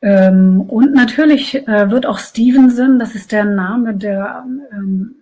Ähm, 0.02 0.62
und 0.62 0.94
natürlich 0.94 1.56
äh, 1.68 1.90
wird 1.90 2.06
auch 2.06 2.20
Stevenson, 2.20 3.00
das 3.00 3.16
ist 3.16 3.32
der 3.32 3.46
Name 3.46 3.96
der, 3.96 4.46
ähm, 4.72 5.16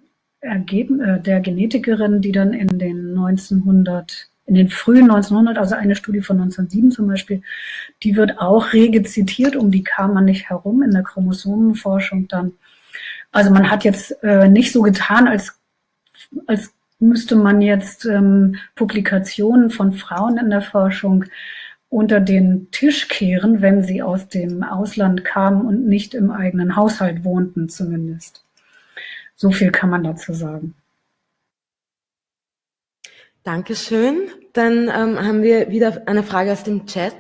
Ergeben, 0.46 1.02
äh, 1.02 1.20
der 1.20 1.40
Genetikerin, 1.40 2.22
die 2.22 2.32
dann 2.32 2.54
in 2.54 2.78
den 2.78 3.18
1900 3.18 4.30
in 4.48 4.54
den 4.54 4.70
frühen 4.70 5.10
1900, 5.10 5.58
also 5.58 5.74
eine 5.74 5.96
Studie 5.96 6.22
von 6.22 6.40
1907 6.40 6.92
zum 6.92 7.08
Beispiel, 7.08 7.42
die 8.04 8.16
wird 8.16 8.40
auch 8.40 8.74
rege 8.74 9.02
zitiert, 9.02 9.56
um 9.56 9.72
die 9.72 9.84
kam 9.84 10.14
man 10.14 10.26
nicht 10.26 10.50
herum 10.50 10.84
in 10.84 10.92
der 10.92 11.02
Chromosomenforschung 11.02 12.28
dann. 12.28 12.52
Also 13.32 13.50
man 13.50 13.72
hat 13.72 13.84
jetzt 13.84 14.24
äh, 14.24 14.48
nicht 14.48 14.72
so 14.72 14.84
getan, 14.84 15.28
als, 15.28 15.60
als 16.46 16.76
müsste 17.00 17.36
man 17.36 17.60
jetzt 17.62 18.06
ähm, 18.06 18.58
Publikationen 18.76 19.72
von 19.72 19.94
Frauen 19.94 20.38
in 20.38 20.52
der 20.52 20.62
Forschung 20.62 21.26
unter 21.90 22.20
den 22.20 22.70
Tisch 22.72 23.08
kehren, 23.08 23.62
wenn 23.62 23.84
sie 23.84 24.02
aus 24.02 24.28
dem 24.28 24.64
Ausland 24.64 25.24
kamen 25.24 25.66
und 25.66 25.88
nicht 25.88 26.14
im 26.14 26.32
eigenen 26.32 26.76
Haushalt 26.76 27.24
wohnten 27.24 27.70
zumindest. 27.70 28.46
So 29.36 29.52
viel 29.52 29.72
kann 29.72 29.90
man 29.90 30.04
dazu 30.04 30.34
sagen. 30.34 30.76
Dankeschön. 33.44 34.30
Dann 34.54 34.90
ähm, 34.90 35.20
haben 35.20 35.44
wir 35.44 35.70
wieder 35.70 36.04
eine 36.08 36.24
Frage 36.24 36.52
aus 36.52 36.64
dem 36.64 36.88
Chat. 36.88 37.14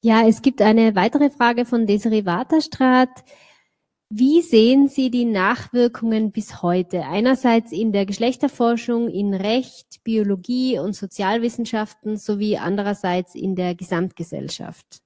Ja, 0.00 0.28
es 0.28 0.42
gibt 0.42 0.62
eine 0.62 0.94
weitere 0.94 1.28
Frage 1.28 1.64
von 1.64 1.86
Desiree 1.86 2.24
Waterstraat. 2.24 3.24
Wie 4.10 4.40
sehen 4.40 4.88
Sie 4.88 5.10
die 5.10 5.26
Nachwirkungen 5.26 6.32
bis 6.32 6.62
heute? 6.62 7.02
Einerseits 7.02 7.72
in 7.72 7.92
der 7.92 8.06
Geschlechterforschung, 8.06 9.08
in 9.08 9.34
Recht, 9.34 10.02
Biologie 10.02 10.78
und 10.78 10.94
Sozialwissenschaften 10.94 12.16
sowie 12.16 12.56
andererseits 12.56 13.34
in 13.34 13.54
der 13.54 13.74
Gesamtgesellschaft. 13.74 15.02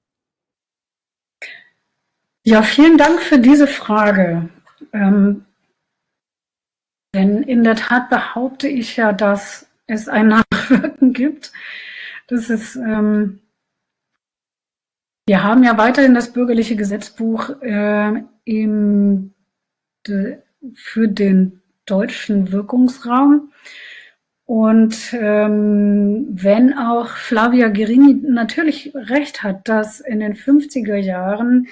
Ja, 2.45 2.63
vielen 2.63 2.97
Dank 2.97 3.21
für 3.21 3.39
diese 3.39 3.67
Frage. 3.67 4.49
Ähm, 4.93 5.45
denn 7.13 7.43
in 7.43 7.63
der 7.63 7.75
Tat 7.75 8.09
behaupte 8.09 8.69
ich 8.69 8.95
ja, 8.95 9.11
dass 9.11 9.67
es 9.85 10.07
ein 10.07 10.27
Nachwirken 10.51 11.11
gibt. 11.11 11.51
Das 12.27 12.49
ist 12.49 12.77
ähm, 12.77 13.41
wir 15.25 15.43
haben 15.43 15.63
ja 15.63 15.77
weiterhin 15.77 16.13
das 16.13 16.33
bürgerliche 16.33 16.75
Gesetzbuch 16.75 17.49
äh, 17.61 18.23
im, 18.45 19.33
de, 20.07 20.37
für 20.73 21.07
den 21.07 21.61
deutschen 21.85 22.51
Wirkungsraum. 22.51 23.51
Und 24.45 25.13
ähm, 25.13 26.27
wenn 26.29 26.77
auch 26.77 27.07
Flavia 27.07 27.69
Gerini 27.69 28.21
natürlich 28.27 28.91
recht 28.93 29.41
hat, 29.41 29.67
dass 29.69 30.01
in 30.01 30.19
den 30.19 30.33
50er 30.33 30.97
Jahren 30.97 31.67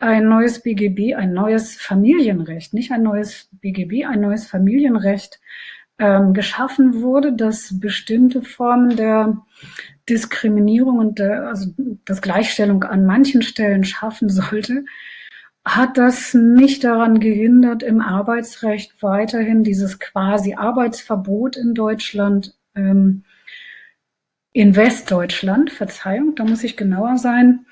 ein 0.00 0.28
neues 0.28 0.60
BGB, 0.62 1.14
ein 1.14 1.32
neues 1.32 1.76
Familienrecht, 1.76 2.74
nicht 2.74 2.90
ein 2.90 3.02
neues 3.02 3.48
BGB, 3.52 4.06
ein 4.06 4.20
neues 4.20 4.46
Familienrecht 4.46 5.40
ähm, 5.98 6.32
geschaffen 6.32 7.02
wurde, 7.02 7.34
das 7.34 7.78
bestimmte 7.78 8.42
Formen 8.42 8.96
der 8.96 9.36
Diskriminierung 10.08 10.98
und 10.98 11.18
der, 11.18 11.48
also 11.48 11.70
das 12.06 12.22
Gleichstellung 12.22 12.82
an 12.84 13.04
manchen 13.04 13.42
Stellen 13.42 13.84
schaffen 13.84 14.30
sollte, 14.30 14.84
hat 15.64 15.98
das 15.98 16.34
nicht 16.34 16.84
daran 16.84 17.20
gehindert, 17.20 17.82
im 17.82 18.00
Arbeitsrecht 18.00 19.02
weiterhin 19.02 19.62
dieses 19.62 19.98
quasi 19.98 20.54
Arbeitsverbot 20.54 21.56
in 21.56 21.74
Deutschland, 21.74 22.54
ähm, 22.74 23.24
in 24.52 24.74
Westdeutschland, 24.74 25.70
Verzeihung, 25.70 26.34
da 26.34 26.44
muss 26.44 26.64
ich 26.64 26.76
genauer 26.76 27.18
sein, 27.18 27.66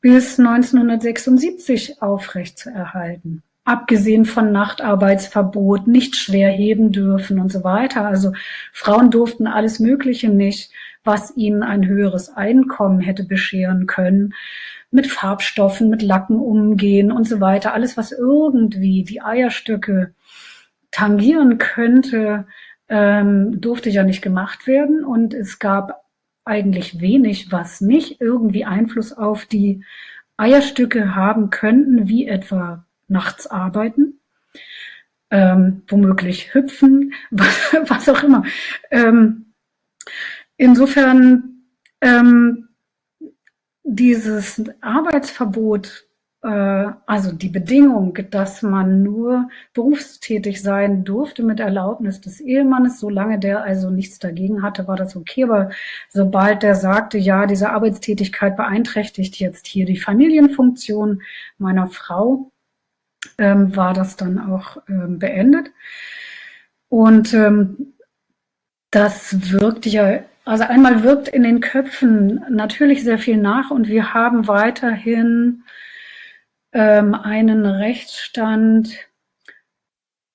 bis 0.00 0.38
1976 0.38 2.02
aufrechtzuerhalten. 2.02 3.42
Abgesehen 3.70 4.24
von 4.24 4.50
Nachtarbeitsverbot, 4.50 5.86
nicht 5.86 6.16
schwer 6.16 6.50
heben 6.50 6.90
dürfen 6.90 7.38
und 7.38 7.52
so 7.52 7.62
weiter. 7.62 8.04
Also 8.04 8.32
Frauen 8.72 9.10
durften 9.10 9.46
alles 9.46 9.78
Mögliche 9.78 10.28
nicht 10.28 10.72
was 11.04 11.36
ihnen 11.36 11.62
ein 11.62 11.86
höheres 11.86 12.30
Einkommen 12.36 13.00
hätte 13.00 13.24
bescheren 13.24 13.86
können, 13.86 14.34
mit 14.90 15.06
Farbstoffen, 15.06 15.88
mit 15.88 16.02
Lacken 16.02 16.38
umgehen 16.38 17.12
und 17.12 17.28
so 17.28 17.40
weiter. 17.40 17.74
Alles, 17.74 17.96
was 17.96 18.12
irgendwie 18.12 19.04
die 19.04 19.22
Eierstöcke 19.22 20.14
tangieren 20.90 21.58
könnte, 21.58 22.46
ähm, 22.88 23.60
durfte 23.60 23.88
ja 23.88 24.02
nicht 24.02 24.20
gemacht 24.20 24.66
werden. 24.66 25.04
Und 25.04 25.32
es 25.32 25.58
gab 25.58 26.04
eigentlich 26.44 27.00
wenig, 27.00 27.52
was 27.52 27.80
nicht 27.80 28.20
irgendwie 28.20 28.64
Einfluss 28.64 29.12
auf 29.12 29.46
die 29.46 29.84
Eierstücke 30.36 31.14
haben 31.14 31.50
könnten, 31.50 32.08
wie 32.08 32.26
etwa 32.26 32.84
nachts 33.10 33.46
arbeiten, 33.46 34.20
ähm, 35.30 35.82
womöglich 35.88 36.54
hüpfen, 36.54 37.12
was, 37.30 37.76
was 37.88 38.08
auch 38.08 38.22
immer. 38.22 38.44
Ähm, 38.90 39.46
Insofern 40.60 41.62
ähm, 42.02 42.68
dieses 43.82 44.62
Arbeitsverbot, 44.82 46.06
äh, 46.42 46.86
also 47.06 47.32
die 47.32 47.48
Bedingung, 47.48 48.18
dass 48.30 48.60
man 48.60 49.02
nur 49.02 49.48
berufstätig 49.72 50.60
sein 50.60 51.02
durfte 51.02 51.42
mit 51.44 51.60
Erlaubnis 51.60 52.20
des 52.20 52.42
Ehemannes, 52.42 53.00
solange 53.00 53.38
der 53.38 53.62
also 53.62 53.88
nichts 53.88 54.18
dagegen 54.18 54.62
hatte, 54.62 54.86
war 54.86 54.96
das 54.96 55.16
okay. 55.16 55.44
Aber 55.44 55.70
sobald 56.10 56.62
der 56.62 56.74
sagte, 56.74 57.16
ja, 57.16 57.46
diese 57.46 57.70
Arbeitstätigkeit 57.70 58.54
beeinträchtigt 58.54 59.40
jetzt 59.40 59.66
hier 59.66 59.86
die 59.86 59.96
Familienfunktion 59.96 61.22
meiner 61.56 61.86
Frau, 61.86 62.52
ähm, 63.38 63.76
war 63.76 63.94
das 63.94 64.16
dann 64.16 64.38
auch 64.38 64.78
ähm, 64.88 65.18
beendet. 65.18 65.70
Und 66.88 67.32
ähm, 67.34 67.94
das 68.90 69.52
wirkte 69.52 69.88
ja 69.88 70.20
also 70.44 70.64
einmal 70.64 71.02
wirkt 71.02 71.28
in 71.28 71.42
den 71.42 71.60
Köpfen 71.60 72.44
natürlich 72.50 73.04
sehr 73.04 73.18
viel 73.18 73.36
nach 73.36 73.70
und 73.70 73.88
wir 73.88 74.14
haben 74.14 74.48
weiterhin 74.48 75.62
ähm, 76.72 77.14
einen 77.14 77.66
Rechtsstand, 77.66 78.96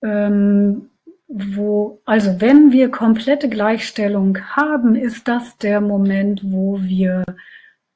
ähm, 0.01 0.89
wo, 1.27 2.01
also 2.05 2.39
wenn 2.39 2.71
wir 2.71 2.91
komplette 2.91 3.49
Gleichstellung 3.49 4.37
haben, 4.55 4.95
ist 4.95 5.27
das 5.27 5.57
der 5.57 5.81
Moment, 5.81 6.41
wo 6.45 6.81
wir 6.81 7.25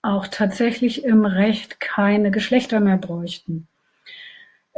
auch 0.02 0.28
tatsächlich 0.28 1.04
im 1.06 1.26
Recht 1.26 1.80
keine 1.80 2.32
Geschlechter 2.32 2.80
mehr 2.80 2.98
bräuchten. 2.98 3.68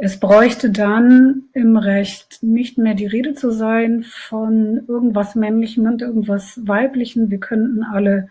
Es 0.04 0.18
bräuchte 0.18 0.70
dann 0.70 1.44
im 1.52 1.76
Recht 1.76 2.42
nicht 2.42 2.76
mehr 2.76 2.94
die 2.94 3.06
Rede 3.06 3.34
zu 3.34 3.52
sein 3.52 4.02
von 4.02 4.84
irgendwas 4.88 5.36
Männlichem 5.36 5.86
und 5.86 6.02
irgendwas 6.02 6.58
Weiblichem. 6.66 7.30
Wir 7.30 7.38
könnten 7.38 7.84
alle 7.84 8.26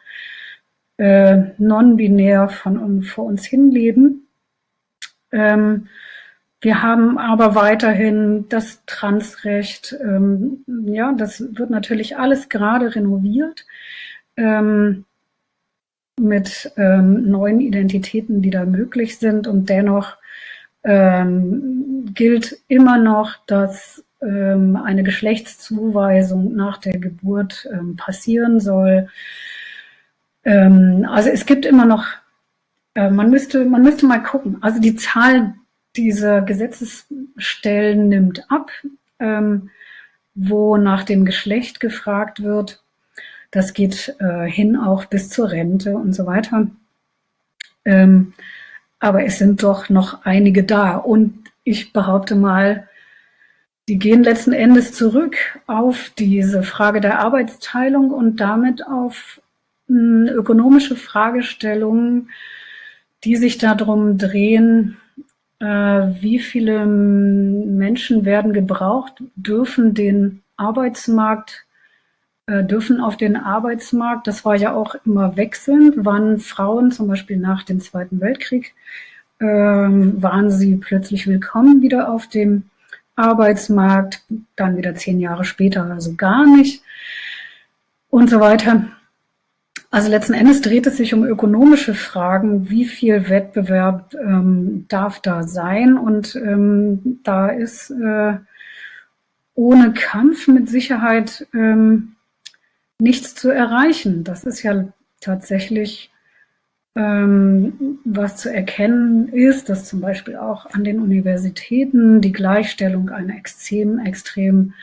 äh, 0.97 1.43
non-binär 1.59 2.49
von 2.49 3.03
vor 3.03 3.23
uns 3.23 3.45
hinleben. 3.45 4.27
Ähm, 5.31 5.87
wir 6.59 6.83
haben 6.83 7.17
aber 7.17 7.55
weiterhin 7.55 8.49
das 8.49 8.83
Transrecht. 8.85 9.95
Ähm, 10.01 10.65
ja, 10.67 11.13
das 11.13 11.55
wird 11.57 11.69
natürlich 11.69 12.17
alles 12.17 12.49
gerade 12.49 12.95
renoviert 12.95 13.65
ähm, 14.35 15.05
mit 16.19 16.73
ähm, 16.75 17.29
neuen 17.29 17.61
Identitäten, 17.61 18.41
die 18.41 18.49
da 18.49 18.65
möglich 18.65 19.19
sind 19.19 19.47
und 19.47 19.69
dennoch 19.69 20.17
ähm, 20.83 22.11
gilt 22.13 22.57
immer 22.67 22.97
noch, 22.97 23.35
dass 23.45 24.03
ähm, 24.21 24.75
eine 24.75 25.03
Geschlechtszuweisung 25.03 26.55
nach 26.55 26.77
der 26.77 26.97
Geburt 26.99 27.67
ähm, 27.71 27.95
passieren 27.95 28.59
soll. 28.59 29.09
Ähm, 30.43 31.05
also 31.09 31.29
es 31.29 31.45
gibt 31.45 31.65
immer 31.65 31.85
noch, 31.85 32.05
äh, 32.95 33.09
man 33.09 33.29
müsste, 33.29 33.65
man 33.65 33.83
müsste 33.83 34.05
mal 34.05 34.23
gucken. 34.23 34.57
Also 34.61 34.79
die 34.79 34.95
Zahl 34.95 35.55
dieser 35.95 36.41
Gesetzesstellen 36.41 38.09
nimmt 38.09 38.49
ab, 38.49 38.71
ähm, 39.19 39.69
wo 40.33 40.77
nach 40.77 41.03
dem 41.03 41.25
Geschlecht 41.25 41.79
gefragt 41.79 42.41
wird. 42.41 42.83
Das 43.51 43.73
geht 43.73 44.15
äh, 44.19 44.49
hin 44.49 44.77
auch 44.77 45.05
bis 45.05 45.29
zur 45.29 45.51
Rente 45.51 45.95
und 45.95 46.13
so 46.13 46.25
weiter. 46.25 46.67
Ähm, 47.83 48.33
aber 49.01 49.25
es 49.25 49.39
sind 49.39 49.63
doch 49.63 49.89
noch 49.89 50.23
einige 50.25 50.63
da. 50.63 50.95
Und 50.95 51.33
ich 51.63 51.91
behaupte 51.91 52.35
mal, 52.35 52.87
die 53.89 53.97
gehen 53.97 54.23
letzten 54.23 54.53
Endes 54.53 54.93
zurück 54.93 55.35
auf 55.67 56.11
diese 56.17 56.63
Frage 56.63 57.01
der 57.01 57.19
Arbeitsteilung 57.19 58.11
und 58.11 58.39
damit 58.39 58.85
auf 58.87 59.41
hm, 59.87 60.27
ökonomische 60.27 60.95
Fragestellungen, 60.95 62.29
die 63.23 63.35
sich 63.35 63.57
darum 63.57 64.17
drehen, 64.19 64.97
äh, 65.59 65.65
wie 65.65 66.39
viele 66.39 66.85
Menschen 66.85 68.23
werden 68.23 68.53
gebraucht, 68.53 69.23
dürfen 69.35 69.95
den 69.95 70.43
Arbeitsmarkt, 70.57 71.65
dürfen 72.63 72.99
auf 72.99 73.17
den 73.17 73.35
Arbeitsmarkt, 73.35 74.27
das 74.27 74.45
war 74.45 74.55
ja 74.55 74.73
auch 74.73 74.95
immer 75.05 75.37
wechselnd, 75.37 75.95
wann 75.97 76.39
Frauen 76.39 76.91
zum 76.91 77.07
Beispiel 77.07 77.37
nach 77.37 77.63
dem 77.63 77.79
Zweiten 77.79 78.19
Weltkrieg, 78.19 78.73
ähm, 79.39 80.21
waren 80.21 80.51
sie 80.51 80.75
plötzlich 80.75 81.27
willkommen 81.27 81.81
wieder 81.81 82.09
auf 82.09 82.27
dem 82.27 82.63
Arbeitsmarkt, 83.15 84.23
dann 84.55 84.77
wieder 84.77 84.95
zehn 84.95 85.19
Jahre 85.19 85.45
später, 85.45 85.85
also 85.85 86.15
gar 86.15 86.45
nicht 86.45 86.83
und 88.09 88.29
so 88.29 88.39
weiter. 88.39 88.85
Also 89.89 90.09
letzten 90.09 90.33
Endes 90.33 90.61
dreht 90.61 90.87
es 90.87 90.97
sich 90.97 91.13
um 91.13 91.25
ökonomische 91.25 91.93
Fragen, 91.93 92.69
wie 92.69 92.85
viel 92.85 93.27
Wettbewerb 93.29 94.13
ähm, 94.13 94.85
darf 94.87 95.19
da 95.19 95.43
sein? 95.43 95.97
Und 95.97 96.35
ähm, 96.35 97.19
da 97.23 97.49
ist 97.49 97.91
äh, 97.91 98.35
ohne 99.53 99.93
Kampf 99.93 100.47
mit 100.47 100.69
Sicherheit 100.69 101.45
ähm, 101.53 102.15
nichts 103.01 103.35
zu 103.35 103.49
erreichen. 103.49 104.23
Das 104.23 104.43
ist 104.43 104.63
ja 104.63 104.85
tatsächlich 105.19 106.11
ähm, 106.95 107.99
was 108.03 108.37
zu 108.37 108.53
erkennen 108.53 109.29
ist, 109.29 109.69
dass 109.69 109.85
zum 109.85 110.01
Beispiel 110.01 110.35
auch 110.35 110.65
an 110.67 110.83
den 110.83 110.99
Universitäten 110.99 112.21
die 112.21 112.33
Gleichstellung 112.33 113.09
ein 113.09 113.29
extrem, 113.29 113.99
extrem 113.99 114.73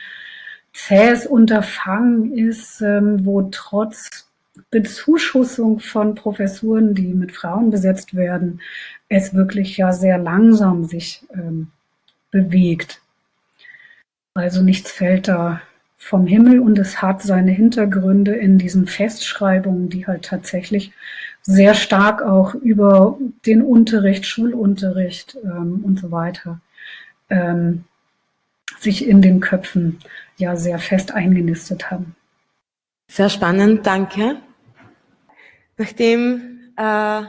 zähes 0.73 1.27
Unterfangen 1.27 2.35
ist, 2.35 2.81
ähm, 2.81 3.25
wo 3.25 3.43
trotz 3.51 4.27
Bezuschussung 4.71 5.79
von 5.79 6.15
Professuren, 6.15 6.93
die 6.93 7.13
mit 7.13 7.31
Frauen 7.31 7.69
besetzt 7.69 8.15
werden, 8.15 8.59
es 9.07 9.33
wirklich 9.33 9.77
ja 9.77 9.93
sehr 9.93 10.17
langsam 10.17 10.85
sich 10.85 11.23
ähm, 11.33 11.71
bewegt. 12.31 13.01
Also 14.33 14.61
nichts 14.61 14.91
fällt 14.91 15.27
da 15.27 15.61
vom 16.01 16.25
Himmel 16.25 16.59
und 16.61 16.79
es 16.79 17.01
hat 17.01 17.21
seine 17.21 17.51
Hintergründe 17.51 18.33
in 18.33 18.57
diesen 18.57 18.87
Festschreibungen, 18.87 19.89
die 19.89 20.07
halt 20.07 20.23
tatsächlich 20.23 20.93
sehr 21.41 21.73
stark 21.75 22.21
auch 22.21 22.55
über 22.55 23.17
den 23.45 23.61
Unterricht, 23.61 24.25
Schulunterricht 24.25 25.37
ähm, 25.43 25.81
und 25.83 25.99
so 25.99 26.09
weiter 26.09 26.61
ähm, 27.29 27.83
sich 28.79 29.07
in 29.07 29.21
den 29.21 29.41
Köpfen 29.41 29.99
ja 30.37 30.55
sehr 30.55 30.79
fest 30.79 31.11
eingenistet 31.11 31.91
haben. 31.91 32.15
Sehr 33.09 33.29
spannend, 33.29 33.85
danke. 33.85 34.37
Nachdem 35.77 36.71
äh, 36.77 37.21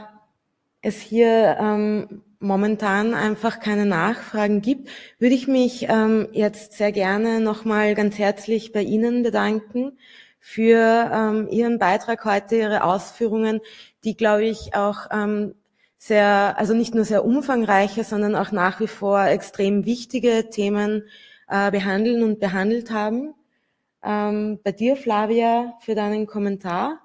es 0.81 1.01
hier 1.01 1.57
ähm, 1.59 2.21
momentan 2.41 3.13
einfach 3.13 3.59
keine 3.59 3.85
Nachfragen 3.85 4.61
gibt, 4.61 4.89
würde 5.19 5.35
ich 5.35 5.47
mich 5.47 5.87
ähm, 5.89 6.27
jetzt 6.31 6.73
sehr 6.73 6.91
gerne 6.91 7.39
nochmal 7.39 7.95
ganz 7.95 8.17
herzlich 8.17 8.71
bei 8.71 8.81
Ihnen 8.81 9.23
bedanken 9.23 9.97
für 10.39 11.09
ähm, 11.13 11.47
Ihren 11.49 11.79
Beitrag 11.79 12.25
heute, 12.25 12.55
Ihre 12.57 12.83
Ausführungen, 12.83 13.61
die, 14.03 14.17
glaube 14.17 14.45
ich, 14.45 14.73
auch 14.73 15.07
ähm, 15.11 15.53
sehr, 15.97 16.55
also 16.57 16.73
nicht 16.73 16.95
nur 16.95 17.05
sehr 17.05 17.23
umfangreiche, 17.23 18.03
sondern 18.03 18.35
auch 18.35 18.51
nach 18.51 18.79
wie 18.79 18.87
vor 18.87 19.23
extrem 19.25 19.85
wichtige 19.85 20.49
Themen 20.49 21.03
äh, 21.47 21.69
behandeln 21.69 22.23
und 22.23 22.39
behandelt 22.39 22.89
haben. 22.89 23.35
Ähm, 24.03 24.59
bei 24.63 24.71
dir, 24.71 24.95
Flavia, 24.95 25.75
für 25.81 25.93
deinen 25.93 26.25
Kommentar. 26.25 27.00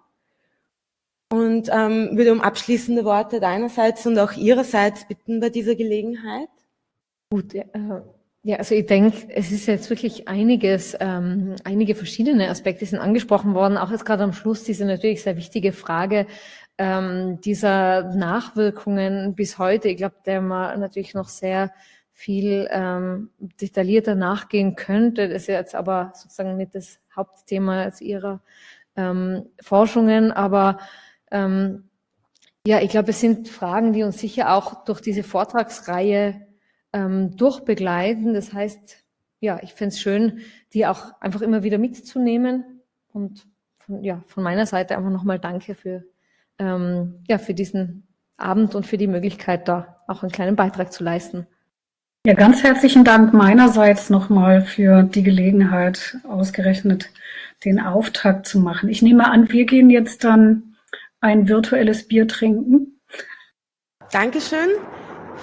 Und 1.32 1.68
ähm, 1.72 2.16
würde 2.16 2.32
um 2.32 2.40
abschließende 2.40 3.04
Worte 3.04 3.40
deinerseits 3.40 4.06
und 4.06 4.18
auch 4.18 4.32
ihrerseits 4.32 5.08
bitten 5.08 5.40
bei 5.40 5.48
dieser 5.50 5.74
Gelegenheit. 5.74 6.48
Gut, 7.30 7.54
äh, 7.54 7.66
ja, 8.44 8.58
also 8.58 8.76
ich 8.76 8.86
denke, 8.86 9.26
es 9.30 9.50
ist 9.50 9.66
jetzt 9.66 9.90
wirklich 9.90 10.28
einiges, 10.28 10.96
ähm, 11.00 11.56
einige 11.64 11.96
verschiedene 11.96 12.48
Aspekte 12.48 12.86
sind 12.86 13.00
angesprochen 13.00 13.54
worden. 13.54 13.76
Auch 13.76 13.90
jetzt 13.90 14.04
gerade 14.04 14.22
am 14.22 14.32
Schluss 14.32 14.62
diese 14.62 14.84
natürlich 14.84 15.24
sehr 15.24 15.36
wichtige 15.36 15.72
Frage 15.72 16.28
ähm, 16.78 17.40
dieser 17.40 18.14
Nachwirkungen 18.14 19.34
bis 19.34 19.58
heute. 19.58 19.88
Ich 19.88 19.96
glaube, 19.96 20.14
der 20.24 20.40
man 20.40 20.78
natürlich 20.78 21.12
noch 21.12 21.28
sehr 21.28 21.72
viel 22.12 22.68
ähm, 22.70 23.30
detaillierter 23.60 24.14
nachgehen 24.14 24.76
könnte. 24.76 25.28
Das 25.28 25.42
ist 25.42 25.48
jetzt 25.48 25.74
aber 25.74 26.12
sozusagen 26.14 26.56
nicht 26.56 26.76
das 26.76 27.00
Hauptthema 27.16 27.82
als 27.82 28.00
ihrer 28.00 28.42
ähm, 28.94 29.46
Forschungen, 29.60 30.30
aber 30.30 30.78
ähm, 31.30 31.90
ja, 32.66 32.80
ich 32.80 32.90
glaube, 32.90 33.10
es 33.10 33.20
sind 33.20 33.48
Fragen, 33.48 33.92
die 33.92 34.02
uns 34.02 34.18
sicher 34.18 34.52
auch 34.52 34.84
durch 34.84 35.00
diese 35.00 35.22
Vortragsreihe 35.22 36.46
ähm, 36.92 37.36
durchbegleiten. 37.36 38.34
Das 38.34 38.52
heißt, 38.52 39.04
ja, 39.40 39.60
ich 39.62 39.72
fände 39.74 39.94
es 39.94 40.00
schön, 40.00 40.40
die 40.72 40.86
auch 40.86 41.12
einfach 41.20 41.42
immer 41.42 41.62
wieder 41.62 41.78
mitzunehmen. 41.78 42.82
Und 43.12 43.46
von, 43.78 44.02
ja, 44.02 44.22
von 44.26 44.42
meiner 44.42 44.66
Seite 44.66 44.96
einfach 44.96 45.10
nochmal 45.10 45.38
Danke 45.38 45.76
für, 45.76 46.04
ähm, 46.58 47.22
ja, 47.28 47.38
für 47.38 47.54
diesen 47.54 48.08
Abend 48.36 48.74
und 48.74 48.84
für 48.84 48.98
die 48.98 49.06
Möglichkeit, 49.06 49.68
da 49.68 49.98
auch 50.08 50.22
einen 50.22 50.32
kleinen 50.32 50.56
Beitrag 50.56 50.92
zu 50.92 51.04
leisten. 51.04 51.46
Ja, 52.26 52.34
ganz 52.34 52.64
herzlichen 52.64 53.04
Dank 53.04 53.32
meinerseits 53.32 54.10
nochmal 54.10 54.62
für 54.62 55.04
die 55.04 55.22
Gelegenheit, 55.22 56.18
ausgerechnet 56.28 57.10
den 57.64 57.78
Auftakt 57.78 58.48
zu 58.48 58.58
machen. 58.58 58.88
Ich 58.88 59.00
nehme 59.00 59.30
an, 59.30 59.52
wir 59.52 59.64
gehen 59.64 59.90
jetzt 59.90 60.24
dann 60.24 60.75
ein 61.20 61.48
virtuelles 61.48 62.06
Bier 62.08 62.28
trinken. 62.28 63.00
Dankeschön 64.12 64.68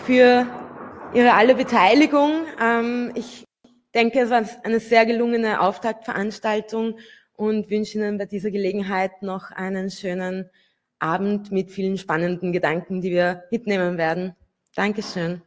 für 0.06 0.48
Ihre 1.14 1.34
alle 1.34 1.56
Beteiligung. 1.56 2.46
Ähm, 2.62 3.12
ich 3.16 3.46
denke, 3.94 4.20
es 4.22 4.30
war 4.30 4.44
eine 4.64 4.80
sehr 4.80 5.06
gelungene 5.06 5.62
Auftaktveranstaltung 5.62 6.98
und 7.34 7.70
wünsche 7.70 7.98
Ihnen 7.98 8.18
bei 8.18 8.26
dieser 8.26 8.52
Gelegenheit 8.52 9.22
noch 9.22 9.52
einen 9.52 9.90
schönen 9.90 10.50
Abend 11.00 11.52
mit 11.52 11.72
vielen 11.72 11.98
spannenden 11.98 12.54
Gedanken, 12.54 13.02
die 13.02 13.12
wir 13.12 13.44
mitnehmen 13.52 13.98
werden. 13.98 14.36
Dankeschön. 14.76 15.42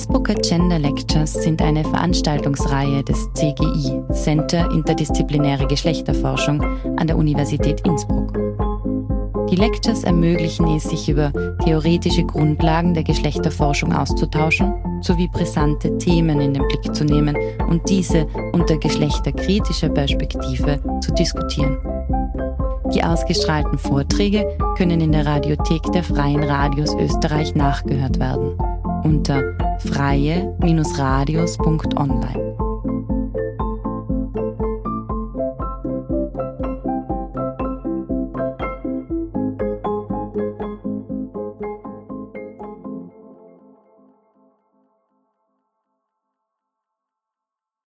Innsbrucker 0.00 0.32
Gender 0.32 0.78
Lectures 0.78 1.34
sind 1.34 1.60
eine 1.60 1.84
Veranstaltungsreihe 1.84 3.04
des 3.04 3.28
CGI, 3.34 4.00
Center 4.14 4.70
Interdisziplinäre 4.72 5.66
Geschlechterforschung 5.66 6.62
an 6.96 7.06
der 7.06 7.18
Universität 7.18 7.82
Innsbruck. 7.82 8.32
Die 9.50 9.56
Lectures 9.56 10.04
ermöglichen 10.04 10.74
es, 10.74 10.84
sich 10.84 11.10
über 11.10 11.30
theoretische 11.62 12.24
Grundlagen 12.24 12.94
der 12.94 13.04
Geschlechterforschung 13.04 13.92
auszutauschen, 13.92 14.72
sowie 15.02 15.28
brisante 15.28 15.98
Themen 15.98 16.40
in 16.40 16.54
den 16.54 16.66
Blick 16.66 16.94
zu 16.94 17.04
nehmen 17.04 17.36
und 17.68 17.86
diese 17.90 18.26
unter 18.54 18.78
geschlechterkritischer 18.78 19.90
Perspektive 19.90 20.80
zu 21.02 21.12
diskutieren. 21.12 21.76
Die 22.94 23.04
ausgestrahlten 23.04 23.76
Vorträge 23.76 24.48
können 24.78 25.02
in 25.02 25.12
der 25.12 25.26
Radiothek 25.26 25.82
der 25.92 26.04
Freien 26.04 26.42
Radios 26.42 26.94
Österreich 26.94 27.54
nachgehört 27.54 28.18
werden 28.18 28.56
unter 29.02 29.42
freie-radios.online. 29.80 32.49